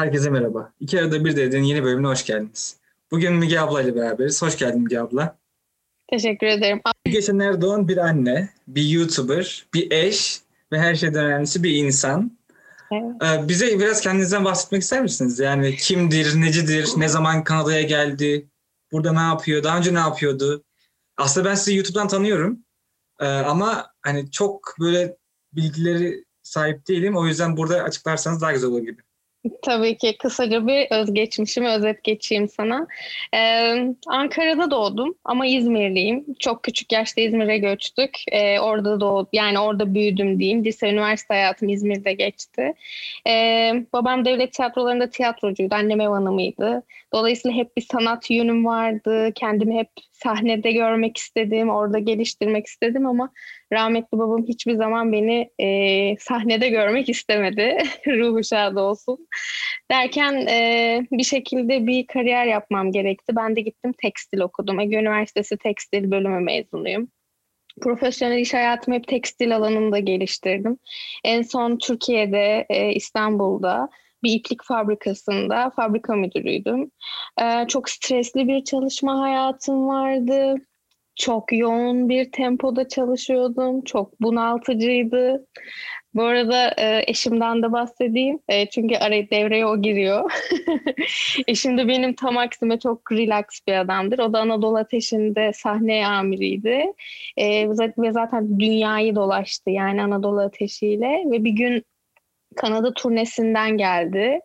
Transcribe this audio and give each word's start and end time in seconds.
Herkese 0.00 0.30
merhaba. 0.30 0.72
İki 0.80 1.00
arada 1.00 1.24
bir 1.24 1.36
dediğin 1.36 1.62
yeni 1.62 1.84
bölümüne 1.84 2.06
hoş 2.06 2.26
geldiniz. 2.26 2.76
Bugün 3.10 3.34
Müge 3.34 3.58
abla 3.58 3.82
ile 3.82 3.96
beraberiz. 3.96 4.42
Hoş 4.42 4.58
geldin 4.58 4.80
Müge 4.80 4.98
abla. 4.98 5.38
Teşekkür 6.10 6.46
ederim. 6.46 6.80
Müge 7.06 7.22
Şener 7.22 7.60
Doğan 7.60 7.88
bir 7.88 7.96
anne, 7.96 8.48
bir 8.68 8.82
YouTuber, 8.82 9.66
bir 9.74 9.90
eş 9.90 10.40
ve 10.72 10.78
her 10.78 10.94
şeyden 10.94 11.24
önemlisi 11.24 11.62
bir 11.62 11.74
insan. 11.74 12.38
Evet. 12.92 13.22
Ee, 13.22 13.48
bize 13.48 13.78
biraz 13.78 14.00
kendinizden 14.00 14.44
bahsetmek 14.44 14.82
ister 14.82 15.02
misiniz? 15.02 15.38
Yani 15.38 15.76
kimdir, 15.76 16.40
necidir, 16.40 16.88
ne 16.96 17.08
zaman 17.08 17.44
Kanada'ya 17.44 17.82
geldi, 17.82 18.46
burada 18.92 19.12
ne 19.12 19.20
yapıyor, 19.20 19.62
daha 19.62 19.78
önce 19.78 19.94
ne 19.94 19.98
yapıyordu? 19.98 20.64
Aslında 21.16 21.48
ben 21.48 21.54
sizi 21.54 21.76
YouTube'dan 21.76 22.08
tanıyorum. 22.08 22.58
Ee, 23.20 23.26
ama 23.26 23.90
hani 24.02 24.30
çok 24.30 24.74
böyle 24.80 25.16
bilgileri 25.52 26.24
sahip 26.42 26.88
değilim. 26.88 27.16
O 27.16 27.26
yüzden 27.26 27.56
burada 27.56 27.82
açıklarsanız 27.82 28.40
daha 28.40 28.52
güzel 28.52 28.70
olur 28.70 28.82
gibi. 28.82 29.02
Tabii 29.62 29.96
ki 29.96 30.16
kısaca 30.18 30.66
bir 30.66 30.86
özgeçmişimi 30.90 31.68
özet 31.68 32.04
geçeyim 32.04 32.48
sana. 32.48 32.86
Ee, 33.34 33.94
Ankara'da 34.06 34.70
doğdum 34.70 35.14
ama 35.24 35.46
İzmirliyim. 35.46 36.24
Çok 36.38 36.62
küçük 36.62 36.92
yaşta 36.92 37.20
İzmir'e 37.20 37.58
göçtük. 37.58 38.10
Ee, 38.32 38.60
orada 38.60 39.00
doğdum, 39.00 39.28
yani 39.32 39.58
orada 39.58 39.94
büyüdüm 39.94 40.38
diyeyim. 40.38 40.64
Lise, 40.64 40.90
üniversite 40.90 41.34
hayatım 41.34 41.68
İzmir'de 41.68 42.12
geçti. 42.12 42.74
Ee, 43.26 43.72
babam 43.92 44.24
devlet 44.24 44.52
tiyatrolarında 44.52 45.10
tiyatrocuydu, 45.10 45.74
annem 45.74 46.00
ev 46.00 46.08
hanımıydı. 46.08 46.82
Dolayısıyla 47.12 47.56
hep 47.56 47.76
bir 47.76 47.82
sanat 47.92 48.30
yönüm 48.30 48.64
vardı. 48.64 49.32
Kendimi 49.34 49.78
hep 49.78 49.88
sahnede 50.22 50.72
görmek 50.72 51.16
istedim, 51.16 51.70
orada 51.70 51.98
geliştirmek 51.98 52.66
istedim 52.66 53.06
ama 53.06 53.32
rahmetli 53.72 54.18
babam 54.18 54.44
hiçbir 54.46 54.74
zaman 54.74 55.12
beni 55.12 55.50
e, 55.58 56.16
sahnede 56.18 56.68
görmek 56.68 57.08
istemedi. 57.08 57.78
Ruhu 58.06 58.44
şad 58.44 58.76
olsun. 58.76 59.28
Derken 59.90 60.46
e, 60.46 61.00
bir 61.12 61.24
şekilde 61.24 61.86
bir 61.86 62.06
kariyer 62.06 62.46
yapmam 62.46 62.92
gerekti. 62.92 63.36
Ben 63.36 63.56
de 63.56 63.60
gittim 63.60 63.92
tekstil 64.02 64.40
okudum. 64.40 64.80
Ege 64.80 64.96
Üniversitesi 64.96 65.56
tekstil 65.56 66.10
bölümü 66.10 66.40
mezunuyum. 66.40 67.08
Profesyonel 67.80 68.38
iş 68.38 68.54
hayatımı 68.54 68.96
hep 68.96 69.08
tekstil 69.08 69.56
alanında 69.56 69.98
geliştirdim. 69.98 70.78
En 71.24 71.42
son 71.42 71.78
Türkiye'de, 71.78 72.66
e, 72.70 72.92
İstanbul'da 72.92 73.88
bir 74.22 74.32
iplik 74.32 74.64
fabrikasında 74.64 75.70
fabrika 75.70 76.16
müdürüydüm. 76.16 76.90
Ee, 77.42 77.66
çok 77.68 77.90
stresli 77.90 78.48
bir 78.48 78.64
çalışma 78.64 79.20
hayatım 79.20 79.88
vardı. 79.88 80.54
Çok 81.16 81.52
yoğun 81.52 82.08
bir 82.08 82.32
tempoda 82.32 82.88
çalışıyordum. 82.88 83.84
Çok 83.84 84.20
bunaltıcıydı. 84.20 85.46
Bu 86.14 86.22
arada 86.22 86.74
e, 86.78 87.04
eşimden 87.06 87.62
de 87.62 87.72
bahsedeyim. 87.72 88.38
E, 88.48 88.70
çünkü 88.70 88.96
araya 88.96 89.30
devreye 89.30 89.66
o 89.66 89.82
giriyor. 89.82 90.32
Eşim 91.46 91.78
de 91.78 91.88
benim 91.88 92.14
tam 92.14 92.38
aksime 92.38 92.78
çok 92.78 93.12
relax 93.12 93.44
bir 93.68 93.72
adamdır. 93.72 94.18
O 94.18 94.32
da 94.32 94.40
Anadolu 94.40 94.76
Ateşi'nde 94.78 95.52
sahne 95.52 96.06
amiriydi. 96.06 96.84
E, 97.36 97.68
ve 97.98 98.12
zaten 98.12 98.60
dünyayı 98.60 99.14
dolaştı 99.14 99.70
yani 99.70 100.02
Anadolu 100.02 100.40
Ateşi'yle. 100.40 101.24
Ve 101.30 101.44
bir 101.44 101.52
gün 101.52 101.84
Kanada 102.56 102.94
turnesinden 102.94 103.76
geldi. 103.76 104.40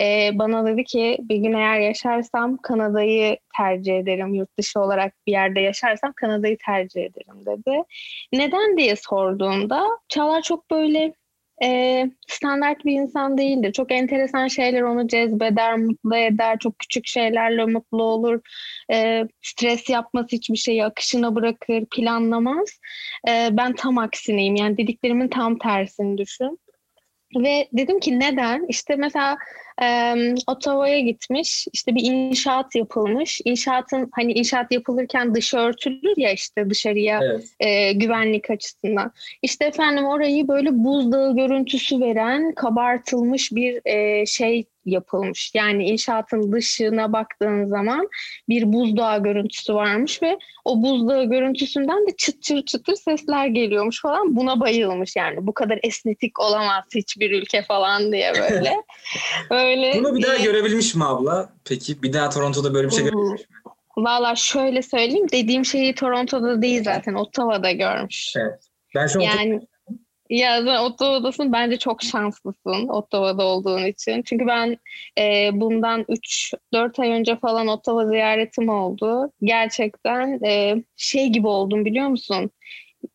Ee, 0.00 0.30
bana 0.34 0.66
dedi 0.66 0.84
ki 0.84 1.18
bir 1.20 1.36
gün 1.36 1.52
eğer 1.52 1.80
yaşarsam 1.80 2.56
Kanada'yı 2.56 3.38
tercih 3.56 3.98
ederim. 3.98 4.34
Yurt 4.34 4.58
dışı 4.58 4.80
olarak 4.80 5.14
bir 5.26 5.32
yerde 5.32 5.60
yaşarsam 5.60 6.12
Kanada'yı 6.12 6.56
tercih 6.66 7.04
ederim 7.04 7.46
dedi. 7.46 7.82
Neden 8.32 8.76
diye 8.78 8.96
sorduğumda 8.96 9.86
Çağlar 10.08 10.42
çok 10.42 10.70
böyle 10.70 11.14
e, 11.64 12.06
standart 12.28 12.84
bir 12.84 12.92
insan 12.92 13.38
değildir. 13.38 13.72
Çok 13.72 13.92
enteresan 13.92 14.48
şeyler 14.48 14.82
onu 14.82 15.08
cezbeder, 15.08 15.76
mutlu 15.76 16.16
eder. 16.16 16.58
Çok 16.58 16.78
küçük 16.78 17.06
şeylerle 17.06 17.64
mutlu 17.64 18.02
olur. 18.02 18.40
E, 18.92 19.24
stres 19.42 19.88
yapması 19.88 20.28
hiçbir 20.36 20.56
şeyi 20.56 20.84
akışına 20.84 21.34
bırakır, 21.34 21.84
planlamaz. 21.90 22.80
E, 23.28 23.48
ben 23.52 23.72
tam 23.72 23.98
aksineyim. 23.98 24.56
Yani 24.56 24.76
dediklerimin 24.78 25.28
tam 25.28 25.58
tersini 25.58 26.18
düşün. 26.18 26.58
Ve 27.36 27.68
dedim 27.72 28.00
ki 28.00 28.20
neden? 28.20 28.66
İşte 28.68 28.96
mesela 28.96 29.38
e, 29.82 30.14
Ottawa'ya 30.46 31.00
gitmiş, 31.00 31.66
işte 31.72 31.94
bir 31.94 32.02
inşaat 32.02 32.74
yapılmış. 32.74 33.40
İnşaatın 33.44 34.10
hani 34.12 34.32
inşaat 34.32 34.72
yapılırken 34.72 35.34
dışı 35.34 35.56
örtülür 35.56 36.14
ya 36.16 36.32
işte 36.32 36.70
dışarıya 36.70 37.20
evet. 37.22 37.44
e, 37.60 37.92
güvenlik 37.92 38.50
açısından. 38.50 39.12
İşte 39.42 39.64
efendim 39.64 40.04
orayı 40.04 40.48
böyle 40.48 40.68
buzdağı 40.72 41.36
görüntüsü 41.36 42.00
veren 42.00 42.54
kabartılmış 42.54 43.52
bir 43.52 43.80
e, 43.84 44.26
şey 44.26 44.64
yapılmış. 44.84 45.52
Yani 45.54 45.84
inşaatın 45.84 46.52
dışına 46.52 47.12
baktığın 47.12 47.66
zaman 47.66 48.08
bir 48.48 48.72
buzdağı 48.72 49.22
görüntüsü 49.22 49.74
varmış 49.74 50.22
ve 50.22 50.38
o 50.64 50.82
buzdağı 50.82 51.24
görüntüsünden 51.24 52.06
de 52.06 52.16
çıt 52.16 52.42
çıt 52.42 52.66
çıtır 52.66 52.94
sesler 52.94 53.46
geliyormuş 53.46 54.02
falan. 54.02 54.36
Buna 54.36 54.60
bayılmış 54.60 55.16
yani. 55.16 55.46
Bu 55.46 55.54
kadar 55.54 55.78
esnetik 55.82 56.40
olamaz 56.40 56.84
hiçbir 56.94 57.30
ülke 57.30 57.62
falan 57.62 58.12
diye 58.12 58.32
böyle. 58.34 58.72
Öyle. 59.70 59.94
Bunu 59.98 60.16
bir 60.16 60.22
daha 60.22 60.36
e, 60.36 60.42
görebilmiş 60.42 60.94
mi 60.94 61.04
abla? 61.04 61.52
Peki 61.64 62.02
bir 62.02 62.12
daha 62.12 62.30
Toronto'da 62.30 62.74
böyle 62.74 62.88
bir 62.88 62.92
şey 62.92 63.04
görebilmiş 63.04 63.40
mi? 63.40 63.56
Valla 63.96 64.36
şöyle 64.36 64.82
söyleyeyim. 64.82 65.26
Dediğim 65.32 65.64
şeyi 65.64 65.94
Toronto'da 65.94 66.62
değil 66.62 66.84
zaten. 66.84 67.14
Ottawa'da 67.14 67.72
görmüş. 67.72 68.32
Evet. 68.36 68.64
Ben 68.94 69.06
şu 69.06 69.20
an 69.20 69.24
yani, 69.24 69.60
ya 70.30 70.62
sen 70.62 70.76
Ottawa'dasın. 70.76 71.52
Bence 71.52 71.78
çok 71.78 72.02
şanslısın 72.02 72.88
Ottawa'da 72.88 73.44
olduğun 73.44 73.86
için. 73.86 74.22
Çünkü 74.22 74.46
ben 74.46 74.76
e, 75.18 75.50
bundan 75.52 76.02
3-4 76.02 77.02
ay 77.02 77.10
önce 77.10 77.36
falan 77.36 77.68
Ottawa 77.68 78.06
ziyaretim 78.06 78.68
oldu. 78.68 79.32
Gerçekten 79.42 80.44
e, 80.44 80.84
şey 80.96 81.28
gibi 81.28 81.46
oldum 81.46 81.84
biliyor 81.84 82.08
musun? 82.08 82.50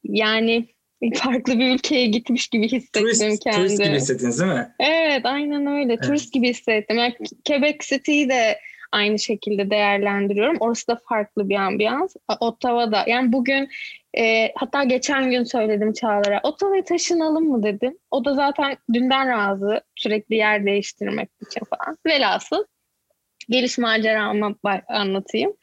Yani 0.04 0.75
farklı 1.16 1.60
bir 1.60 1.76
ülkeye 1.76 2.06
gitmiş 2.06 2.48
gibi 2.48 2.68
hissettim 2.68 3.02
turist, 3.02 3.44
kendimi. 3.44 3.68
Turist 3.68 3.84
gibi 3.84 3.96
hissettiniz 3.96 4.40
değil 4.40 4.54
mi? 4.54 4.76
Evet 4.80 5.22
aynen 5.24 5.68
öyle. 5.68 5.94
Evet. 5.94 6.04
Turist 6.04 6.34
gibi 6.34 6.50
hissettim. 6.50 6.98
Yani 6.98 7.16
Quebec 7.48 7.78
City'yi 7.80 8.30
de 8.30 8.60
aynı 8.92 9.20
şekilde 9.20 9.70
değerlendiriyorum. 9.70 10.58
Orası 10.60 10.88
da 10.88 11.00
farklı 11.10 11.50
bir 11.50 11.56
ambiyans. 11.56 12.16
Ottawa'da 12.40 13.04
yani 13.08 13.34
bugün 13.34 13.70
e, 14.18 14.52
hatta 14.56 14.84
geçen 14.84 15.32
gün 15.32 15.44
söyledim 15.44 15.94
Çağlar'a 15.94 16.40
Ottawa'ya 16.44 16.84
taşınalım 16.84 17.50
mı 17.50 17.64
dedim. 17.64 17.98
O 18.12 18.26
da 18.26 18.34
zaten 18.34 18.78
dünden 18.94 19.30
razı 19.30 19.82
sürekli 19.96 20.36
yer 20.36 20.66
değiştirmek 20.66 21.30
için 21.48 21.62
falan. 21.66 21.98
Velhasıl 22.06 22.66
geliş 23.50 23.78
maceramı 23.78 24.56
anlatayım. 24.88 25.54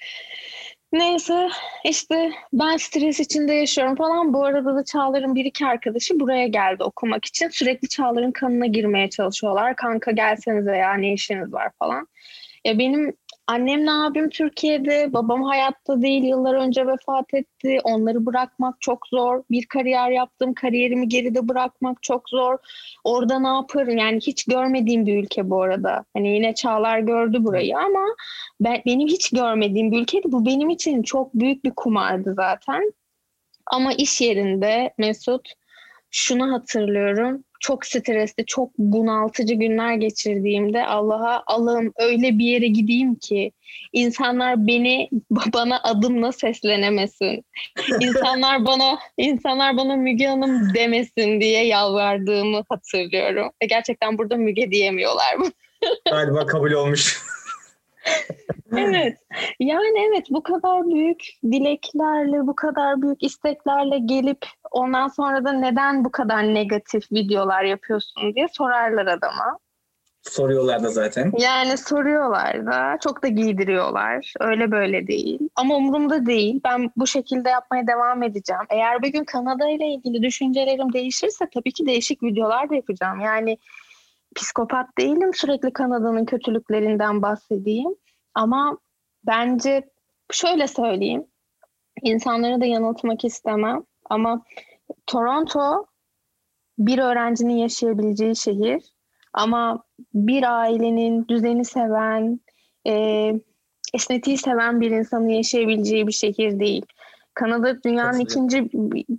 Neyse 0.92 1.48
işte 1.84 2.32
ben 2.52 2.76
stres 2.76 3.20
içinde 3.20 3.52
yaşıyorum 3.52 3.96
falan. 3.96 4.32
Bu 4.34 4.44
arada 4.44 4.76
da 4.76 4.84
Çağlar'ın 4.84 5.34
bir 5.34 5.44
iki 5.44 5.66
arkadaşı 5.66 6.20
buraya 6.20 6.46
geldi 6.46 6.84
okumak 6.84 7.24
için. 7.24 7.48
Sürekli 7.48 7.88
Çağlar'ın 7.88 8.32
kanına 8.32 8.66
girmeye 8.66 9.10
çalışıyorlar. 9.10 9.76
Kanka 9.76 10.10
gelsenize 10.10 10.76
ya 10.76 10.94
ne 10.94 11.12
işiniz 11.12 11.52
var 11.52 11.70
falan. 11.78 12.08
Ya 12.64 12.78
benim 12.78 13.16
Annemle 13.52 13.90
abim 13.90 14.30
Türkiye'de, 14.30 15.12
babam 15.12 15.42
hayatta 15.42 16.02
değil, 16.02 16.22
yıllar 16.22 16.54
önce 16.54 16.86
vefat 16.86 17.34
etti. 17.34 17.80
Onları 17.84 18.26
bırakmak 18.26 18.80
çok 18.80 19.06
zor. 19.06 19.42
Bir 19.50 19.66
kariyer 19.66 20.10
yaptım, 20.10 20.54
kariyerimi 20.54 21.08
geride 21.08 21.48
bırakmak 21.48 22.02
çok 22.02 22.28
zor. 22.28 22.58
Orada 23.04 23.38
ne 23.38 23.48
yaparım? 23.48 23.98
Yani 23.98 24.16
hiç 24.16 24.44
görmediğim 24.44 25.06
bir 25.06 25.22
ülke 25.22 25.50
bu 25.50 25.62
arada. 25.62 26.04
Hani 26.14 26.28
yine 26.28 26.54
Çağlar 26.54 26.98
gördü 26.98 27.44
burayı 27.44 27.78
ama 27.78 28.04
ben, 28.60 28.82
benim 28.86 29.08
hiç 29.08 29.30
görmediğim 29.30 29.92
bir 29.92 30.02
ülkeydi. 30.02 30.32
Bu 30.32 30.46
benim 30.46 30.70
için 30.70 31.02
çok 31.02 31.34
büyük 31.34 31.64
bir 31.64 31.72
kumardı 31.76 32.34
zaten. 32.34 32.92
Ama 33.66 33.92
iş 33.92 34.20
yerinde 34.20 34.94
Mesut 34.98 35.48
şunu 36.10 36.52
hatırlıyorum 36.52 37.44
çok 37.62 37.86
stresli, 37.86 38.46
çok 38.46 38.70
bunaltıcı 38.78 39.54
günler 39.54 39.94
geçirdiğimde 39.94 40.86
Allah'a 40.86 41.42
Allah'ım 41.46 41.92
öyle 41.96 42.38
bir 42.38 42.44
yere 42.44 42.66
gideyim 42.66 43.14
ki 43.14 43.52
insanlar 43.92 44.66
beni 44.66 45.08
bana 45.30 45.80
adımla 45.82 46.32
seslenemesin. 46.32 47.44
İnsanlar 48.00 48.66
bana 48.66 48.98
insanlar 49.16 49.76
bana 49.76 49.96
Müge 49.96 50.26
Hanım 50.26 50.74
demesin 50.74 51.40
diye 51.40 51.66
yalvardığımı 51.66 52.64
hatırlıyorum. 52.68 53.50
Ve 53.62 53.66
gerçekten 53.66 54.18
burada 54.18 54.36
Müge 54.36 54.70
diyemiyorlar. 54.70 55.36
Galiba 56.10 56.46
kabul 56.46 56.72
olmuş. 56.72 57.22
evet. 58.76 59.18
Yani 59.60 60.08
evet 60.08 60.26
bu 60.30 60.42
kadar 60.42 60.84
büyük 60.84 61.24
dileklerle, 61.44 62.46
bu 62.46 62.56
kadar 62.56 63.02
büyük 63.02 63.22
isteklerle 63.22 63.98
gelip 63.98 64.46
ondan 64.70 65.08
sonra 65.08 65.44
da 65.44 65.52
neden 65.52 66.04
bu 66.04 66.10
kadar 66.10 66.54
negatif 66.54 67.12
videolar 67.12 67.64
yapıyorsun 67.64 68.34
diye 68.34 68.48
sorarlar 68.52 69.06
adama. 69.06 69.58
Soruyorlar 70.22 70.82
da 70.82 70.88
zaten. 70.88 71.32
Yani 71.38 71.78
soruyorlar 71.78 72.66
da 72.66 72.98
çok 73.02 73.22
da 73.22 73.28
giydiriyorlar. 73.28 74.34
Öyle 74.40 74.70
böyle 74.70 75.06
değil. 75.06 75.38
Ama 75.56 75.76
umurumda 75.76 76.26
değil. 76.26 76.60
Ben 76.64 76.90
bu 76.96 77.06
şekilde 77.06 77.48
yapmaya 77.50 77.86
devam 77.86 78.22
edeceğim. 78.22 78.62
Eğer 78.70 79.02
bir 79.02 79.08
gün 79.08 79.24
Kanada 79.24 79.70
ile 79.70 79.86
ilgili 79.86 80.22
düşüncelerim 80.22 80.92
değişirse 80.92 81.44
tabii 81.54 81.72
ki 81.72 81.86
değişik 81.86 82.22
videolar 82.22 82.70
da 82.70 82.74
yapacağım. 82.74 83.20
Yani 83.20 83.58
psikopat 84.34 84.98
değilim 84.98 85.34
sürekli 85.34 85.72
Kanada'nın 85.72 86.24
kötülüklerinden 86.24 87.22
bahsedeyim. 87.22 87.94
Ama 88.34 88.78
bence 89.26 89.90
şöyle 90.32 90.68
söyleyeyim. 90.68 91.26
İnsanları 92.02 92.60
da 92.60 92.64
yanıltmak 92.64 93.24
istemem. 93.24 93.84
Ama 94.10 94.42
Toronto 95.06 95.86
bir 96.78 96.98
öğrencinin 96.98 97.56
yaşayabileceği 97.56 98.36
şehir. 98.36 98.92
Ama 99.32 99.84
bir 100.14 100.60
ailenin 100.60 101.28
düzeni 101.28 101.64
seven, 101.64 102.40
e, 102.86 102.92
esnetiği 103.94 104.38
seven 104.38 104.80
bir 104.80 104.90
insanın 104.90 105.28
yaşayabileceği 105.28 106.06
bir 106.06 106.12
şehir 106.12 106.60
değil. 106.60 106.86
Kanada 107.34 107.82
dünyanın 107.82 108.18
ikinci 108.18 108.70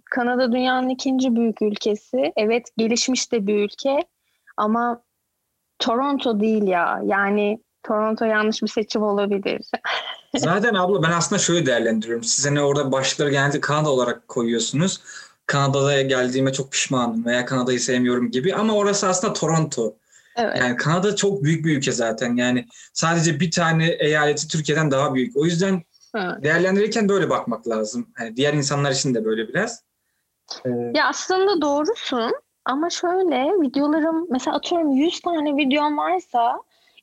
Kanada 0.05 0.51
dünyanın 0.51 0.89
ikinci 0.89 1.35
büyük 1.35 1.61
ülkesi. 1.61 2.33
Evet 2.35 2.63
gelişmiş 2.77 3.31
de 3.31 3.47
bir 3.47 3.55
ülke 3.55 3.99
ama 4.57 5.02
Toronto 5.83 6.39
değil 6.39 6.63
ya. 6.63 7.01
Yani 7.05 7.59
Toronto 7.83 8.25
yanlış 8.25 8.61
bir 8.61 8.67
seçim 8.67 9.03
olabilir. 9.03 9.61
Zaten 10.37 10.73
abla 10.73 11.03
ben 11.03 11.11
aslında 11.11 11.39
şöyle 11.39 11.65
değerlendiriyorum. 11.65 12.23
Siz 12.23 12.45
hani 12.45 12.61
orada 12.61 12.91
başlıkları 12.91 13.31
genelde 13.31 13.61
Kanada 13.61 13.89
olarak 13.89 14.27
koyuyorsunuz. 14.27 15.01
Kanada'ya 15.45 16.01
geldiğime 16.01 16.53
çok 16.53 16.71
pişmanım 16.71 17.25
veya 17.25 17.45
Kanada'yı 17.45 17.79
sevmiyorum 17.79 18.31
gibi 18.31 18.55
ama 18.55 18.73
orası 18.73 19.07
aslında 19.07 19.33
Toronto. 19.33 19.95
Evet. 20.35 20.57
Yani 20.59 20.75
Kanada 20.75 21.15
çok 21.15 21.43
büyük 21.43 21.65
bir 21.65 21.77
ülke 21.77 21.91
zaten. 21.91 22.35
Yani 22.35 22.65
sadece 22.93 23.39
bir 23.39 23.51
tane 23.51 23.87
eyaleti 23.87 24.47
Türkiye'den 24.47 24.91
daha 24.91 25.13
büyük. 25.13 25.37
O 25.37 25.45
yüzden 25.45 25.83
evet. 26.15 26.43
değerlendirirken 26.43 27.09
böyle 27.09 27.29
bakmak 27.29 27.67
lazım. 27.67 28.07
Yani 28.19 28.35
diğer 28.35 28.53
insanlar 28.53 28.91
için 28.91 29.13
de 29.13 29.25
böyle 29.25 29.47
biraz. 29.47 29.83
Ee... 30.65 30.69
Ya 30.93 31.07
aslında 31.07 31.61
doğrusun 31.61 32.33
ama 32.65 32.89
şöyle 32.89 33.61
videolarım 33.61 34.27
mesela 34.29 34.57
atıyorum 34.57 34.91
100 34.91 35.19
tane 35.19 35.57
videom 35.57 35.97
varsa 35.97 36.57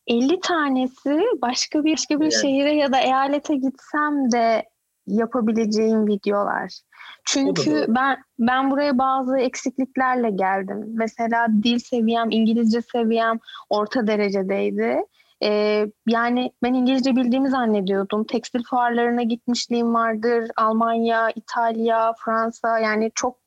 50 0.07 0.41
tanesi 0.41 1.21
başka 1.43 1.85
bir 1.85 1.93
başka 1.93 2.21
bir 2.21 2.25
yani. 2.25 2.43
şehire 2.43 2.73
ya 2.73 2.93
da 2.93 3.01
eyalete 3.01 3.57
gitsem 3.57 4.33
de 4.33 4.69
yapabileceğim 5.07 6.07
videolar. 6.07 6.81
Çünkü 7.25 7.85
ben 7.89 8.17
ben 8.39 8.71
buraya 8.71 8.99
bazı 8.99 9.39
eksikliklerle 9.39 10.31
geldim. 10.31 10.85
Mesela 10.87 11.47
dil 11.63 11.79
seviyem, 11.79 12.31
İngilizce 12.31 12.83
seviyem 12.83 13.39
orta 13.71 14.07
derecedeydi. 14.07 15.01
Ee, 15.43 15.87
yani 16.07 16.53
ben 16.63 16.75
İngilizce 16.75 17.17
bildiğimi 17.17 17.51
zannediyordum. 17.51 18.25
Tekstil 18.25 18.63
fuarlarına 18.63 19.23
gitmişliğim 19.23 19.95
vardır. 19.95 20.51
Almanya, 20.57 21.31
İtalya, 21.31 22.13
Fransa 22.25 22.79
yani 22.79 23.11
çok 23.15 23.40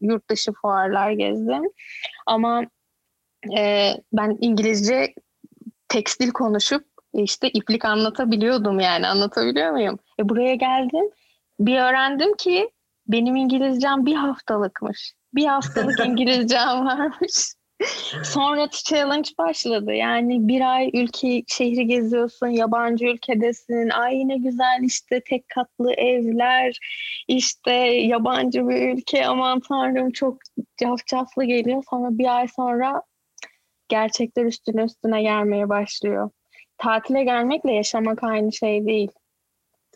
yurt 0.00 0.30
dışı 0.30 0.52
fuarlar 0.52 1.10
gezdim. 1.10 1.62
Ama 2.26 2.62
e, 3.58 3.92
ben 4.12 4.38
İngilizce 4.40 5.14
tekstil 5.88 6.30
konuşup 6.30 6.84
işte 7.14 7.48
iplik 7.48 7.84
anlatabiliyordum 7.84 8.80
yani 8.80 9.06
anlatabiliyor 9.06 9.70
muyum? 9.70 9.98
E 10.18 10.28
buraya 10.28 10.54
geldim 10.54 11.10
bir 11.60 11.78
öğrendim 11.78 12.36
ki 12.36 12.70
benim 13.08 13.36
İngilizcem 13.36 14.06
bir 14.06 14.14
haftalıkmış. 14.14 15.14
Bir 15.34 15.46
haftalık 15.46 16.00
İngilizcem 16.06 16.86
varmış. 16.86 17.52
Sonra 18.24 18.68
challenge 18.70 19.28
başladı. 19.38 19.92
Yani 19.92 20.48
bir 20.48 20.74
ay 20.74 20.90
ülke 20.94 21.42
şehri 21.46 21.86
geziyorsun, 21.86 22.46
yabancı 22.46 23.04
ülkedesin. 23.04 23.88
Ay 23.88 24.28
ne 24.28 24.36
güzel 24.36 24.80
işte 24.82 25.22
tek 25.26 25.48
katlı 25.48 25.92
evler, 25.92 26.78
işte 27.28 27.72
yabancı 27.72 28.68
bir 28.68 28.96
ülke. 28.96 29.26
Aman 29.26 29.60
tanrım 29.60 30.10
çok 30.10 30.38
cafcaflı 30.80 31.44
geliyor. 31.44 31.84
Sonra 31.90 32.18
bir 32.18 32.36
ay 32.36 32.48
sonra 32.48 33.02
gerçekler 33.88 34.44
üstüne 34.44 34.84
üstüne 34.84 35.22
gelmeye 35.22 35.68
başlıyor. 35.68 36.30
Tatile 36.78 37.24
gelmekle 37.24 37.72
yaşamak 37.72 38.24
aynı 38.24 38.52
şey 38.52 38.86
değil. 38.86 39.10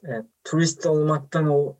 Evet, 0.04 0.24
turist 0.44 0.86
olmaktan 0.86 1.50
o 1.50 1.76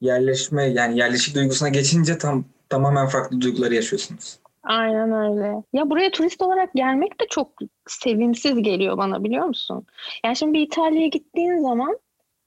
yerleşme 0.00 0.64
yani 0.64 0.98
yerleşik 0.98 1.34
duygusuna 1.34 1.68
geçince 1.68 2.18
tam 2.18 2.44
tamamen 2.68 3.06
farklı 3.06 3.40
duyguları 3.40 3.74
yaşıyorsunuz. 3.74 4.38
Aynen 4.62 5.12
öyle. 5.12 5.62
Ya 5.72 5.90
buraya 5.90 6.10
turist 6.10 6.42
olarak 6.42 6.74
gelmek 6.74 7.20
de 7.20 7.24
çok 7.30 7.48
sevimsiz 7.86 8.62
geliyor 8.62 8.98
bana 8.98 9.24
biliyor 9.24 9.46
musun? 9.46 9.86
Yani 10.24 10.36
şimdi 10.36 10.52
bir 10.52 10.60
İtalya'ya 10.60 11.08
gittiğin 11.08 11.58
zaman 11.58 11.98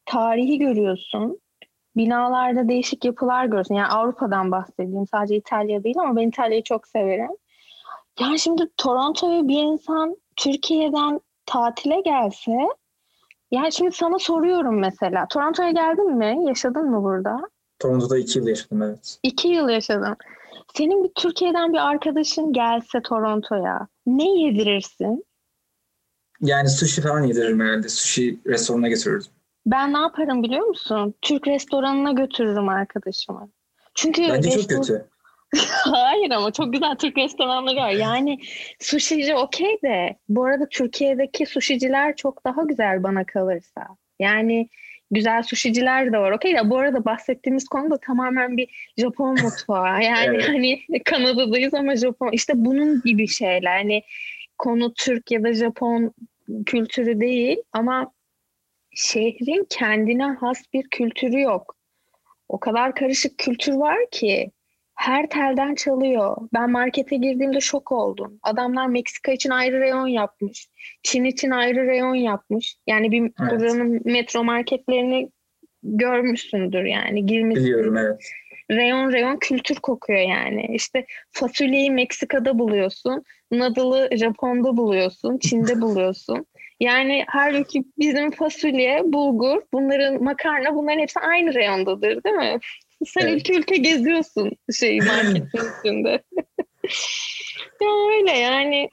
tarihi 0.06 0.58
görüyorsun. 0.58 1.40
Binalarda 1.98 2.68
değişik 2.70 3.06
yapılar 3.06 3.46
görüyorsun. 3.46 3.76
Yani 3.76 3.88
Avrupa'dan 3.88 4.52
bahsedeyim. 4.52 5.08
Sadece 5.08 5.36
İtalya 5.36 5.84
değil 5.84 6.00
ama 6.00 6.16
ben 6.16 6.28
İtalya'yı 6.28 6.64
çok 6.64 6.88
severim. 6.88 7.32
Yani 8.20 8.40
şimdi 8.40 8.64
Toronto'ya 8.78 9.48
bir 9.48 9.64
insan 9.64 10.18
Türkiye'den 10.36 11.20
tatile 11.46 12.02
gelse 12.02 12.68
yani 13.52 13.72
şimdi 13.72 13.92
sana 13.92 14.20
soruyorum 14.20 14.80
mesela. 14.80 15.28
Toronto'ya 15.28 15.72
geldin 15.72 16.16
mi? 16.18 16.40
Yaşadın 16.48 16.90
mı 16.90 17.04
burada? 17.04 17.42
Toronto'da 17.80 18.18
iki 18.18 18.40
yıl 18.40 18.48
yaşadım 18.48 18.82
evet. 18.82 19.20
İki 19.24 19.48
yıl 19.48 19.70
yaşadım. 19.70 20.16
Senin 20.78 21.04
bir 21.04 21.12
Türkiye'den 21.16 21.74
bir 21.74 21.90
arkadaşın 21.90 22.54
gelse 22.54 23.02
Toronto'ya 23.02 23.88
ne 24.06 24.42
yedirirsin? 24.42 25.26
Yani 26.42 26.70
sushi 26.70 27.02
falan 27.02 27.24
yediririm 27.24 27.60
herhalde. 27.60 27.90
Sushi 27.90 28.40
restoranına 28.48 28.88
götürürdüm. 28.88 29.32
Ben 29.66 29.94
ne 29.94 29.98
yaparım 29.98 30.44
biliyor 30.44 30.66
musun? 30.66 31.14
Türk 31.22 31.48
restoranına 31.48 32.12
götürürüm 32.12 32.70
arkadaşımı. 32.70 33.50
Çünkü 33.96 34.22
Bence 34.22 34.50
restoran... 34.50 34.82
çok 34.82 34.88
kötü. 34.88 35.08
Hayır 35.84 36.32
ama 36.32 36.52
çok 36.52 36.74
güzel 36.74 36.96
Türk 36.96 37.18
restoranları 37.18 37.76
var. 37.76 37.90
Yani 37.90 38.38
sushici 38.80 39.36
okey 39.36 39.82
de 39.84 40.18
bu 40.30 40.46
arada 40.46 40.70
Türkiye'deki 40.70 41.46
sushiciler 41.46 42.16
çok 42.16 42.46
daha 42.46 42.64
güzel 42.64 43.04
bana 43.04 43.26
kalırsa. 43.26 43.88
Yani 44.20 44.70
güzel 45.12 45.44
sushiciler 45.44 46.14
de 46.14 46.18
var. 46.18 46.32
Okey 46.32 46.56
de 46.56 46.70
bu 46.70 46.78
arada 46.78 47.06
bahsettiğimiz 47.06 47.68
konu 47.68 47.92
da 47.92 47.98
tamamen 47.98 48.58
bir 48.58 48.94
Japon 48.98 49.42
mutfağı. 49.44 50.02
Yani 50.04 50.36
evet. 50.36 50.50
hani 50.50 51.04
Kanada'dayız 51.06 51.74
ama 51.74 51.96
Japon 51.96 52.30
işte 52.32 52.54
bunun 52.56 53.02
gibi 53.02 53.28
şeyler. 53.28 53.78
Hani 53.78 54.04
konu 54.58 54.94
Türk 54.94 55.32
ya 55.32 55.44
da 55.44 55.54
Japon 55.54 56.14
kültürü 56.66 57.20
değil 57.20 57.58
ama 57.74 58.14
şehrin 58.96 59.68
kendine 59.70 60.24
has 60.24 60.58
bir 60.74 60.90
kültürü 60.90 61.42
yok. 61.42 61.76
O 62.50 62.60
kadar 62.60 62.96
karışık 62.96 63.38
kültür 63.38 63.74
var 63.74 63.98
ki 64.12 64.52
her 65.02 65.30
telden 65.30 65.76
çalıyor. 65.76 66.38
Ben 66.54 66.72
markete 66.72 67.16
girdiğimde 67.16 67.60
şok 67.60 67.92
oldum. 67.92 68.40
Adamlar 68.44 68.88
Meksika 68.88 69.32
için 69.32 69.50
ayrı 69.50 69.80
reyon 69.80 70.08
yapmış. 70.08 70.68
Çin 71.04 71.24
için 71.24 71.52
ayrı 71.52 71.88
reyon 71.88 72.16
yapmış. 72.16 72.76
Yani 72.88 73.12
bir 73.12 73.22
evet. 73.22 73.52
buranın 73.52 74.02
metro 74.06 74.44
marketlerini 74.44 75.30
görmüşsündür 75.84 76.84
yani. 76.84 77.26
Girmişsin. 77.26 77.66
Biliyorum 77.66 77.98
evet. 77.98 78.22
Reyon 78.72 79.12
reyon 79.12 79.38
kültür 79.38 79.76
kokuyor 79.76 80.20
yani. 80.20 80.68
İşte 80.74 81.06
fasulyeyi 81.32 81.92
Meksika'da 81.92 82.60
buluyorsun. 82.60 83.24
Noodle'ı 83.52 84.18
Japon'da 84.18 84.78
buluyorsun. 84.78 85.38
Çin'de 85.38 85.76
buluyorsun. 85.82 86.46
Yani 86.80 87.24
halbuki 87.28 87.84
bizim 88.00 88.32
fasulye, 88.32 89.02
bulgur, 89.06 89.62
bunların 89.74 90.24
makarna 90.24 90.76
bunların 90.76 91.00
hepsi 91.00 91.20
aynı 91.20 91.54
reyondadır 91.54 92.24
değil 92.24 92.36
mi? 92.36 92.60
Sen 93.06 93.28
evet. 93.28 93.34
ülke 93.34 93.54
ülke 93.54 93.78
geziyorsun 93.78 94.52
şey 94.80 95.00
marketin 95.00 95.58
üstünde. 95.76 96.10
ya 97.82 97.90
öyle 98.10 98.32
yani 98.32 98.90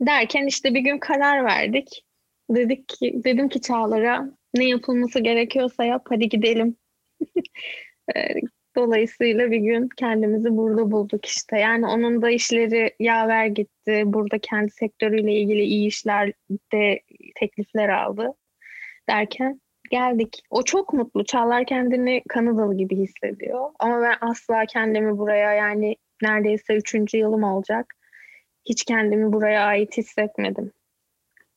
derken 0.00 0.46
işte 0.46 0.74
bir 0.74 0.80
gün 0.80 0.98
karar 0.98 1.44
verdik. 1.44 2.04
Dedik 2.50 2.88
ki 2.88 3.20
dedim 3.24 3.48
ki 3.48 3.60
Çağlar'a 3.60 4.30
ne 4.54 4.68
yapılması 4.68 5.20
gerekiyorsa 5.20 5.84
yap 5.84 6.06
hadi 6.08 6.28
gidelim. 6.28 6.76
Dolayısıyla 8.76 9.50
bir 9.50 9.58
gün 9.58 9.88
kendimizi 9.96 10.56
burada 10.56 10.90
bulduk 10.90 11.26
işte. 11.26 11.58
Yani 11.58 11.86
onun 11.86 12.22
da 12.22 12.30
işleri 12.30 12.94
yaver 13.00 13.46
gitti. 13.46 14.02
Burada 14.04 14.38
kendi 14.38 14.70
sektörüyle 14.70 15.34
ilgili 15.34 15.62
iyi 15.62 15.88
işlerde 15.88 17.02
teklifler 17.34 17.88
aldı. 17.88 18.34
Derken 19.08 19.60
geldik. 19.90 20.42
O 20.50 20.62
çok 20.62 20.92
mutlu. 20.92 21.24
Çağlar 21.24 21.66
kendini 21.66 22.22
Kanadalı 22.28 22.76
gibi 22.76 22.96
hissediyor. 22.96 23.70
Ama 23.78 24.02
ben 24.02 24.28
asla 24.30 24.64
kendimi 24.66 25.18
buraya 25.18 25.52
yani 25.52 25.96
neredeyse 26.22 26.74
üçüncü 26.74 27.18
yılım 27.18 27.42
olacak. 27.42 27.94
Hiç 28.64 28.84
kendimi 28.84 29.32
buraya 29.32 29.64
ait 29.64 29.96
hissetmedim. 29.96 30.72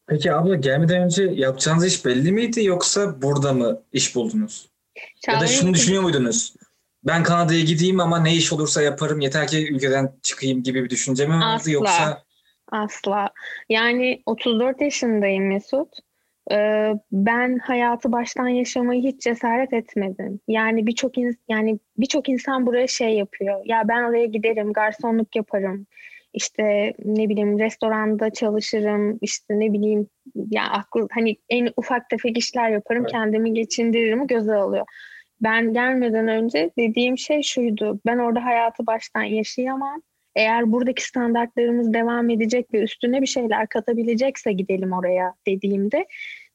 Peki 0.07 0.33
abla 0.33 0.55
gelmeden 0.55 1.03
önce 1.03 1.23
yapacağınız 1.23 1.85
iş 1.85 2.05
belli 2.05 2.31
miydi 2.31 2.65
yoksa 2.65 3.21
burada 3.21 3.53
mı 3.53 3.81
iş 3.93 4.15
buldunuz? 4.15 4.69
Çağlar 5.21 5.37
ya 5.37 5.41
da 5.41 5.47
şunu 5.47 5.73
düşünüyor 5.73 6.03
muydunuz? 6.03 6.53
Ben 7.03 7.23
Kanada'ya 7.23 7.61
gideyim 7.61 7.99
ama 7.99 8.19
ne 8.19 8.35
iş 8.35 8.53
olursa 8.53 8.81
yaparım 8.81 9.19
yeter 9.19 9.47
ki 9.47 9.73
ülkeden 9.73 10.13
çıkayım 10.21 10.63
gibi 10.63 10.83
bir 10.83 10.89
düşünce 10.89 11.25
mi 11.27 11.33
vardı 11.33 11.45
Asla. 11.45 11.71
yoksa? 11.71 12.23
Asla. 12.71 13.29
Yani 13.69 14.23
34 14.25 14.81
yaşındayım 14.81 15.47
Mesut. 15.47 15.89
Ee, 16.51 16.93
ben 17.12 17.57
hayatı 17.57 18.12
baştan 18.12 18.47
yaşamayı 18.47 19.03
hiç 19.03 19.21
cesaret 19.21 19.73
etmedim. 19.73 20.39
Yani 20.47 20.88
birçok 20.88 21.17
in, 21.17 21.38
yani 21.50 21.79
birçok 21.97 22.29
insan 22.29 22.65
buraya 22.65 22.88
şey 22.88 23.17
yapıyor. 23.17 23.62
Ya 23.65 23.83
ben 23.88 24.03
oraya 24.03 24.25
giderim, 24.25 24.73
garsonluk 24.73 25.35
yaparım. 25.35 25.88
işte 26.33 26.93
ne 27.05 27.29
bileyim 27.29 27.59
restoranda 27.59 28.29
çalışırım 28.29 29.17
işte 29.21 29.59
ne 29.59 29.73
bileyim 29.73 30.07
ya 30.51 30.63
aklı 30.63 31.07
hani 31.12 31.38
en 31.50 31.69
ufak 31.77 32.09
tefek 32.09 32.38
işler 32.38 32.69
yaparım 32.69 33.01
evet. 33.01 33.12
kendimi 33.12 33.53
geçindiririm 33.53 34.27
göze 34.27 34.53
alıyor. 34.55 34.85
Ben 35.41 35.73
gelmeden 35.73 36.27
önce 36.27 36.71
dediğim 36.77 37.17
şey 37.17 37.41
şuydu. 37.41 38.00
Ben 38.05 38.17
orada 38.17 38.45
hayatı 38.45 38.88
baştan 38.88 39.23
yaşayamam. 39.23 40.01
Eğer 40.35 40.71
buradaki 40.71 41.03
standartlarımız 41.03 41.93
devam 41.93 42.29
edecek 42.29 42.73
ve 42.73 42.81
üstüne 42.81 43.21
bir 43.21 43.27
şeyler 43.27 43.67
katabilecekse 43.67 44.53
gidelim 44.53 44.93
oraya 44.93 45.33
dediğimde 45.47 46.05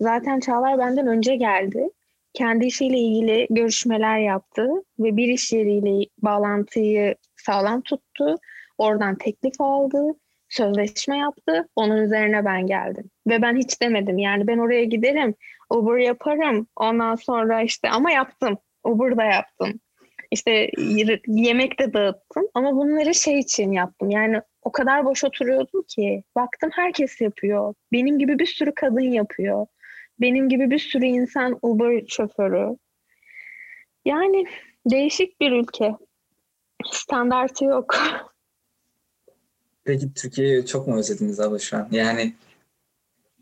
zaten 0.00 0.40
Çağlar 0.40 0.78
benden 0.78 1.06
önce 1.06 1.36
geldi. 1.36 1.88
Kendi 2.32 2.66
işiyle 2.66 2.98
ilgili 2.98 3.46
görüşmeler 3.50 4.18
yaptı 4.18 4.68
ve 4.98 5.16
bir 5.16 5.28
iş 5.28 5.52
yeriyle 5.52 6.06
bağlantıyı 6.22 7.14
sağlam 7.36 7.82
tuttu. 7.82 8.36
Oradan 8.78 9.18
teklif 9.18 9.60
aldı, 9.60 10.14
sözleşme 10.48 11.18
yaptı. 11.18 11.68
Onun 11.76 11.96
üzerine 11.96 12.44
ben 12.44 12.66
geldim. 12.66 13.10
Ve 13.26 13.42
ben 13.42 13.56
hiç 13.56 13.82
demedim 13.82 14.18
yani 14.18 14.46
ben 14.46 14.58
oraya 14.58 14.84
giderim, 14.84 15.34
Uber 15.70 15.98
yaparım. 15.98 16.66
Ondan 16.76 17.14
sonra 17.14 17.62
işte 17.62 17.90
ama 17.90 18.10
yaptım. 18.10 18.58
Uber 18.84 19.16
da 19.16 19.24
yaptım. 19.24 19.80
İşte 20.30 20.70
yemek 21.26 21.78
de 21.78 21.92
dağıttım 21.92 22.48
ama 22.54 22.76
bunları 22.76 23.14
şey 23.14 23.38
için 23.38 23.72
yaptım. 23.72 24.10
Yani 24.10 24.40
o 24.62 24.72
kadar 24.72 25.04
boş 25.04 25.24
oturuyordum 25.24 25.82
ki 25.88 26.22
baktım 26.36 26.70
herkes 26.72 27.20
yapıyor. 27.20 27.74
Benim 27.92 28.18
gibi 28.18 28.38
bir 28.38 28.46
sürü 28.46 28.74
kadın 28.74 29.12
yapıyor. 29.12 29.66
Benim 30.20 30.48
gibi 30.48 30.70
bir 30.70 30.78
sürü 30.78 31.04
insan 31.04 31.58
Uber 31.62 32.02
şoförü. 32.08 32.76
Yani 34.04 34.46
değişik 34.86 35.40
bir 35.40 35.52
ülke. 35.52 35.94
Standartı 36.92 37.64
yok. 37.64 37.94
Peki 39.84 40.14
Türkiye'yi 40.14 40.66
çok 40.66 40.88
mu 40.88 40.98
özlediniz 40.98 41.40
abla 41.40 41.58
şu 41.58 41.76
an? 41.76 41.88
Yani 41.90 42.34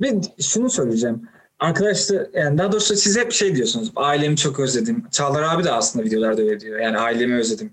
ben 0.00 0.23
şunu 0.40 0.71
söyleyeceğim. 0.71 1.28
Arkadaşlar 1.59 2.27
yani 2.33 2.59
daha 2.59 2.73
doğrusu 2.73 2.97
siz 2.97 3.17
hep 3.19 3.33
şey 3.33 3.57
diyorsunuz. 3.57 3.93
Ailemi 3.97 4.37
çok 4.37 4.61
özledim. 4.61 5.05
Çağlar 5.11 5.43
abi 5.43 5.65
de 5.65 5.73
aslında 5.73 6.05
videolarda 6.05 6.43
öyle 6.43 6.61
diyor. 6.61 6.81
Yani 6.81 6.99
ailemi 6.99 7.37
özledim. 7.37 7.71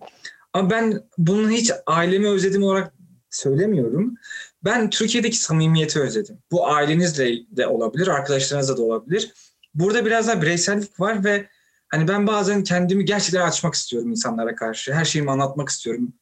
Ama 0.54 0.70
ben 0.70 1.04
bunu 1.18 1.50
hiç 1.50 1.72
ailemi 1.86 2.28
özledim 2.28 2.64
olarak 2.64 2.94
söylemiyorum. 3.30 4.16
Ben 4.64 4.90
Türkiye'deki 4.90 5.38
samimiyeti 5.38 6.00
özledim. 6.00 6.38
Bu 6.52 6.68
ailenizle 6.68 7.36
de 7.52 7.68
olabilir, 7.68 8.08
arkadaşlarınızla 8.08 8.78
da 8.78 8.82
olabilir. 8.82 9.34
Burada 9.74 10.06
biraz 10.06 10.28
daha 10.28 10.42
bireysellik 10.42 11.00
var 11.00 11.24
ve 11.24 11.50
hani 11.88 12.08
ben 12.08 12.28
bazen 12.28 12.64
kendimi 12.64 13.06
gerçekten 13.06 13.48
açmak 13.48 13.74
istiyorum 13.74 14.12
insanlara 14.12 14.56
karşı. 14.56 14.94
Her 14.94 15.06
şeyimi 15.06 15.32
anlatmak 15.32 15.70
istiyorum. 15.70 16.14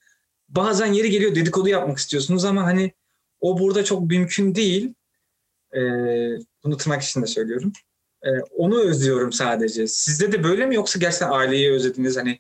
Bazen 0.50 0.94
yeri 0.94 1.10
geliyor 1.10 1.36
dedikodu 1.36 1.70
yapmak 1.70 1.98
istiyorsunuz 1.98 2.46
ama 2.46 2.64
hani 2.64 2.92
o 3.40 3.60
burada 3.60 3.84
çok 3.84 4.10
mümkün 4.10 4.56
değil. 4.56 4.94
Ee, 5.76 5.80
bunu 6.64 6.78
tırnak 6.78 7.02
içinde 7.02 7.26
söylüyorum. 7.26 7.74
Ee, 8.26 8.30
onu 8.58 8.82
özlüyorum 8.82 9.32
sadece. 9.32 9.88
Sizde 9.88 10.32
de 10.32 10.44
böyle 10.44 10.66
mi 10.66 10.76
yoksa 10.76 11.00
gerçekten 11.00 11.30
aileyi 11.32 11.72
özlediniz 11.72 12.18
hani 12.18 12.40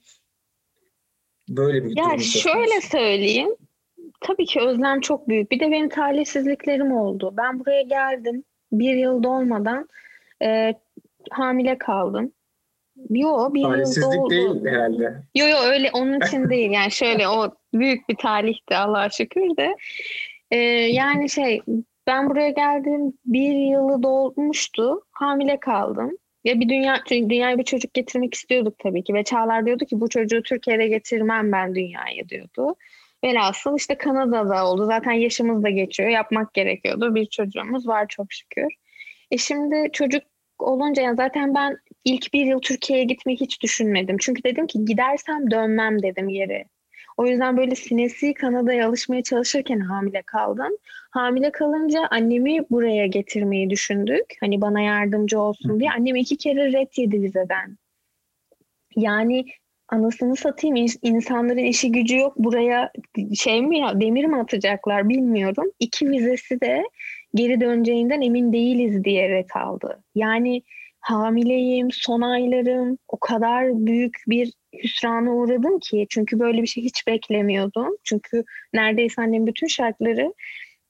böyle 1.50 1.86
bir 1.86 1.98
Ya 1.98 2.18
şöyle 2.18 2.82
söyleyeyim. 2.82 3.56
Tabii 4.22 4.46
ki 4.46 4.60
özlem 4.60 5.02
çok 5.02 5.30
büyük. 5.30 5.52
Bir 5.52 5.60
de 5.60 5.72
benim 5.72 5.90
talihsizliklerim 5.90 6.92
oldu. 6.92 7.34
Ben 7.38 7.60
buraya 7.60 7.82
geldim. 7.82 8.44
Bir 8.72 8.94
yıl 8.96 9.24
dolmadan 9.24 9.90
e, 10.44 10.74
hamile 11.32 11.78
kaldım. 11.78 12.32
Yo 13.10 13.54
bir 13.54 13.64
Talihsizlik 13.64 14.04
yıl 14.04 14.12
doldu. 14.14 14.30
değil 14.30 14.66
herhalde. 14.66 15.24
Yo 15.36 15.48
yo 15.48 15.58
öyle 15.58 15.92
onun 15.94 16.20
için 16.26 16.50
değil. 16.50 16.72
Yani 16.72 16.92
şöyle 16.92 17.28
o 17.28 17.56
büyük 17.74 18.10
bir 18.10 18.16
talihti 18.16 18.76
Allah'a 18.76 19.10
şükür 19.10 19.58
de. 19.58 19.76
E, 20.52 20.58
yani 20.92 21.30
şey 21.30 21.62
ben 22.12 22.30
buraya 22.30 22.50
geldim 22.50 23.14
bir 23.26 23.56
yılı 23.56 24.04
dolmuştu. 24.04 25.02
Hamile 25.12 25.60
kaldım. 25.60 26.12
Ya 26.44 26.60
bir 26.60 26.70
dünya 26.70 27.04
dünyaya 27.10 27.58
bir 27.58 27.64
çocuk 27.64 27.94
getirmek 27.94 28.34
istiyorduk 28.34 28.76
tabii 28.80 29.04
ki 29.04 29.14
ve 29.14 29.24
Çağlar 29.24 29.66
diyordu 29.66 29.86
ki 29.86 30.00
bu 30.02 30.10
çocuğu 30.10 30.44
Türkiye'de 30.44 30.88
getirmem 30.88 31.52
ben 31.52 31.76
dünyaya 31.76 32.30
diyordu. 32.30 32.76
Velhasıl 33.24 33.78
işte 33.78 33.96
Kanada'da 33.98 34.68
oldu. 34.68 34.86
Zaten 34.86 35.12
yaşımız 35.12 35.64
da 35.64 35.70
geçiyor. 35.70 36.10
Yapmak 36.10 36.54
gerekiyordu. 36.54 37.16
Bir 37.16 37.26
çocuğumuz 37.26 37.88
var 37.88 38.06
çok 38.10 38.34
şükür. 38.34 38.68
E 39.32 39.38
şimdi 39.38 39.92
çocuk 39.94 40.24
olunca 40.60 41.02
yani 41.04 41.16
zaten 41.16 41.56
ben 41.56 41.78
ilk 42.06 42.34
bir 42.34 42.46
yıl 42.46 42.60
Türkiye'ye 42.60 43.06
gitmeyi 43.06 43.40
hiç 43.40 43.62
düşünmedim. 43.62 44.18
Çünkü 44.22 44.44
dedim 44.44 44.68
ki 44.68 44.86
gidersem 44.86 45.52
dönmem 45.52 46.04
dedim 46.04 46.30
geri. 46.30 46.66
O 47.18 47.26
yüzden 47.26 47.58
böyle 47.58 47.76
sinesi 47.76 48.34
Kanada'ya 48.34 48.88
alışmaya 48.88 49.24
çalışırken 49.24 49.80
hamile 49.80 50.22
kaldım. 50.22 50.72
Hamile 51.12 51.52
kalınca 51.52 52.08
annemi 52.12 52.60
buraya 52.70 53.08
getirmeyi 53.08 53.70
düşündük. 53.70 54.26
Hani 54.40 54.62
bana 54.62 54.82
yardımcı 54.82 55.40
olsun 55.40 55.80
diye. 55.80 55.90
Annem 55.92 56.16
iki 56.16 56.38
kere 56.38 56.72
red 56.72 56.90
yedi 56.98 57.22
vizeden. 57.22 57.78
Yani 58.96 59.46
anasını 59.90 60.36
satayım 60.36 60.88
insanların 61.02 61.58
işi 61.58 61.92
gücü 61.92 62.18
yok 62.18 62.34
buraya 62.38 62.92
şey 63.40 63.62
mi 63.62 63.82
demir 63.96 64.26
mi 64.26 64.38
atacaklar 64.38 65.10
bilmiyorum. 65.10 65.72
İki 65.80 66.10
vizesi 66.10 66.62
de 66.62 66.84
geri 67.36 67.62
döneceğinden 67.62 68.22
emin 68.22 68.54
değiliz 68.54 69.04
diye 69.04 69.30
red 69.30 69.50
aldı. 69.56 70.04
Yani 70.16 70.62
hamileyim, 71.00 71.88
son 71.92 72.22
aylarım 72.22 72.98
o 73.08 73.20
kadar 73.20 73.86
büyük 73.86 74.16
bir 74.28 74.54
hüsrana 74.84 75.32
uğradım 75.32 75.80
ki 75.80 76.08
çünkü 76.10 76.40
böyle 76.40 76.62
bir 76.62 76.68
şey 76.68 76.84
hiç 76.84 77.08
beklemiyordum. 77.08 77.98
Çünkü 78.04 78.44
neredeyse 78.74 79.22
annem 79.22 79.48
bütün 79.48 79.68
şartları 79.68 80.34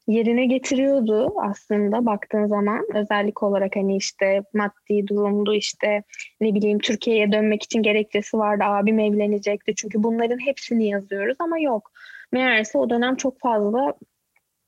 yerine 0.07 0.45
getiriyordu 0.45 1.33
aslında 1.41 2.05
baktığın 2.05 2.45
zaman. 2.45 2.85
Özellik 2.93 3.43
olarak 3.43 3.75
hani 3.75 3.97
işte 3.97 4.43
maddi 4.53 5.07
durumdu 5.07 5.53
işte 5.53 6.03
ne 6.41 6.55
bileyim 6.55 6.79
Türkiye'ye 6.79 7.31
dönmek 7.31 7.63
için 7.63 7.83
gerekçesi 7.83 8.37
vardı 8.37 8.63
abim 8.63 8.99
evlenecekti. 8.99 9.75
Çünkü 9.75 10.03
bunların 10.03 10.45
hepsini 10.45 10.87
yazıyoruz 10.87 11.35
ama 11.39 11.59
yok. 11.59 11.91
Meğerse 12.31 12.77
o 12.77 12.89
dönem 12.89 13.15
çok 13.15 13.39
fazla 13.39 13.93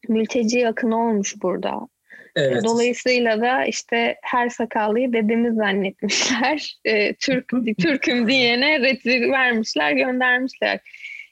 mülteci 0.10 0.67
akını 0.67 1.08
olmuş 1.08 1.36
burada 1.41 1.88
Evet. 2.35 2.63
Dolayısıyla 2.63 3.41
da 3.41 3.65
işte 3.65 4.15
her 4.23 4.49
sakallıyı 4.49 5.13
dedemiz 5.13 5.55
zannetmişler. 5.55 6.77
E, 6.85 7.13
Türk 7.13 7.49
Türk'üm 7.81 8.27
diyene 8.27 8.79
reti 8.79 9.31
vermişler, 9.31 9.91
göndermişler. 9.91 10.79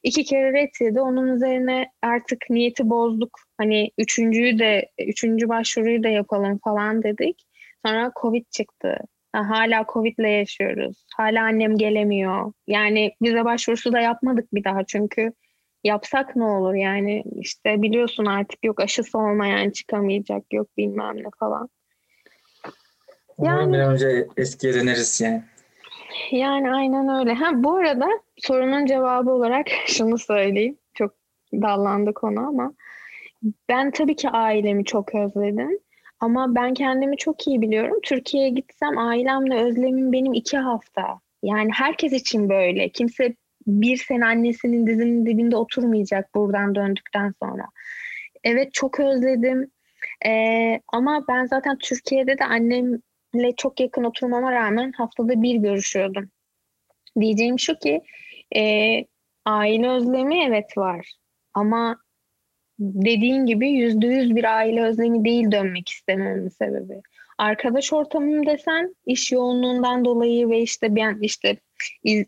İki 0.03 0.23
kere 0.23 0.53
ret 0.53 0.81
yedi. 0.81 1.01
Onun 1.01 1.35
üzerine 1.35 1.85
artık 2.01 2.49
niyeti 2.49 2.89
bozduk. 2.89 3.39
Hani 3.57 3.91
üçüncüyü 3.97 4.59
de, 4.59 4.89
üçüncü 5.07 5.49
başvuruyu 5.49 6.03
da 6.03 6.09
yapalım 6.09 6.59
falan 6.63 7.03
dedik. 7.03 7.45
Sonra 7.85 8.11
Covid 8.21 8.45
çıktı. 8.51 8.97
hala 9.33 9.85
Covid'le 9.93 10.29
yaşıyoruz. 10.39 11.05
Hala 11.17 11.43
annem 11.43 11.77
gelemiyor. 11.77 12.53
Yani 12.67 13.11
bize 13.21 13.45
başvurusu 13.45 13.93
da 13.93 13.99
yapmadık 13.99 14.53
bir 14.53 14.63
daha 14.63 14.83
çünkü 14.83 15.31
yapsak 15.83 16.35
ne 16.35 16.43
olur 16.43 16.73
yani 16.73 17.23
işte 17.35 17.81
biliyorsun 17.81 18.25
artık 18.25 18.65
yok 18.65 18.79
aşısı 18.79 19.17
olmayan 19.17 19.69
çıkamayacak 19.69 20.43
yok 20.53 20.67
bilmem 20.77 21.17
ne 21.17 21.29
falan. 21.39 21.69
Yani, 23.41 23.73
bir 23.73 23.79
önce 23.79 24.27
eskiye 24.37 24.73
döneriz 24.73 25.21
yani. 25.21 25.43
Yani 26.31 26.73
aynen 26.73 27.19
öyle. 27.19 27.33
Ha 27.33 27.51
bu 27.53 27.75
arada 27.75 28.07
sorunun 28.37 28.85
cevabı 28.85 29.31
olarak 29.31 29.67
şunu 29.85 30.17
söyleyeyim. 30.17 30.77
Çok 30.93 31.13
dallandık 31.53 32.23
ona 32.23 32.47
ama 32.47 32.73
ben 33.69 33.91
tabii 33.91 34.15
ki 34.15 34.29
ailemi 34.29 34.85
çok 34.85 35.15
özledim. 35.15 35.79
Ama 36.19 36.55
ben 36.55 36.73
kendimi 36.73 37.17
çok 37.17 37.47
iyi 37.47 37.61
biliyorum. 37.61 37.99
Türkiye'ye 38.03 38.49
gitsem 38.49 38.97
ailemle 38.97 39.55
özlemim 39.55 40.11
benim 40.11 40.33
iki 40.33 40.57
hafta. 40.57 41.19
Yani 41.43 41.69
herkes 41.73 42.13
için 42.13 42.49
böyle. 42.49 42.89
Kimse 42.89 43.35
bir 43.67 43.97
sene 43.97 44.25
annesinin 44.25 44.87
dizinin 44.87 45.25
dibinde 45.25 45.55
oturmayacak 45.55 46.35
buradan 46.35 46.75
döndükten 46.75 47.33
sonra. 47.43 47.65
Evet 48.43 48.73
çok 48.73 48.99
özledim. 48.99 49.71
Ee, 50.25 50.79
ama 50.87 51.25
ben 51.29 51.45
zaten 51.45 51.77
Türkiye'de 51.77 52.37
de 52.37 52.45
annemle 52.45 53.55
çok 53.57 53.79
yakın 53.79 54.03
oturmama 54.03 54.51
rağmen 54.51 54.91
haftada 54.91 55.41
bir 55.41 55.55
görüşüyordum. 55.55 56.29
Diyeceğim 57.19 57.59
şu 57.59 57.79
ki 57.79 58.01
e, 58.55 58.61
aile 59.45 59.89
özlemi 59.89 60.43
evet 60.43 60.77
var. 60.77 61.13
Ama 61.53 61.97
dediğin 62.79 63.45
gibi 63.45 63.71
yüzde 63.71 64.07
yüz 64.07 64.35
bir 64.35 64.57
aile 64.57 64.83
özlemi 64.83 65.25
değil 65.25 65.51
dönmek 65.51 65.89
istememin 65.89 66.49
sebebi. 66.49 67.01
Arkadaş 67.37 67.93
ortamım 67.93 68.45
desen 68.45 68.95
iş 69.05 69.31
yoğunluğundan 69.31 70.05
dolayı 70.05 70.49
ve 70.49 70.61
işte 70.61 70.95
ben 70.95 71.17
işte 71.21 71.57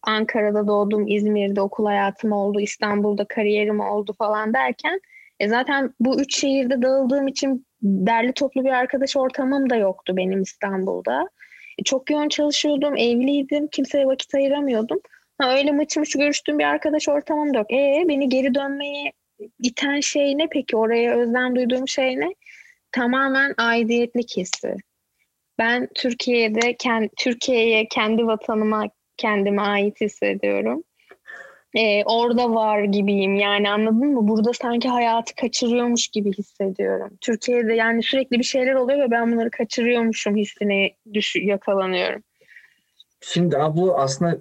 Ankara'da 0.03 0.67
doğdum, 0.67 1.07
İzmir'de 1.07 1.61
okul 1.61 1.85
hayatım 1.85 2.31
oldu, 2.31 2.59
İstanbul'da 2.59 3.25
kariyerim 3.25 3.79
oldu 3.79 4.15
falan 4.17 4.53
derken 4.53 4.99
e 5.39 5.47
zaten 5.47 5.93
bu 5.99 6.21
üç 6.21 6.39
şehirde 6.39 6.81
dağıldığım 6.81 7.27
için 7.27 7.65
derli 7.81 8.33
toplu 8.33 8.63
bir 8.63 8.69
arkadaş 8.69 9.17
ortamım 9.17 9.69
da 9.69 9.75
yoktu 9.75 10.17
benim 10.17 10.41
İstanbul'da. 10.41 11.29
E 11.79 11.83
çok 11.83 12.11
yoğun 12.11 12.29
çalışıyordum, 12.29 12.97
evliydim, 12.97 13.67
kimseye 13.67 14.05
vakit 14.05 14.35
ayıramıyordum. 14.35 14.99
Ha, 15.37 15.57
öyle 15.57 15.71
mıç 15.71 15.97
mıç 15.97 16.15
görüştüğüm 16.17 16.59
bir 16.59 16.63
arkadaş 16.63 17.09
ortamım 17.09 17.53
da 17.53 17.57
yok. 17.57 17.73
E 17.73 18.05
beni 18.07 18.29
geri 18.29 18.55
dönmeye 18.55 19.11
iten 19.63 19.99
şey 19.99 20.37
ne 20.37 20.47
peki? 20.51 20.77
Oraya 20.77 21.15
özlem 21.15 21.55
duyduğum 21.55 21.87
şey 21.87 22.19
ne? 22.19 22.35
Tamamen 22.91 23.53
aidiyetlik 23.57 24.37
hissi. 24.37 24.75
Ben 25.59 25.89
Türkiye'de 25.95 26.75
kend, 26.79 27.09
Türkiye'ye 27.17 27.87
kendi 27.87 28.27
vatanıma 28.27 28.85
kendime 29.23 29.61
ait 29.61 30.01
hissediyorum. 30.01 30.83
Ee, 31.75 32.03
orada 32.03 32.53
var 32.53 32.83
gibiyim 32.83 33.35
yani 33.35 33.69
anladın 33.69 34.07
mı? 34.07 34.27
Burada 34.27 34.53
sanki 34.53 34.89
hayatı 34.89 35.35
kaçırıyormuş 35.35 36.07
gibi 36.07 36.33
hissediyorum. 36.33 37.09
Türkiye'de 37.21 37.73
yani 37.73 38.03
sürekli 38.03 38.39
bir 38.39 38.43
şeyler 38.43 38.73
oluyor 38.73 38.99
ve 38.99 39.11
ben 39.11 39.31
bunları 39.31 39.51
kaçırıyormuşum 39.51 40.35
hissine 40.35 40.91
düş 41.13 41.35
yakalanıyorum. 41.35 42.23
Şimdi 43.21 43.55
bu 43.55 43.97
aslında 43.97 44.37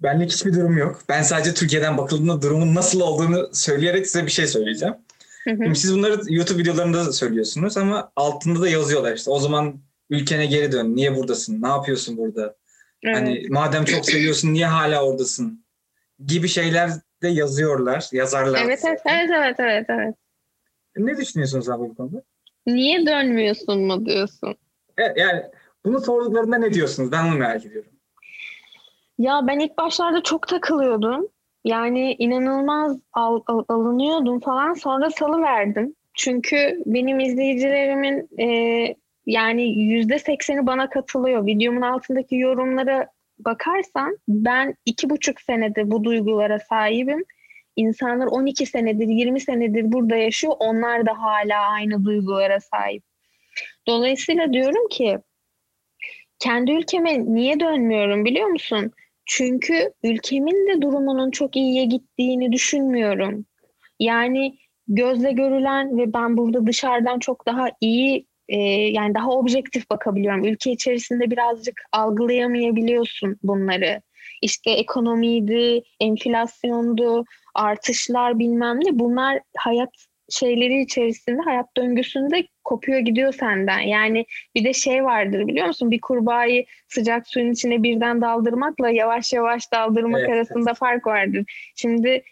benlik 0.00 0.32
hiçbir 0.32 0.54
durum 0.54 0.78
yok. 0.78 1.00
Ben 1.08 1.22
sadece 1.22 1.54
Türkiye'den 1.54 1.98
bakıldığında 1.98 2.42
durumun 2.42 2.74
nasıl 2.74 3.00
olduğunu 3.00 3.50
söyleyerek 3.52 4.06
size 4.06 4.26
bir 4.26 4.30
şey 4.30 4.46
söyleyeceğim. 4.46 4.94
Şimdi 5.44 5.74
siz 5.74 5.94
bunları 5.94 6.20
YouTube 6.28 6.62
videolarında 6.62 7.06
da 7.06 7.12
söylüyorsunuz 7.12 7.76
ama 7.76 8.12
altında 8.16 8.60
da 8.60 8.68
yazıyorlar 8.68 9.16
işte. 9.16 9.30
O 9.30 9.38
zaman 9.38 9.80
ülkene 10.10 10.46
geri 10.46 10.72
dön. 10.72 10.96
Niye 10.96 11.16
buradasın? 11.16 11.62
Ne 11.62 11.68
yapıyorsun 11.68 12.16
burada? 12.16 12.54
Evet. 13.02 13.16
Hani 13.16 13.42
madem 13.48 13.84
çok 13.84 14.06
seviyorsun 14.06 14.52
niye 14.52 14.66
hala 14.66 15.06
oradasın? 15.06 15.64
Gibi 16.26 16.48
şeyler 16.48 16.90
de 17.22 17.28
yazıyorlar, 17.28 18.08
yazarlar. 18.12 18.60
Evet, 18.64 18.80
evet, 18.86 19.00
evet, 19.06 19.30
evet, 19.34 19.56
evet, 19.58 19.86
evet. 19.88 20.14
Ne 20.96 21.16
düşünüyorsunuz 21.16 21.68
abi 21.68 21.82
bu 21.82 21.94
konuda? 21.94 22.22
Niye 22.66 23.06
dönmüyorsun 23.06 23.86
mu 23.86 24.06
diyorsun? 24.06 24.54
Evet, 24.98 25.18
yani 25.18 25.42
bunu 25.84 26.00
sorduklarında 26.00 26.58
ne 26.58 26.72
diyorsunuz? 26.72 27.12
Ben 27.12 27.24
onu 27.24 27.38
merak 27.38 27.66
ediyorum. 27.66 27.90
Ya 29.18 29.40
ben 29.46 29.58
ilk 29.58 29.78
başlarda 29.78 30.22
çok 30.22 30.48
takılıyordum. 30.48 31.28
Yani 31.64 32.16
inanılmaz 32.18 32.98
al, 33.12 33.40
al, 33.46 33.64
alınıyordum 33.68 34.40
falan. 34.40 34.74
Sonra 34.74 35.10
salı 35.10 35.42
verdim. 35.42 35.94
Çünkü 36.14 36.82
benim 36.86 37.20
izleyicilerimin 37.20 38.28
e, 38.38 38.96
yani 39.26 39.80
yüzde 39.80 40.18
sekseni 40.18 40.66
bana 40.66 40.90
katılıyor. 40.90 41.46
Videomun 41.46 41.82
altındaki 41.82 42.36
yorumlara 42.36 43.08
bakarsan 43.38 44.18
ben 44.28 44.74
iki 44.86 45.10
buçuk 45.10 45.40
senede 45.40 45.90
bu 45.90 46.04
duygulara 46.04 46.58
sahibim. 46.58 47.24
İnsanlar 47.76 48.26
12 48.26 48.66
senedir, 48.66 49.08
20 49.08 49.40
senedir 49.40 49.92
burada 49.92 50.16
yaşıyor. 50.16 50.54
Onlar 50.58 51.06
da 51.06 51.18
hala 51.18 51.60
aynı 51.60 52.04
duygulara 52.04 52.60
sahip. 52.60 53.02
Dolayısıyla 53.86 54.52
diyorum 54.52 54.88
ki 54.88 55.18
kendi 56.38 56.72
ülkeme 56.72 57.24
niye 57.24 57.60
dönmüyorum 57.60 58.24
biliyor 58.24 58.46
musun? 58.46 58.92
Çünkü 59.26 59.92
ülkemin 60.02 60.68
de 60.68 60.82
durumunun 60.82 61.30
çok 61.30 61.56
iyiye 61.56 61.84
gittiğini 61.84 62.52
düşünmüyorum. 62.52 63.46
Yani 64.00 64.58
gözle 64.88 65.32
görülen 65.32 65.98
ve 65.98 66.12
ben 66.14 66.36
burada 66.36 66.66
dışarıdan 66.66 67.18
çok 67.18 67.46
daha 67.46 67.66
iyi 67.80 68.26
e, 68.48 68.58
yani 68.68 69.14
daha 69.14 69.30
objektif 69.30 69.90
bakabiliyorum. 69.90 70.44
Ülke 70.44 70.70
içerisinde 70.70 71.30
birazcık 71.30 71.80
algılayamayabiliyorsun 71.92 73.36
bunları. 73.42 74.02
İşte 74.42 74.70
ekonomiydi, 74.70 75.82
enflasyondu, 76.00 77.24
artışlar 77.54 78.38
bilmem 78.38 78.80
ne 78.84 78.98
bunlar 78.98 79.40
hayat 79.56 79.90
şeyleri 80.30 80.82
içerisinde 80.82 81.42
hayat 81.42 81.76
döngüsünde 81.76 82.46
kopuyor 82.64 82.98
gidiyor 82.98 83.32
senden. 83.32 83.80
Yani 83.80 84.26
bir 84.54 84.64
de 84.64 84.72
şey 84.72 85.04
vardır 85.04 85.46
biliyor 85.46 85.66
musun? 85.66 85.90
Bir 85.90 86.00
kurbağayı 86.00 86.64
sıcak 86.88 87.28
suyun 87.28 87.52
içine 87.52 87.82
birden 87.82 88.20
daldırmakla 88.20 88.90
yavaş 88.90 89.32
yavaş 89.32 89.72
daldırmak 89.72 90.20
evet, 90.20 90.30
arasında 90.30 90.74
fark 90.74 91.06
vardır. 91.06 91.44
Şimdi 91.76 92.22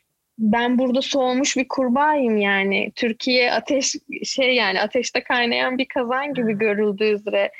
ben 0.41 0.79
burada 0.79 1.03
soğumuş 1.03 1.57
bir 1.57 1.69
kurbağayım 1.69 2.37
yani. 2.37 2.93
Türkiye 2.97 3.53
ateş 3.53 3.97
şey 4.25 4.55
yani 4.55 4.81
ateşte 4.81 5.23
kaynayan 5.23 5.79
bir 5.79 5.89
kazan 5.89 6.35
gibi 6.35 6.59
görüldüğü 6.59 7.15
üzere. 7.15 7.53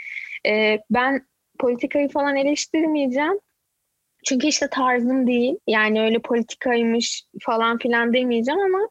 Ee, 0.47 0.79
ben 0.91 1.27
politikayı 1.59 2.09
falan 2.09 2.37
eleştirmeyeceğim. 2.37 3.39
Çünkü 4.25 4.47
işte 4.47 4.69
tarzım 4.71 5.27
değil. 5.27 5.59
Yani 5.67 6.03
öyle 6.03 6.19
politikaymış 6.19 7.25
falan 7.41 7.79
filan 7.79 8.13
demeyeceğim 8.13 8.61
ama 8.61 8.89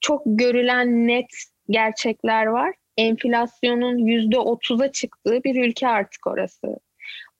çok 0.00 0.22
görülen 0.26 1.08
net 1.08 1.30
gerçekler 1.68 2.46
var. 2.46 2.74
Enflasyonun 2.96 3.98
yüzde 3.98 4.38
otuza 4.38 4.92
çıktığı 4.92 5.44
bir 5.44 5.64
ülke 5.64 5.88
artık 5.88 6.26
orası. 6.26 6.76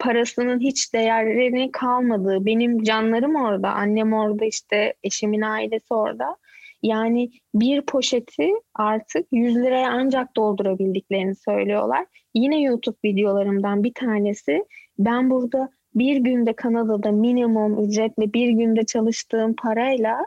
Parasının 0.00 0.60
hiç 0.60 0.94
değerleri 0.94 1.70
kalmadığı, 1.72 2.46
benim 2.46 2.82
canlarım 2.82 3.36
orada, 3.36 3.70
annem 3.70 4.12
orada 4.12 4.44
işte 4.44 4.94
eşimin 5.02 5.40
ailesi 5.40 5.94
orada. 5.94 6.36
Yani 6.82 7.30
bir 7.54 7.82
poşeti 7.82 8.50
artık 8.74 9.26
100 9.32 9.56
liraya 9.56 9.90
ancak 9.90 10.36
doldurabildiklerini 10.36 11.34
söylüyorlar. 11.34 12.06
Yine 12.34 12.60
YouTube 12.60 12.96
videolarımdan 13.04 13.84
bir 13.84 13.94
tanesi 13.94 14.64
ben 14.98 15.30
burada 15.30 15.70
bir 15.94 16.16
günde 16.16 16.52
Kanada'da 16.52 17.10
minimum 17.12 17.84
ücretle 17.84 18.32
bir 18.32 18.48
günde 18.48 18.86
çalıştığım 18.86 19.54
parayla 19.54 20.26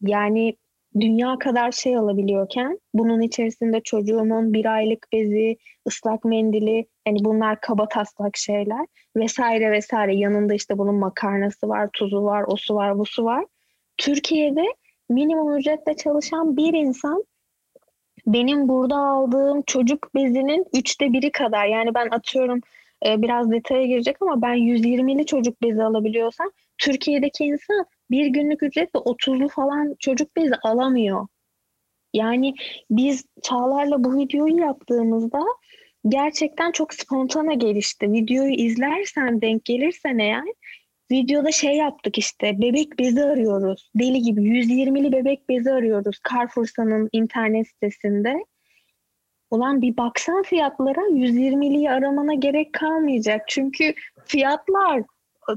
yani 0.00 0.56
dünya 1.00 1.38
kadar 1.38 1.72
şey 1.72 1.96
alabiliyorken 1.96 2.78
bunun 2.94 3.20
içerisinde 3.20 3.80
çocuğumun 3.80 4.52
bir 4.52 4.74
aylık 4.74 5.06
bezi, 5.12 5.56
ıslak 5.88 6.24
mendili 6.24 6.86
yani 7.06 7.24
bunlar 7.24 7.60
kaba 7.60 7.88
taslak 7.88 8.36
şeyler 8.36 8.86
vesaire 9.16 9.70
vesaire 9.72 10.16
yanında 10.16 10.54
işte 10.54 10.78
bunun 10.78 10.94
makarnası 10.94 11.68
var, 11.68 11.88
tuzu 11.92 12.22
var, 12.22 12.44
o 12.48 12.56
su 12.56 12.74
var, 12.74 12.98
bu 12.98 13.06
su 13.06 13.24
var. 13.24 13.44
Türkiye'de 13.96 14.64
minimum 15.08 15.56
ücretle 15.56 15.96
çalışan 15.96 16.56
bir 16.56 16.74
insan 16.74 17.24
benim 18.26 18.68
burada 18.68 18.96
aldığım 18.96 19.62
çocuk 19.62 20.14
bezinin 20.14 20.66
üçte 20.74 21.12
biri 21.12 21.32
kadar 21.32 21.66
yani 21.66 21.94
ben 21.94 22.08
atıyorum 22.10 22.60
e, 23.06 23.22
biraz 23.22 23.50
detaya 23.50 23.86
girecek 23.86 24.16
ama 24.20 24.42
ben 24.42 24.54
120'li 24.54 25.26
çocuk 25.26 25.62
bezi 25.62 25.82
alabiliyorsam 25.82 26.50
Türkiye'deki 26.78 27.44
insan 27.44 27.86
bir 28.10 28.26
günlük 28.26 28.62
ücretle 28.62 29.00
30'lu 29.00 29.48
falan 29.48 29.96
çocuk 29.98 30.36
bezi 30.36 30.54
alamıyor. 30.62 31.26
Yani 32.14 32.54
biz 32.90 33.24
Çağlar'la 33.42 34.04
bu 34.04 34.16
videoyu 34.16 34.56
yaptığımızda 34.56 35.40
gerçekten 36.08 36.72
çok 36.72 36.94
spontane 36.94 37.54
gelişti. 37.54 38.12
Videoyu 38.12 38.52
izlersen 38.52 39.40
denk 39.40 39.64
gelirsen 39.64 40.18
eğer 40.18 40.44
videoda 41.10 41.52
şey 41.52 41.76
yaptık 41.76 42.18
işte 42.18 42.60
bebek 42.60 42.98
bezi 42.98 43.24
arıyoruz. 43.24 43.90
Deli 43.94 44.22
gibi 44.22 44.40
120'li 44.40 45.12
bebek 45.12 45.48
bezi 45.48 45.72
arıyoruz 45.72 46.20
Carrefour'sanın 46.32 47.08
internet 47.12 47.68
sitesinde. 47.68 48.44
Ulan 49.50 49.82
bir 49.82 49.96
baksan 49.96 50.42
fiyatlara 50.42 51.00
120'liyi 51.00 51.90
aramana 51.90 52.34
gerek 52.34 52.72
kalmayacak. 52.72 53.44
Çünkü 53.48 53.94
fiyatlar 54.24 55.02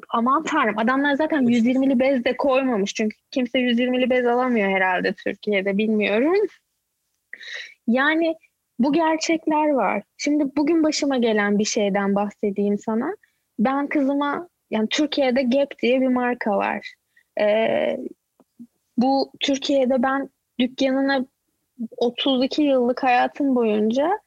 aman 0.09 0.43
tanrım 0.43 0.77
adamlar 0.77 1.13
zaten 1.13 1.43
120'li 1.43 1.99
bez 1.99 2.25
de 2.25 2.37
koymamış. 2.37 2.93
Çünkü 2.93 3.17
kimse 3.31 3.59
120'li 3.59 4.09
bez 4.09 4.25
alamıyor 4.25 4.69
herhalde 4.69 5.13
Türkiye'de 5.13 5.77
bilmiyorum. 5.77 6.47
Yani 7.87 8.35
bu 8.79 8.93
gerçekler 8.93 9.69
var. 9.69 10.03
Şimdi 10.17 10.43
bugün 10.57 10.83
başıma 10.83 11.17
gelen 11.17 11.59
bir 11.59 11.65
şeyden 11.65 12.15
bahsedeyim 12.15 12.77
sana. 12.77 13.15
Ben 13.59 13.87
kızıma 13.87 14.49
yani 14.71 14.87
Türkiye'de 14.89 15.41
Gap 15.41 15.79
diye 15.81 16.01
bir 16.01 16.07
marka 16.07 16.57
var. 16.57 16.93
Ee, 17.39 17.97
bu 18.97 19.31
Türkiye'de 19.39 20.03
ben 20.03 20.29
dükkanına 20.59 21.25
32 21.97 22.61
yıllık 22.61 23.03
hayatım 23.03 23.55
boyunca 23.55 24.19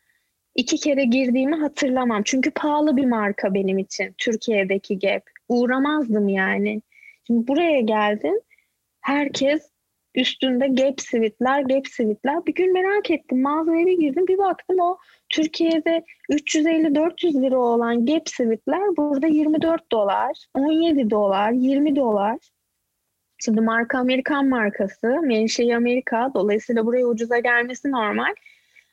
iki 0.55 0.77
kere 0.77 1.05
girdiğimi 1.05 1.57
hatırlamam. 1.57 2.22
Çünkü 2.22 2.50
pahalı 2.50 2.96
bir 2.96 3.07
marka 3.07 3.55
benim 3.55 3.79
için 3.79 4.14
Türkiye'deki 4.18 4.98
Gap. 4.98 5.22
Uğramazdım 5.48 6.28
yani. 6.28 6.83
Şimdi 7.26 7.48
buraya 7.48 7.80
geldim. 7.80 8.35
Herkes 9.00 9.70
üstünde 10.14 10.66
Gap 10.66 11.00
sivitler, 11.00 11.61
Gap 11.61 11.88
sivitler. 11.88 12.46
Bir 12.46 12.54
gün 12.54 12.72
merak 12.72 13.11
ettim. 13.11 13.42
Mağazaya 13.42 13.87
bir 13.87 13.98
girdim. 13.98 14.26
Bir 14.26 14.38
baktım 14.38 14.80
o 14.80 14.98
Türkiye'de 15.28 16.04
350-400 16.30 17.42
lira 17.42 17.59
olan 17.59 18.07
Gap 18.07 18.28
sivitler 18.28 18.96
burada 18.96 19.26
24 19.26 19.92
dolar, 19.92 20.46
17 20.54 21.11
dolar, 21.11 21.52
20 21.52 21.96
dolar. 21.96 22.38
Şimdi 23.38 23.61
marka 23.61 23.98
Amerikan 23.98 24.48
markası, 24.48 25.07
menşei 25.07 25.76
Amerika. 25.76 26.30
Dolayısıyla 26.35 26.87
buraya 26.87 27.07
ucuza 27.07 27.38
gelmesi 27.38 27.90
normal. 27.90 28.35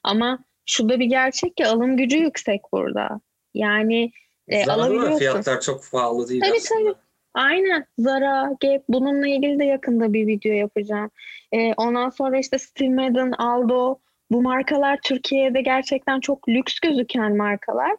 Ama 0.03 0.39
şu 0.65 0.89
bir 0.89 0.99
gerçek 0.99 1.57
ki 1.57 1.67
alım 1.67 1.97
gücü 1.97 2.17
yüksek 2.17 2.61
burada. 2.71 3.21
Yani 3.53 4.11
e, 4.51 4.65
alabiliyorsun. 4.65 5.17
Fiyatlar 5.17 5.61
çok 5.61 5.91
pahalı 5.91 6.29
değil 6.29 6.41
tabii, 6.41 6.57
aslında. 6.57 6.93
Tabii. 6.93 7.01
Aynen. 7.33 7.85
Zara, 7.97 8.55
Gap 8.61 8.83
bununla 8.89 9.27
ilgili 9.27 9.59
de 9.59 9.65
yakında 9.65 10.13
bir 10.13 10.27
video 10.27 10.51
yapacağım. 10.51 11.09
E, 11.51 11.73
ondan 11.73 12.09
sonra 12.09 12.39
işte 12.39 12.59
Steve 12.59 12.89
Madden, 12.89 13.31
Aldo 13.31 13.99
bu 14.31 14.41
markalar 14.41 14.99
Türkiye'de 15.03 15.61
gerçekten 15.61 16.19
çok 16.19 16.49
lüks 16.49 16.79
gözüken 16.79 17.37
markalar. 17.37 17.91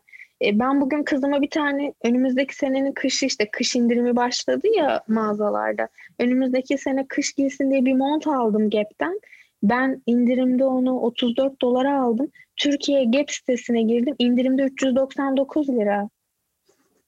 E, 0.44 0.58
ben 0.58 0.80
bugün 0.80 1.02
kızıma 1.02 1.42
bir 1.42 1.50
tane 1.50 1.94
önümüzdeki 2.04 2.54
senenin 2.54 2.92
kışı 2.92 3.26
işte 3.26 3.50
kış 3.50 3.76
indirimi 3.76 4.16
başladı 4.16 4.68
ya 4.76 5.02
mağazalarda. 5.08 5.88
Önümüzdeki 6.18 6.78
sene 6.78 7.06
kış 7.08 7.32
giysin 7.32 7.70
diye 7.70 7.84
bir 7.84 7.94
mont 7.94 8.26
aldım 8.26 8.70
Gap'ten. 8.70 9.20
Ben 9.62 10.02
indirimde 10.06 10.64
onu 10.64 11.00
34 11.00 11.62
dolara 11.62 12.02
aldım. 12.02 12.30
Türkiye 12.56 13.04
Gap 13.04 13.30
sitesine 13.30 13.82
girdim. 13.82 14.14
İndirimde 14.18 14.62
399 14.62 15.68
lira. 15.68 16.08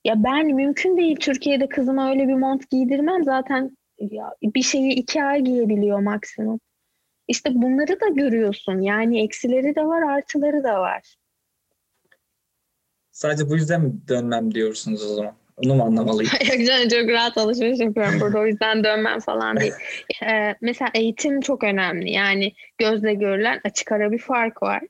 Ya 0.04 0.24
ben 0.24 0.46
mümkün 0.46 0.96
değil 0.96 1.16
Türkiye'de 1.16 1.68
kızıma 1.68 2.10
öyle 2.10 2.28
bir 2.28 2.34
mont 2.34 2.70
giydirmem. 2.70 3.24
Zaten 3.24 3.76
ya 3.98 4.34
bir 4.42 4.62
şeyi 4.62 4.92
iki 4.92 5.24
ay 5.24 5.40
giyebiliyor 5.40 5.98
maksimum. 5.98 6.60
İşte 7.28 7.50
bunları 7.54 8.00
da 8.00 8.08
görüyorsun. 8.08 8.80
Yani 8.80 9.22
eksileri 9.22 9.74
de 9.74 9.86
var, 9.86 10.02
artıları 10.02 10.64
da 10.64 10.80
var. 10.80 11.14
Sadece 13.12 13.50
bu 13.50 13.56
yüzden 13.56 13.80
mi 13.80 13.92
dönmem 14.08 14.54
diyorsunuz 14.54 15.10
o 15.10 15.14
zaman? 15.14 15.34
Onu 15.56 15.74
mu 15.74 15.82
anlamalıyım? 15.82 16.32
Yok 16.58 16.90
çok 16.90 17.08
rahat 17.10 17.38
alışveriş 17.38 17.80
yapıyorum 17.80 18.20
burada 18.20 18.38
o 18.38 18.46
yüzden 18.46 18.84
dönmem 18.84 19.20
falan 19.20 19.56
değil. 19.56 19.72
Ee, 20.22 20.54
mesela 20.60 20.90
eğitim 20.94 21.40
çok 21.40 21.64
önemli. 21.64 22.10
Yani 22.10 22.52
gözle 22.78 23.14
görülen 23.14 23.60
açık 23.64 23.92
ara 23.92 24.12
bir 24.12 24.18
fark 24.18 24.62
var. 24.62 24.82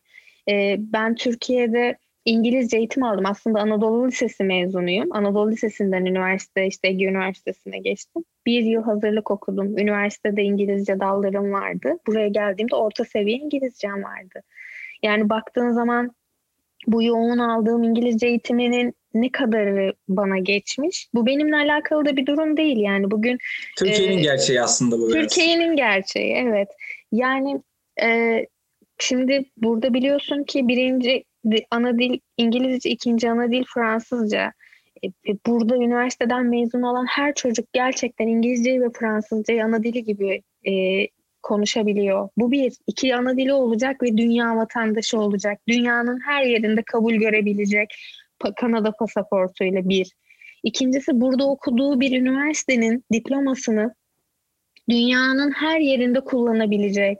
Ee, 0.50 0.76
ben 0.78 1.14
Türkiye'de 1.14 1.98
İngilizce 2.24 2.76
eğitim 2.76 3.02
aldım. 3.02 3.26
Aslında 3.26 3.60
Anadolu 3.60 4.08
Lisesi 4.08 4.44
mezunuyum. 4.44 5.12
Anadolu 5.12 5.50
Lisesi'nden 5.50 6.04
üniversite, 6.04 6.66
işte 6.66 6.88
Ege 6.88 7.04
Üniversitesi'ne 7.04 7.78
geçtim. 7.78 8.24
Bir 8.46 8.62
yıl 8.62 8.82
hazırlık 8.82 9.30
okudum. 9.30 9.78
Üniversitede 9.78 10.42
İngilizce 10.42 11.00
dallarım 11.00 11.52
vardı. 11.52 11.98
Buraya 12.06 12.28
geldiğimde 12.28 12.76
orta 12.76 13.04
seviye 13.04 13.36
İngilizcem 13.36 14.02
vardı. 14.02 14.42
Yani 15.02 15.28
baktığın 15.28 15.70
zaman 15.70 16.10
bu 16.86 17.02
yoğun 17.02 17.38
aldığım 17.38 17.82
İngilizce 17.82 18.26
eğitiminin 18.26 18.94
ne 19.14 19.32
kadarı 19.32 19.94
bana 20.08 20.38
geçmiş? 20.38 21.08
Bu 21.14 21.26
benimle 21.26 21.56
alakalı 21.56 22.04
da 22.04 22.16
bir 22.16 22.26
durum 22.26 22.56
değil 22.56 22.76
yani. 22.76 23.10
Bugün 23.10 23.38
Türkiye'nin 23.78 24.18
e, 24.18 24.22
gerçeği 24.22 24.62
aslında 24.62 24.98
bu. 24.98 25.08
Türkiye'nin 25.08 25.76
gerçeği 25.76 26.34
evet. 26.34 26.68
Yani 27.12 27.62
e, 28.02 28.40
şimdi 28.98 29.44
burada 29.56 29.94
biliyorsun 29.94 30.44
ki 30.44 30.68
birinci 30.68 31.24
ana 31.70 31.98
dil 31.98 32.18
İngilizce, 32.36 32.90
ikinci 32.90 33.30
ana 33.30 33.50
dil 33.50 33.64
Fransızca. 33.74 34.52
E, 35.02 35.06
e, 35.06 35.36
burada 35.46 35.76
üniversiteden 35.76 36.46
mezun 36.46 36.82
olan 36.82 37.06
her 37.06 37.34
çocuk 37.34 37.72
gerçekten 37.72 38.26
İngilizceyi 38.26 38.80
ve 38.80 38.90
Fransızcayı 38.90 39.64
ana 39.64 39.82
dili 39.82 40.04
gibi 40.04 40.42
e, 40.68 40.72
konuşabiliyor. 41.42 42.28
Bu 42.36 42.52
bir. 42.52 42.72
iki 42.86 43.16
ana 43.16 43.36
dili 43.36 43.52
olacak 43.52 44.02
ve 44.02 44.16
dünya 44.16 44.56
vatandaşı 44.56 45.18
olacak. 45.20 45.58
Dünyanın 45.68 46.20
her 46.26 46.42
yerinde 46.42 46.82
kabul 46.82 47.14
görebilecek 47.14 47.94
Kanada 48.56 48.92
pasaportuyla 48.92 49.88
bir. 49.88 50.10
İkincisi 50.62 51.20
burada 51.20 51.46
okuduğu 51.46 52.00
bir 52.00 52.20
üniversitenin 52.20 53.04
diplomasını 53.12 53.94
dünyanın 54.90 55.50
her 55.50 55.80
yerinde 55.80 56.20
kullanabilecek. 56.20 57.18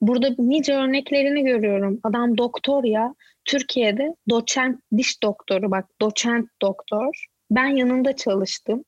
Burada 0.00 0.34
nice 0.38 0.74
örneklerini 0.74 1.44
görüyorum. 1.44 2.00
Adam 2.02 2.38
doktor 2.38 2.84
ya. 2.84 3.14
Türkiye'de 3.46 4.16
doçent 4.30 4.80
diş 4.96 5.22
doktoru 5.22 5.70
bak 5.70 5.86
doçent 6.00 6.48
doktor. 6.62 7.26
Ben 7.50 7.66
yanında 7.66 8.16
çalıştım. 8.16 8.84